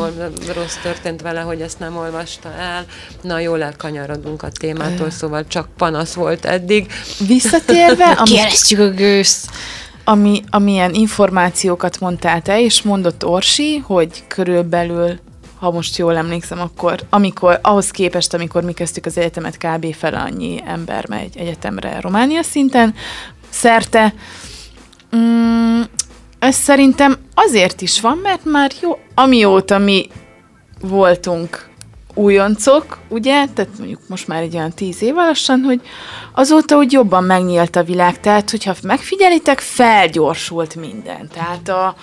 rossz 0.54 0.76
történt 0.82 1.22
vele, 1.22 1.40
hogy 1.40 1.61
ezt 1.61 1.78
nem 1.78 1.96
olvasta 1.96 2.48
el. 2.58 2.84
Na, 3.22 3.38
jól 3.38 3.62
elkanyarodunk 3.62 4.42
a 4.42 4.48
témától, 4.50 5.11
szóval 5.11 5.46
csak 5.46 5.68
panasz 5.76 6.12
volt 6.12 6.44
eddig. 6.44 6.92
Visszatérve... 7.26 8.04
Amit... 8.24 8.78
A 8.78 8.88
gőzt 8.88 9.50
ami, 10.11 10.42
amilyen 10.50 10.94
információkat 10.94 12.00
mondtál 12.00 12.42
te, 12.42 12.61
és 12.61 12.82
mondott 12.82 13.24
Orsi, 13.24 13.76
hogy 13.76 14.24
körülbelül, 14.28 15.18
ha 15.58 15.70
most 15.70 15.96
jól 15.96 16.16
emlékszem, 16.16 16.61
akkor 16.61 17.00
amikor, 17.11 17.58
ahhoz 17.62 17.90
képest, 17.90 18.34
amikor 18.34 18.62
mi 18.62 18.72
kezdtük 18.72 19.06
az 19.06 19.18
egyetemet, 19.18 19.56
kb. 19.56 19.94
fel 19.94 20.14
annyi 20.14 20.61
ember 20.66 21.08
megy 21.08 21.36
egyetemre 21.36 22.00
Románia 22.00 22.42
szinten, 22.42 22.94
szerte. 23.48 24.14
Mm, 25.16 25.80
ez 26.38 26.54
szerintem 26.54 27.16
azért 27.34 27.80
is 27.80 28.00
van, 28.00 28.18
mert 28.22 28.44
már 28.44 28.70
jó, 28.80 28.98
amióta 29.14 29.78
mi 29.78 30.08
voltunk 30.80 31.69
újoncok, 32.20 32.98
ugye, 33.08 33.46
tehát 33.54 33.70
mondjuk 33.78 34.00
most 34.06 34.28
már 34.28 34.42
egy 34.42 34.54
olyan 34.54 34.72
tíz 34.72 35.02
év 35.02 35.14
lassan, 35.14 35.60
hogy 35.60 35.80
azóta 36.34 36.76
úgy 36.76 36.92
jobban 36.92 37.24
megnyílt 37.24 37.76
a 37.76 37.82
világ, 37.82 38.20
tehát 38.20 38.50
hogyha 38.50 38.74
megfigyelitek, 38.82 39.60
felgyorsult 39.60 40.74
minden. 40.74 41.28
Tehát 41.34 41.68
a, 41.68 41.94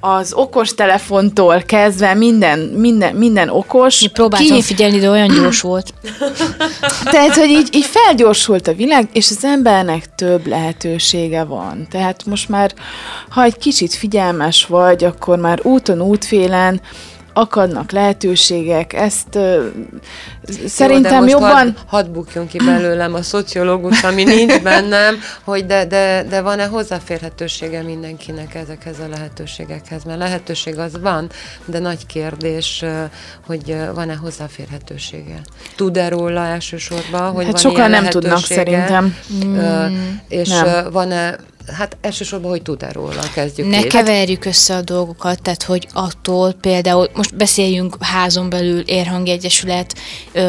az 0.00 0.32
okos 0.32 0.74
telefontól 0.74 1.62
kezdve 1.62 2.14
minden, 2.14 2.58
minden, 2.58 3.14
minden 3.14 3.48
okos. 3.48 4.02
Én 4.02 4.12
próbáltam 4.12 4.56
ki... 4.56 4.62
figyelni, 4.62 4.98
de 4.98 5.10
olyan 5.10 5.28
gyors 5.28 5.60
volt. 5.70 5.94
Tehát, 7.04 7.34
hogy 7.36 7.48
így, 7.48 7.68
így 7.72 7.84
felgyorsult 7.84 8.68
a 8.68 8.74
világ, 8.74 9.08
és 9.12 9.30
az 9.30 9.44
embernek 9.44 10.14
több 10.14 10.46
lehetősége 10.46 11.44
van. 11.44 11.86
Tehát 11.90 12.24
most 12.24 12.48
már, 12.48 12.74
ha 13.28 13.42
egy 13.42 13.58
kicsit 13.58 13.94
figyelmes 13.94 14.66
vagy, 14.66 15.04
akkor 15.04 15.38
már 15.38 15.60
úton, 15.62 16.00
útfélen 16.00 16.80
akadnak 17.32 17.90
lehetőségek, 17.90 18.92
ezt 18.92 19.34
uh, 19.34 19.64
szerintem 20.66 21.22
Jó, 21.22 21.28
jobban... 21.28 21.76
Hadd 21.86 22.00
had 22.00 22.10
bukjon 22.10 22.46
ki 22.46 22.58
belőlem 22.58 23.14
a 23.14 23.22
szociológus, 23.22 24.02
ami 24.02 24.22
nincs 24.22 24.60
bennem, 24.70 25.18
hogy 25.44 25.66
de, 25.66 25.84
de, 25.84 26.24
de 26.28 26.40
van-e 26.40 26.66
hozzáférhetősége 26.66 27.82
mindenkinek 27.82 28.54
ezekhez 28.54 28.98
a 28.98 29.08
lehetőségekhez? 29.08 30.04
Mert 30.04 30.18
lehetőség 30.18 30.78
az 30.78 31.00
van, 31.00 31.30
de 31.64 31.78
nagy 31.78 32.06
kérdés, 32.06 32.84
hogy 33.46 33.76
van-e 33.94 34.14
hozzáférhetősége. 34.14 35.40
Tud-e 35.76 36.08
róla 36.08 36.44
elsősorban, 36.44 37.32
hogy 37.32 37.44
hát 37.44 37.52
van 37.52 37.60
sokan 37.60 37.90
nem 37.90 38.04
tudnak 38.04 38.38
szerintem. 38.38 39.16
Mm, 39.44 39.56
és 40.28 40.48
nem. 40.48 40.90
van-e 40.92 41.36
Hát 41.72 41.96
elsősorban, 42.00 42.50
hogy 42.50 42.62
tud-e 42.62 42.92
róla, 42.92 43.22
kezdjük 43.34 43.68
Ne 43.68 43.82
keverjük 43.82 44.44
össze 44.44 44.74
a 44.74 44.82
dolgokat, 44.82 45.42
tehát 45.42 45.62
hogy 45.62 45.88
attól 45.92 46.52
például, 46.52 47.10
most 47.14 47.36
beszéljünk 47.36 47.96
házon 48.00 48.50
belül 48.50 48.80
Érhangi 48.80 49.30
Egyesület, 49.30 49.94
ö, 50.32 50.40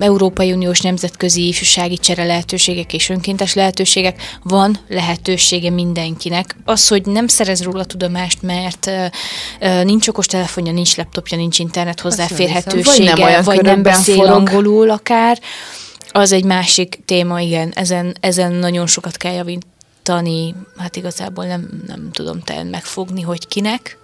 Európai 0.00 0.52
Uniós 0.52 0.80
nemzetközi 0.80 1.46
ifjúsági 1.46 1.98
csere 1.98 2.24
lehetőségek 2.24 2.92
és 2.92 3.08
önkéntes 3.08 3.54
lehetőségek, 3.54 4.22
van 4.42 4.78
lehetősége 4.88 5.70
mindenkinek. 5.70 6.56
Az, 6.64 6.88
hogy 6.88 7.06
nem 7.06 7.26
szerez 7.26 7.62
róla 7.62 7.84
tudomást, 7.84 8.42
mert 8.42 8.86
ö, 8.86 9.04
ö, 9.60 9.84
nincs 9.84 10.08
okos 10.08 10.26
telefonja, 10.26 10.72
nincs 10.72 10.96
laptopja, 10.96 11.36
nincs 11.36 11.58
internet 11.58 12.00
hozzáférhetősége, 12.00 13.14
vagy 13.14 13.24
nem, 13.24 13.42
vagy 13.42 13.62
nem 13.62 13.82
beszél 13.82 14.14
forog. 14.14 14.32
angolul 14.32 14.90
akár, 14.90 15.38
az 16.12 16.32
egy 16.32 16.44
másik 16.44 16.98
téma, 17.04 17.40
igen, 17.40 17.72
ezen, 17.74 18.16
ezen 18.20 18.52
nagyon 18.52 18.86
sokat 18.86 19.16
kell 19.16 19.32
javítani 19.32 19.74
tanítani, 20.06 20.54
hát 20.76 20.96
igazából 20.96 21.46
nem, 21.46 21.82
nem 21.86 22.10
tudom 22.12 22.40
te 22.40 22.62
megfogni, 22.62 23.22
hogy 23.22 23.48
kinek. 23.48 23.98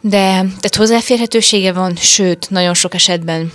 De 0.00 0.26
tehát 0.40 0.76
hozzáférhetősége 0.76 1.72
van, 1.72 1.96
sőt, 1.96 2.50
nagyon 2.50 2.74
sok 2.74 2.94
esetben 2.94 3.52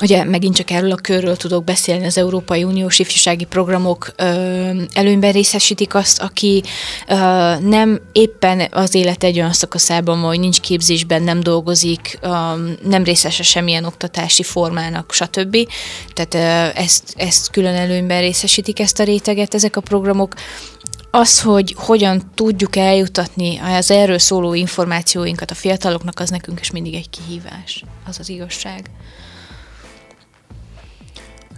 Ugye 0.00 0.24
megint 0.24 0.54
csak 0.54 0.70
erről 0.70 0.90
a 0.90 0.96
körről 0.96 1.36
tudok 1.36 1.64
beszélni, 1.64 2.06
az 2.06 2.18
Európai 2.18 2.64
Uniós 2.64 2.98
ifjúsági 2.98 3.44
programok 3.44 4.12
ö, 4.16 4.24
előnyben 4.92 5.32
részesítik 5.32 5.94
azt, 5.94 6.20
aki 6.20 6.62
ö, 7.08 7.14
nem 7.60 8.00
éppen 8.12 8.68
az 8.70 8.94
élet 8.94 9.24
egy 9.24 9.38
olyan 9.38 9.52
szakaszában 9.52 10.20
vagy 10.20 10.40
nincs 10.40 10.60
képzésben, 10.60 11.22
nem 11.22 11.40
dolgozik, 11.40 12.18
ö, 12.20 12.28
nem 12.82 13.04
részese 13.04 13.42
semmilyen 13.42 13.84
oktatási 13.84 14.42
formának, 14.42 15.12
stb. 15.12 15.56
Tehát 16.12 16.34
ö, 16.34 16.80
ezt, 16.80 17.14
ezt 17.16 17.50
külön 17.50 17.74
előnyben 17.74 18.20
részesítik 18.20 18.80
ezt 18.80 19.00
a 19.00 19.04
réteget, 19.04 19.54
ezek 19.54 19.76
a 19.76 19.80
programok. 19.80 20.34
Az, 21.10 21.40
hogy 21.40 21.74
hogyan 21.78 22.30
tudjuk 22.34 22.76
eljutatni 22.76 23.58
az 23.58 23.90
erről 23.90 24.18
szóló 24.18 24.54
információinkat 24.54 25.50
a 25.50 25.54
fiataloknak, 25.54 26.20
az 26.20 26.30
nekünk 26.30 26.60
is 26.60 26.70
mindig 26.70 26.94
egy 26.94 27.10
kihívás. 27.10 27.84
Az 28.06 28.18
az 28.18 28.28
igazság. 28.28 28.90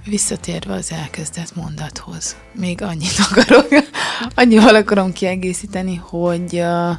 Visszatérve 0.05 0.73
az 0.73 0.93
elkezdett 0.93 1.55
mondathoz, 1.55 2.37
még 2.53 2.83
annyit 2.83 3.19
akarok, 3.31 3.69
annyival 4.35 4.75
akarom 4.75 5.13
kiegészíteni, 5.13 5.95
hogy 5.95 6.53
uh, 6.53 6.97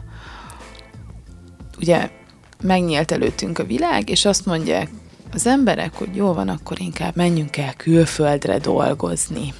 ugye 1.79 2.09
megnyílt 2.61 3.11
előttünk 3.11 3.59
a 3.59 3.65
világ, 3.65 4.09
és 4.09 4.25
azt 4.25 4.45
mondják 4.45 4.89
az 5.33 5.47
emberek, 5.47 5.93
hogy 5.93 6.15
jó 6.15 6.33
van, 6.33 6.49
akkor 6.49 6.81
inkább 6.81 7.15
menjünk 7.15 7.57
el 7.57 7.73
külföldre 7.73 8.57
dolgozni. 8.57 9.53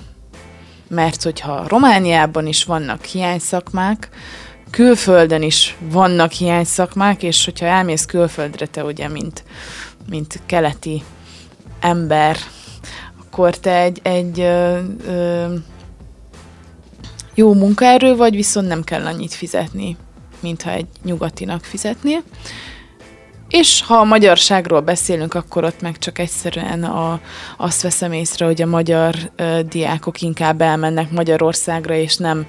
Mert 0.87 1.23
hogyha 1.23 1.67
Romániában 1.67 2.47
is 2.47 2.63
vannak 2.63 3.03
hiányszakmák, 3.03 4.09
külföldön 4.69 5.41
is 5.41 5.77
vannak 5.79 6.31
hiányszakmák, 6.31 7.23
és 7.23 7.45
hogyha 7.45 7.65
elmész 7.65 8.05
külföldre, 8.05 8.65
te 8.65 8.83
ugye, 8.83 9.07
mint, 9.07 9.43
mint 10.09 10.39
keleti 10.45 11.03
ember, 11.79 12.37
akkor 13.35 13.57
te 13.57 13.79
egy, 13.81 13.99
egy 14.03 14.39
ö, 14.39 14.79
ö, 15.07 15.53
jó 17.33 17.53
munkaerő 17.53 18.15
vagy, 18.15 18.35
viszont 18.35 18.67
nem 18.67 18.83
kell 18.83 19.05
annyit 19.05 19.33
fizetni, 19.33 19.97
mintha 20.39 20.71
egy 20.71 20.85
nyugatinak 21.03 21.63
fizetnél. 21.63 22.23
És 23.49 23.81
ha 23.81 23.95
a 23.95 24.03
magyarságról 24.03 24.79
beszélünk, 24.79 25.33
akkor 25.33 25.63
ott 25.63 25.81
meg 25.81 25.97
csak 25.97 26.19
egyszerűen 26.19 26.83
a, 26.83 27.19
azt 27.57 27.81
veszem 27.81 28.11
észre, 28.11 28.45
hogy 28.45 28.61
a 28.61 28.65
magyar 28.65 29.15
ö, 29.35 29.59
diákok 29.69 30.21
inkább 30.21 30.61
elmennek 30.61 31.11
Magyarországra, 31.11 31.93
és 31.93 32.17
nem, 32.17 32.45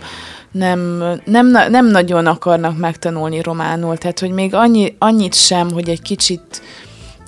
nem, 0.51 1.05
nem, 1.25 1.47
nem 1.47 1.87
nagyon 1.87 2.27
akarnak 2.27 2.79
megtanulni 2.79 3.43
románul. 3.43 3.97
Tehát, 3.97 4.21
hogy 4.21 4.31
még 4.31 4.55
annyi, 4.55 4.97
annyit 4.99 5.35
sem, 5.35 5.71
hogy 5.71 5.89
egy 5.89 6.03
kicsit 6.03 6.63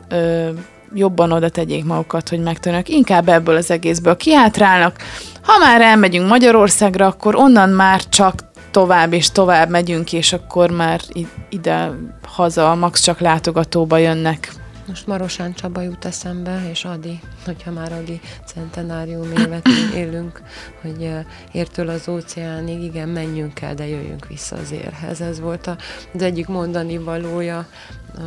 ö, 0.08 0.48
jobban 0.94 1.32
oda 1.32 1.48
tegyék 1.48 1.84
magukat, 1.84 2.28
hogy 2.28 2.42
megtanulnak. 2.42 2.88
Inkább 2.88 3.28
ebből 3.28 3.56
az 3.56 3.70
egészből 3.70 4.16
kiátrálnak. 4.16 4.96
Ha 5.42 5.58
már 5.58 5.80
elmegyünk 5.80 6.28
Magyarországra, 6.28 7.06
akkor 7.06 7.34
onnan 7.34 7.68
már 7.68 8.08
csak 8.08 8.34
tovább 8.70 9.12
és 9.12 9.30
tovább 9.30 9.70
megyünk, 9.70 10.12
és 10.12 10.32
akkor 10.32 10.70
már 10.70 11.00
ide 11.48 11.90
haza, 12.22 12.74
max 12.74 13.00
csak 13.00 13.20
látogatóba 13.20 13.96
jönnek. 13.96 14.52
Most 14.88 15.06
Marosán 15.06 15.54
Csaba 15.54 15.82
jut 15.82 16.04
eszembe, 16.04 16.68
és 16.70 16.84
Adi, 16.84 17.20
hogyha 17.44 17.70
már 17.70 17.92
Adi 17.92 18.20
centenárium 18.46 19.32
évet 19.36 19.68
élünk, 19.94 20.42
hogy 20.82 21.10
értől 21.52 21.88
az 21.88 22.08
óceánig, 22.08 22.82
igen, 22.82 23.08
menjünk 23.08 23.60
el, 23.60 23.74
de 23.74 23.86
jöjjünk 23.86 24.26
vissza 24.26 24.56
az 24.56 24.72
érhez. 24.72 25.20
Ez 25.20 25.40
volt 25.40 25.66
az 26.14 26.22
egyik 26.22 26.46
mondani 26.46 26.98
valója 26.98 27.66
a 28.14 28.20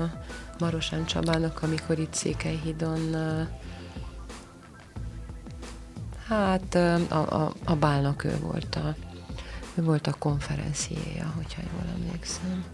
Marosán 0.61 1.05
Csabának, 1.05 1.61
amikor 1.61 1.99
itt 1.99 2.13
Székelyhidon 2.13 3.15
hát 6.27 6.75
a, 6.75 7.43
a, 7.43 7.53
a 7.65 7.75
bálnak 7.75 8.23
ő 8.23 8.37
volt 8.41 8.75
a, 8.75 8.95
ő 9.75 9.83
volt 9.83 10.07
a 10.07 10.15
konferenciéja, 10.19 11.33
hogyha 11.35 11.61
jól 11.61 11.93
emlékszem. 11.95 12.65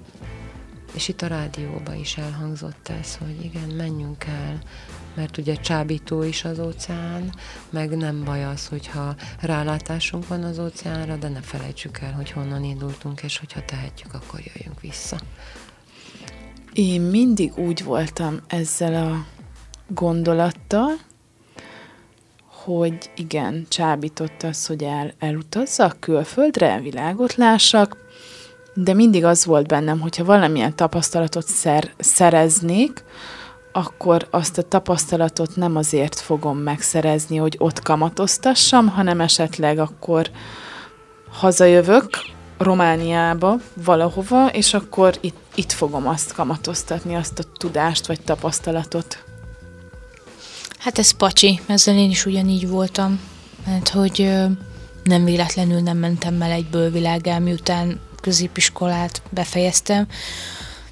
És 0.94 1.08
itt 1.08 1.22
a 1.22 1.28
rádióban 1.28 1.96
is 1.96 2.18
elhangzott 2.18 2.90
ez, 3.00 3.16
hogy 3.16 3.44
igen, 3.44 3.70
menjünk 3.70 4.24
el, 4.24 4.60
mert 5.14 5.38
ugye 5.38 5.56
csábító 5.56 6.24
is 6.24 6.46
az 6.46 6.60
óceán, 6.60 7.34
meg 7.70 7.98
nem 7.98 8.24
baj 8.24 8.46
az, 8.46 8.68
hogyha 8.68 9.16
rálátásunk 9.42 10.28
van 10.28 10.44
az 10.44 10.60
óceánra, 10.60 11.16
de 11.16 11.30
ne 11.30 11.42
felejtsük 11.42 12.00
el, 12.00 12.14
hogy 12.14 12.32
honnan 12.32 12.64
indultunk, 12.64 13.22
és 13.22 13.38
hogyha 13.38 13.66
tehetjük, 13.66 14.14
akkor 14.14 14.40
jöjjünk 14.40 14.82
vissza. 14.82 15.18
Én 16.78 17.02
mindig 17.02 17.58
úgy 17.58 17.84
voltam 17.84 18.40
ezzel 18.48 19.06
a 19.06 19.26
gondolattal, 19.88 20.92
hogy 22.48 22.98
igen, 23.16 23.66
csábított 23.70 24.44
az, 24.44 24.66
hogy 24.66 24.84
el, 24.84 25.14
elutazzak 25.20 26.00
külföldre, 26.00 26.80
világot 26.80 27.36
lássak, 27.36 27.98
de 28.74 28.94
mindig 28.94 29.24
az 29.24 29.46
volt 29.46 29.68
bennem, 29.68 30.00
hogyha 30.00 30.24
valamilyen 30.24 30.76
tapasztalatot 30.76 31.48
szer, 31.48 31.94
szereznék, 31.98 33.04
akkor 33.72 34.28
azt 34.32 34.58
a 34.58 34.68
tapasztalatot 34.68 35.56
nem 35.56 35.76
azért 35.76 36.20
fogom 36.20 36.58
megszerezni, 36.58 37.38
hogy 37.38 37.56
ott 37.60 37.80
kamatoztassam, 37.80 38.88
hanem 38.88 39.22
esetleg 39.22 39.80
akkor 39.80 40.30
hazajövök, 41.30 42.10
Romániába 42.58 43.56
valahova, 43.74 44.48
és 44.48 44.74
akkor 44.74 45.18
itt, 45.22 45.47
itt 45.58 45.72
fogom 45.72 46.08
azt 46.08 46.34
kamatoztatni, 46.34 47.16
azt 47.16 47.40
a 47.40 47.44
tudást 47.58 48.08
vagy 48.08 48.22
tapasztalatot. 48.22 49.24
Hát 50.78 51.00
ez 51.00 51.12
pacsi, 51.12 51.60
ezzel 51.66 51.96
én 51.96 52.10
is 52.10 52.26
ugyanígy 52.26 52.68
voltam, 52.68 53.20
mert 53.66 53.90
hogy 53.90 54.34
nem 55.04 55.24
véletlenül 55.24 55.80
nem 55.80 55.98
mentem 55.98 56.42
el 56.42 56.52
egyből 56.52 56.92
világá, 56.92 57.38
miután 57.38 58.00
középiskolát 58.22 59.22
befejeztem. 59.30 60.08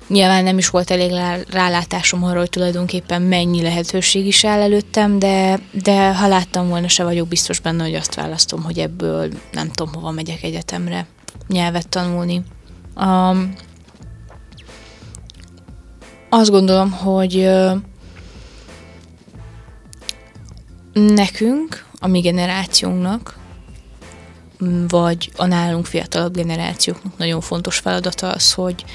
Nyilván 0.07 0.43
nem 0.43 0.57
is 0.57 0.69
volt 0.69 0.91
elég 0.91 1.11
rálátásom 1.49 2.23
arra, 2.23 2.39
hogy 2.39 2.49
tulajdonképpen 2.49 3.21
mennyi 3.21 3.61
lehetőség 3.61 4.25
is 4.25 4.45
áll 4.45 4.59
előttem, 4.59 5.19
de, 5.19 5.59
de 5.71 6.15
ha 6.15 6.27
láttam 6.27 6.67
volna, 6.67 6.87
se 6.87 7.03
vagyok 7.03 7.27
biztos 7.27 7.59
benne, 7.59 7.83
hogy 7.83 7.95
azt 7.95 8.15
választom, 8.15 8.63
hogy 8.63 8.79
ebből 8.79 9.29
nem 9.51 9.71
tudom, 9.71 9.93
hova 9.93 10.11
megyek 10.11 10.43
egyetemre 10.43 11.07
nyelvet 11.47 11.89
tanulni. 11.89 12.43
Um, 12.95 13.53
azt 16.39 16.49
gondolom, 16.49 16.91
hogy 16.91 17.49
nekünk, 20.93 21.85
a 21.99 22.07
mi 22.07 22.19
generációnknak, 22.19 23.37
vagy 24.87 25.31
a 25.35 25.45
nálunk 25.45 25.85
fiatalabb 25.85 26.35
generációknak 26.35 27.17
nagyon 27.17 27.41
fontos 27.41 27.77
feladata 27.77 28.31
az, 28.31 28.53
hogy 28.53 28.85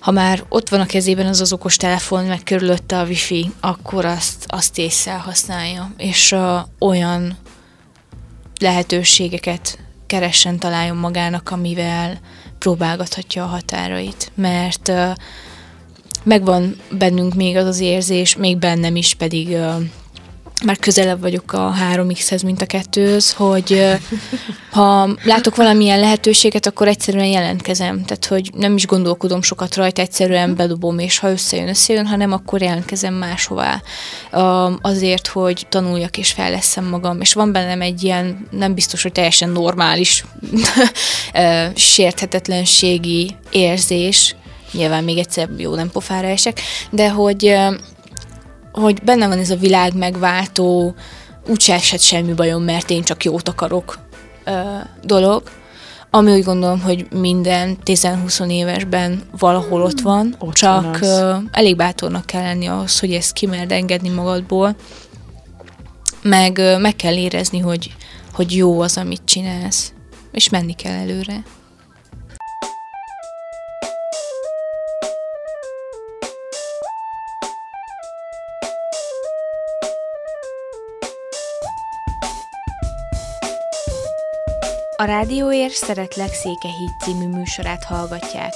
ha 0.00 0.10
már 0.10 0.44
ott 0.48 0.68
van 0.68 0.80
a 0.80 0.86
kezében 0.86 1.26
az 1.26 1.40
az 1.40 1.52
okos 1.52 1.76
telefon, 1.76 2.24
meg 2.24 2.42
körülötte 2.42 2.98
a 2.98 3.04
wifi, 3.04 3.52
akkor 3.60 4.04
azt, 4.04 4.44
azt 4.48 4.78
észre 4.78 5.12
használja, 5.12 5.92
és 5.96 6.32
uh, 6.32 6.58
olyan 6.78 7.36
lehetőségeket 8.60 9.78
keressen, 10.06 10.58
találjon 10.58 10.96
magának, 10.96 11.50
amivel 11.50 12.20
próbálgathatja 12.58 13.44
a 13.44 13.46
határait. 13.46 14.32
Mert 14.34 14.88
uh, 14.88 15.12
megvan 16.26 16.76
bennünk 16.90 17.34
még 17.34 17.56
az 17.56 17.66
az 17.66 17.80
érzés, 17.80 18.36
még 18.36 18.58
bennem 18.58 18.96
is 18.96 19.14
pedig 19.14 19.56
már 20.64 20.76
közelebb 20.78 21.20
vagyok 21.20 21.52
a 21.52 21.74
3x-hez, 21.92 22.44
mint 22.44 22.62
a 22.62 22.66
kettőhöz, 22.66 23.32
hogy 23.32 23.96
ha 24.70 25.08
látok 25.22 25.56
valamilyen 25.56 26.00
lehetőséget, 26.00 26.66
akkor 26.66 26.88
egyszerűen 26.88 27.26
jelentkezem. 27.26 28.04
Tehát, 28.04 28.26
hogy 28.26 28.50
nem 28.54 28.76
is 28.76 28.86
gondolkodom 28.86 29.42
sokat 29.42 29.74
rajta, 29.74 30.02
egyszerűen 30.02 30.56
bedobom, 30.56 30.98
és 30.98 31.18
ha 31.18 31.30
összejön, 31.30 31.68
összejön, 31.68 32.06
hanem 32.06 32.32
akkor 32.32 32.62
jelentkezem 32.62 33.14
máshová. 33.14 33.82
Azért, 34.80 35.26
hogy 35.26 35.66
tanuljak 35.68 36.18
és 36.18 36.32
fejleszem 36.32 36.84
magam. 36.84 37.20
És 37.20 37.32
van 37.32 37.52
bennem 37.52 37.80
egy 37.80 38.02
ilyen, 38.02 38.48
nem 38.50 38.74
biztos, 38.74 39.02
hogy 39.02 39.12
teljesen 39.12 39.50
normális 39.50 40.24
sérthetetlenségi 41.74 43.36
érzés, 43.50 44.36
nyilván 44.76 45.04
még 45.04 45.18
egyszer 45.18 45.48
jó 45.56 45.74
nem 45.74 45.90
pofára 45.90 46.26
esek, 46.26 46.60
de 46.90 47.10
hogy 47.10 47.54
hogy 48.72 49.02
benne 49.02 49.28
van 49.28 49.38
ez 49.38 49.50
a 49.50 49.56
világ 49.56 49.94
megváltó, 49.94 50.94
úgyse 51.48 51.74
esett 51.74 52.00
semmi 52.00 52.32
bajom, 52.32 52.62
mert 52.62 52.90
én 52.90 53.02
csak 53.02 53.24
jót 53.24 53.48
akarok 53.48 53.98
dolog, 55.02 55.42
ami 56.10 56.32
úgy 56.32 56.44
gondolom, 56.44 56.80
hogy 56.80 57.06
minden 57.10 57.76
10-20 57.84 58.50
évesben 58.50 59.22
valahol 59.38 59.82
ott 59.82 60.00
van, 60.00 60.34
ott 60.38 60.54
csak 60.54 60.98
van 60.98 61.48
elég 61.52 61.76
bátornak 61.76 62.26
kell 62.26 62.42
lenni 62.42 62.66
ahhoz, 62.66 63.00
hogy 63.00 63.12
ezt 63.12 63.32
kimerd 63.32 63.72
engedni 63.72 64.08
magadból, 64.08 64.76
meg 66.22 66.60
meg 66.80 66.96
kell 66.96 67.16
érezni, 67.16 67.58
hogy, 67.58 67.94
hogy 68.32 68.56
jó 68.56 68.80
az, 68.80 68.96
amit 68.96 69.22
csinálsz, 69.24 69.92
és 70.32 70.48
menni 70.48 70.74
kell 70.74 70.92
előre. 70.92 71.42
A 84.98 85.04
Rádióér 85.04 85.70
Szeretlek 85.70 86.32
Székehíd 86.32 86.90
című 87.04 87.28
műsorát 87.28 87.84
hallgatják. 87.84 88.52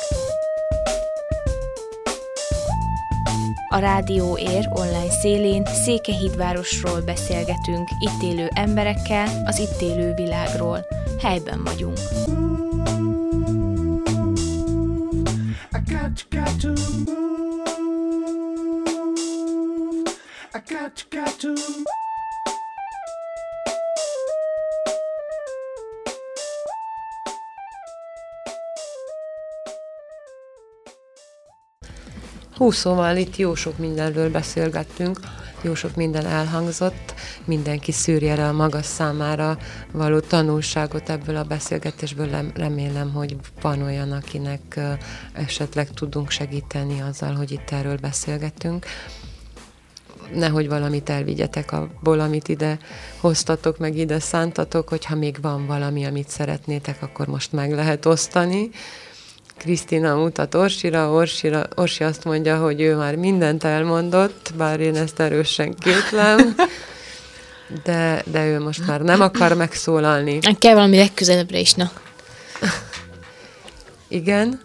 A 3.68 3.78
Rádió 3.78 4.38
Ér 4.38 4.68
online 4.70 5.10
szélén 5.10 5.64
Székehídvárosról 5.84 7.00
beszélgetünk, 7.00 7.88
itt 7.98 8.22
élő 8.22 8.48
emberekkel, 8.54 9.42
az 9.44 9.58
itt 9.58 9.80
élő 9.80 10.14
világról. 10.14 10.86
Helyben 11.22 11.64
vagyunk. 11.64 11.98
I 20.52 20.58
got 21.08 21.38
to 21.40 21.89
Hú, 32.60 32.70
szóval 32.70 33.16
itt 33.16 33.36
jó 33.36 33.54
sok 33.54 33.78
mindenről 33.78 34.30
beszélgettünk, 34.30 35.20
jó 35.60 35.74
sok 35.74 35.94
minden 35.94 36.26
elhangzott, 36.26 37.14
mindenki 37.44 37.92
szűrje 37.92 38.34
le 38.34 38.48
a 38.48 38.52
maga 38.52 38.82
számára 38.82 39.58
való 39.92 40.20
tanulságot 40.20 41.08
ebből 41.08 41.36
a 41.36 41.44
beszélgetésből. 41.44 42.52
Remélem, 42.54 43.12
hogy 43.12 43.36
van 43.60 43.82
olyan, 43.82 44.12
akinek 44.12 44.80
esetleg 45.32 45.90
tudunk 45.90 46.30
segíteni 46.30 47.00
azzal, 47.00 47.34
hogy 47.34 47.50
itt 47.50 47.70
erről 47.70 47.96
beszélgetünk. 47.96 48.86
Nehogy 50.34 50.68
valamit 50.68 51.10
elvigyetek 51.10 51.72
abból, 51.72 52.20
amit 52.20 52.48
ide 52.48 52.78
hoztatok, 53.20 53.78
meg 53.78 53.96
ide 53.96 54.18
szántatok, 54.18 54.88
hogyha 54.88 55.16
még 55.16 55.38
van 55.40 55.66
valami, 55.66 56.04
amit 56.04 56.28
szeretnétek, 56.28 57.02
akkor 57.02 57.26
most 57.26 57.52
meg 57.52 57.72
lehet 57.72 58.06
osztani 58.06 58.70
Krisztina 59.60 60.14
mutat 60.14 60.54
Orsira, 60.54 61.10
Orsira, 61.10 61.66
Orsi 61.74 62.04
azt 62.04 62.24
mondja, 62.24 62.58
hogy 62.58 62.80
ő 62.80 62.96
már 62.96 63.14
mindent 63.14 63.64
elmondott, 63.64 64.50
bár 64.56 64.80
én 64.80 64.96
ezt 64.96 65.20
erősen 65.20 65.74
kétlem, 65.74 66.54
de, 67.84 68.22
de 68.26 68.46
ő 68.46 68.60
most 68.60 68.86
már 68.86 69.00
nem 69.00 69.20
akar 69.20 69.52
megszólalni. 69.52 70.38
Kell 70.58 70.74
valami 70.74 70.96
legközelebbre 70.96 71.58
is, 71.58 71.74
na. 71.74 71.90
Igen? 74.08 74.60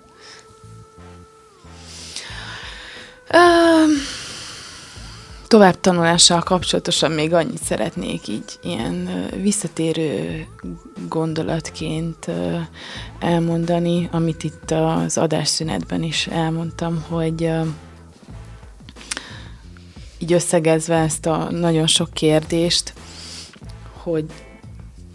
Um, 3.34 3.92
tovább 5.56 5.80
tanulással 5.80 6.42
kapcsolatosan 6.42 7.12
még 7.12 7.34
annyit 7.34 7.64
szeretnék 7.64 8.28
így 8.28 8.60
ilyen 8.64 9.30
visszatérő 9.42 10.46
gondolatként 11.10 12.28
elmondani, 13.20 14.10
amit 14.12 14.44
itt 14.44 14.72
az 14.72 15.18
adásszünetben 15.18 16.04
is 16.04 16.28
elmondtam, 16.28 17.06
hogy 17.10 17.52
így 20.18 20.34
összegezve 20.34 20.96
ezt 20.96 21.26
a 21.26 21.52
nagyon 21.52 21.88
sok 21.88 22.14
kérdést, 22.14 22.94
hogy 23.94 24.26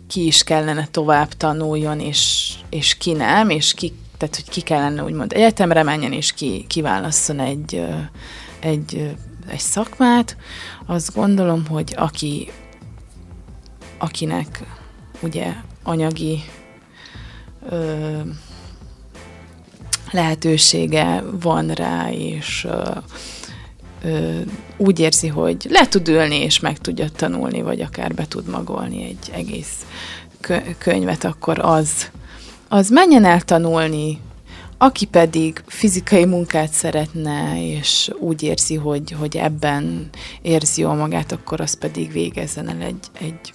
ki 0.09 0.27
is 0.27 0.43
kellene 0.43 0.89
tovább 0.91 1.29
tanuljon, 1.29 2.01
és, 2.01 2.53
és 2.71 2.97
ki 2.97 3.13
nem, 3.13 3.51
és 3.51 3.75
ki, 3.75 3.93
tehát 4.17 4.37
hogy 4.37 4.49
ki 4.49 4.61
kellene 4.61 5.05
úgymond 5.05 5.33
egyetemre 5.33 5.83
menjen, 5.83 6.13
és 6.13 6.33
ki, 6.33 6.65
kiválasszon 6.69 7.41
egy, 7.41 7.85
egy 8.61 9.15
egy 9.49 9.59
szakmát, 9.59 10.37
azt 10.87 11.15
gondolom, 11.15 11.67
hogy 11.67 11.95
aki, 11.97 12.51
akinek 13.99 14.63
ugye 15.21 15.53
anyagi 15.83 16.43
ö, 17.69 18.19
lehetősége 20.11 21.23
van 21.41 21.69
rá, 21.69 22.11
és 22.11 22.65
ö, 22.65 22.91
ö, 24.03 24.41
úgy 24.77 24.99
érzi, 24.99 25.29
hogy 25.29 25.67
le 25.69 25.89
tud 25.89 26.09
ülni, 26.09 26.37
és 26.37 26.61
meg 26.61 26.79
tudja 26.79 27.09
tanulni, 27.09 27.63
vagy 27.63 27.81
akár 27.81 28.15
be 28.15 28.27
tud 28.29 28.49
magolni 28.49 29.05
egy 29.05 29.31
egész 29.33 29.87
könyvet, 30.79 31.25
akkor 31.25 31.59
az, 31.59 32.11
az 32.69 32.89
menjen 32.89 33.25
el 33.25 33.41
tanulni, 33.41 34.21
aki 34.83 35.07
pedig 35.07 35.63
fizikai 35.67 36.25
munkát 36.25 36.73
szeretne, 36.73 37.65
és 37.67 38.11
úgy 38.19 38.43
érzi, 38.43 38.75
hogy, 38.75 39.11
hogy 39.11 39.37
ebben 39.37 40.09
érzi 40.43 40.81
jól 40.81 40.95
magát, 40.95 41.33
akkor 41.33 41.61
az 41.61 41.79
pedig 41.79 42.13
végezzen 42.13 42.69
el 42.69 42.81
egy, 42.81 43.07
egy 43.21 43.53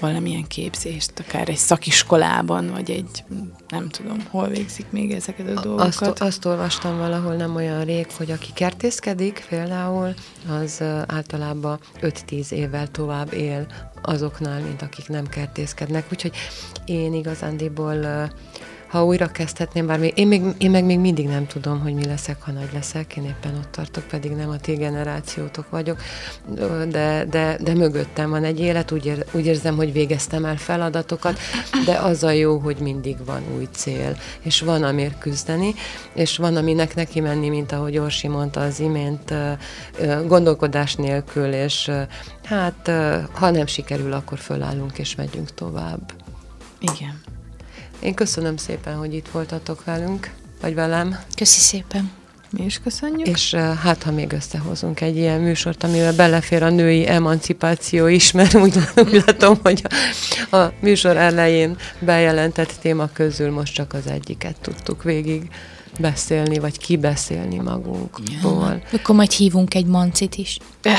valamilyen 0.00 0.46
képzést, 0.46 1.12
akár 1.18 1.48
egy 1.48 1.56
szakiskolában, 1.56 2.70
vagy 2.70 2.90
egy, 2.90 3.24
nem 3.68 3.88
tudom, 3.88 4.18
hol 4.30 4.48
végzik 4.48 4.86
még 4.90 5.12
ezeket 5.12 5.48
a 5.56 5.60
dolgokat. 5.60 6.02
Azt, 6.02 6.20
azt 6.20 6.44
olvastam 6.44 6.98
valahol 6.98 7.34
nem 7.34 7.54
olyan 7.54 7.84
rég, 7.84 8.06
hogy 8.16 8.30
aki 8.30 8.52
kertészkedik 8.54 9.46
például, 9.48 10.14
az 10.48 10.82
általában 11.06 11.78
5-10 12.00 12.50
évvel 12.50 12.88
tovább 12.88 13.32
él 13.32 13.66
azoknál, 14.02 14.60
mint 14.60 14.82
akik 14.82 15.08
nem 15.08 15.26
kertészkednek. 15.26 16.06
Úgyhogy 16.12 16.32
én 16.84 17.14
igazándiból 17.14 18.30
ha 18.88 19.04
újra 19.04 19.26
kezdhetném, 19.26 19.86
bár 19.86 19.98
még, 19.98 20.12
én, 20.16 20.26
még, 20.26 20.42
én 20.58 20.70
meg 20.70 20.84
még 20.84 20.98
mindig 20.98 21.28
nem 21.28 21.46
tudom, 21.46 21.80
hogy 21.80 21.94
mi 21.94 22.04
leszek, 22.04 22.42
ha 22.42 22.52
nagy 22.52 22.68
leszek, 22.72 23.16
én 23.16 23.24
éppen 23.24 23.54
ott 23.54 23.70
tartok, 23.70 24.04
pedig 24.04 24.30
nem 24.30 24.48
a 24.48 24.56
ti 24.56 24.72
generációtok 24.72 25.70
vagyok, 25.70 26.00
de, 26.88 27.24
de, 27.30 27.58
de 27.60 27.74
mögöttem 27.74 28.30
van 28.30 28.44
egy 28.44 28.60
élet, 28.60 28.92
úgy, 28.92 29.06
ér, 29.06 29.26
úgy 29.32 29.46
érzem, 29.46 29.76
hogy 29.76 29.92
végeztem 29.92 30.44
el 30.44 30.56
feladatokat, 30.56 31.38
de 31.84 31.94
az 31.94 32.22
a 32.22 32.30
jó, 32.30 32.58
hogy 32.58 32.76
mindig 32.76 33.24
van 33.24 33.42
új 33.56 33.68
cél, 33.72 34.16
és 34.40 34.60
van 34.60 34.82
amért 34.82 35.18
küzdeni, 35.18 35.74
és 36.12 36.36
van 36.36 36.56
aminek 36.56 36.94
neki 36.94 37.20
menni, 37.20 37.48
mint 37.48 37.72
ahogy 37.72 37.98
Orsi 37.98 38.28
mondta 38.28 38.60
az 38.60 38.80
imént, 38.80 39.34
gondolkodás 40.26 40.94
nélkül, 40.94 41.52
és 41.52 41.90
hát 42.44 42.90
ha 43.32 43.50
nem 43.50 43.66
sikerül, 43.66 44.12
akkor 44.12 44.38
fölállunk 44.38 44.98
és 44.98 45.14
megyünk 45.14 45.54
tovább. 45.54 46.12
Igen. 46.80 47.25
Én 48.00 48.14
köszönöm 48.14 48.56
szépen, 48.56 48.96
hogy 48.96 49.14
itt 49.14 49.28
voltatok 49.28 49.84
velünk, 49.84 50.30
vagy 50.60 50.74
velem. 50.74 51.18
Köszi 51.34 51.60
szépen. 51.60 52.10
Mi 52.50 52.64
is 52.64 52.80
köszönjük. 52.84 53.26
És 53.26 53.54
hát, 53.54 54.02
ha 54.02 54.10
még 54.10 54.32
összehozunk 54.32 55.00
egy 55.00 55.16
ilyen 55.16 55.40
műsort, 55.40 55.84
amivel 55.84 56.14
belefér 56.14 56.62
a 56.62 56.70
női 56.70 57.06
emancipáció 57.06 58.06
is, 58.06 58.32
mert 58.32 58.54
úgy, 58.54 58.78
úgy 58.96 59.22
látom, 59.26 59.58
hogy 59.62 59.82
a, 60.50 60.56
a 60.56 60.72
műsor 60.80 61.16
elején 61.16 61.76
bejelentett 61.98 62.74
téma 62.80 63.08
közül 63.12 63.50
most 63.50 63.74
csak 63.74 63.92
az 63.92 64.06
egyiket 64.06 64.56
tudtuk 64.60 65.02
végig 65.02 65.50
beszélni, 66.00 66.58
vagy 66.58 66.78
kibeszélni 66.78 67.58
magunkból. 67.58 68.82
Ja, 68.90 68.98
akkor 68.98 69.14
majd 69.14 69.30
hívunk 69.30 69.74
egy 69.74 69.86
mancit 69.86 70.34
is. 70.34 70.58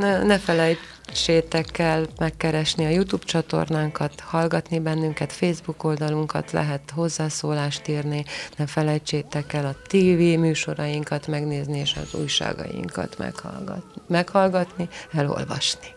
ne, 0.00 0.22
ne 0.22 0.38
felejt, 0.38 0.78
Sétek 1.12 1.78
el 1.78 2.06
megkeresni 2.18 2.84
a 2.84 2.88
YouTube 2.88 3.24
csatornánkat, 3.24 4.20
hallgatni 4.20 4.78
bennünket, 4.78 5.32
Facebook 5.32 5.84
oldalunkat, 5.84 6.50
lehet 6.50 6.90
hozzászólást 6.90 7.88
írni, 7.88 8.24
ne 8.56 8.66
felejtsétek 8.66 9.52
el 9.52 9.66
a 9.66 9.76
TV 9.86 10.38
műsorainkat 10.38 11.26
megnézni, 11.26 11.78
és 11.78 11.94
az 11.94 12.20
újságainkat 12.20 13.18
meghallgatni, 13.18 14.02
meghallgatni 14.06 14.88
elolvasni. 15.12 15.88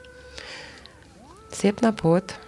Szép 1.52 1.80
napot! 1.80 2.43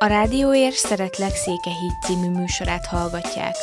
A 0.00 0.06
Rádióér 0.06 0.72
Szeretlek 0.72 1.34
Székehíd 1.34 1.92
című 2.02 2.30
műsorát 2.30 2.86
hallgatják. 2.86 3.54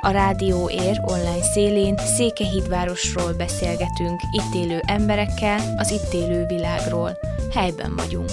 A 0.00 0.10
Rádió 0.10 0.70
Ér 0.70 1.00
online 1.02 1.42
szélén 1.42 1.96
Székehídvárosról 2.16 3.32
beszélgetünk, 3.32 4.20
itt 4.30 4.54
élő 4.54 4.80
emberekkel, 4.86 5.74
az 5.76 5.90
itt 5.90 6.12
élő 6.12 6.46
világról. 6.46 7.18
Helyben 7.54 7.96
vagyunk. 7.96 8.30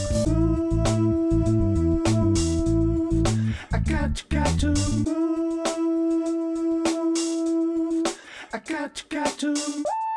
I 8.51 8.57
got, 8.71 9.05
got 9.09 9.37
to 9.39 9.47
move. 9.47 10.08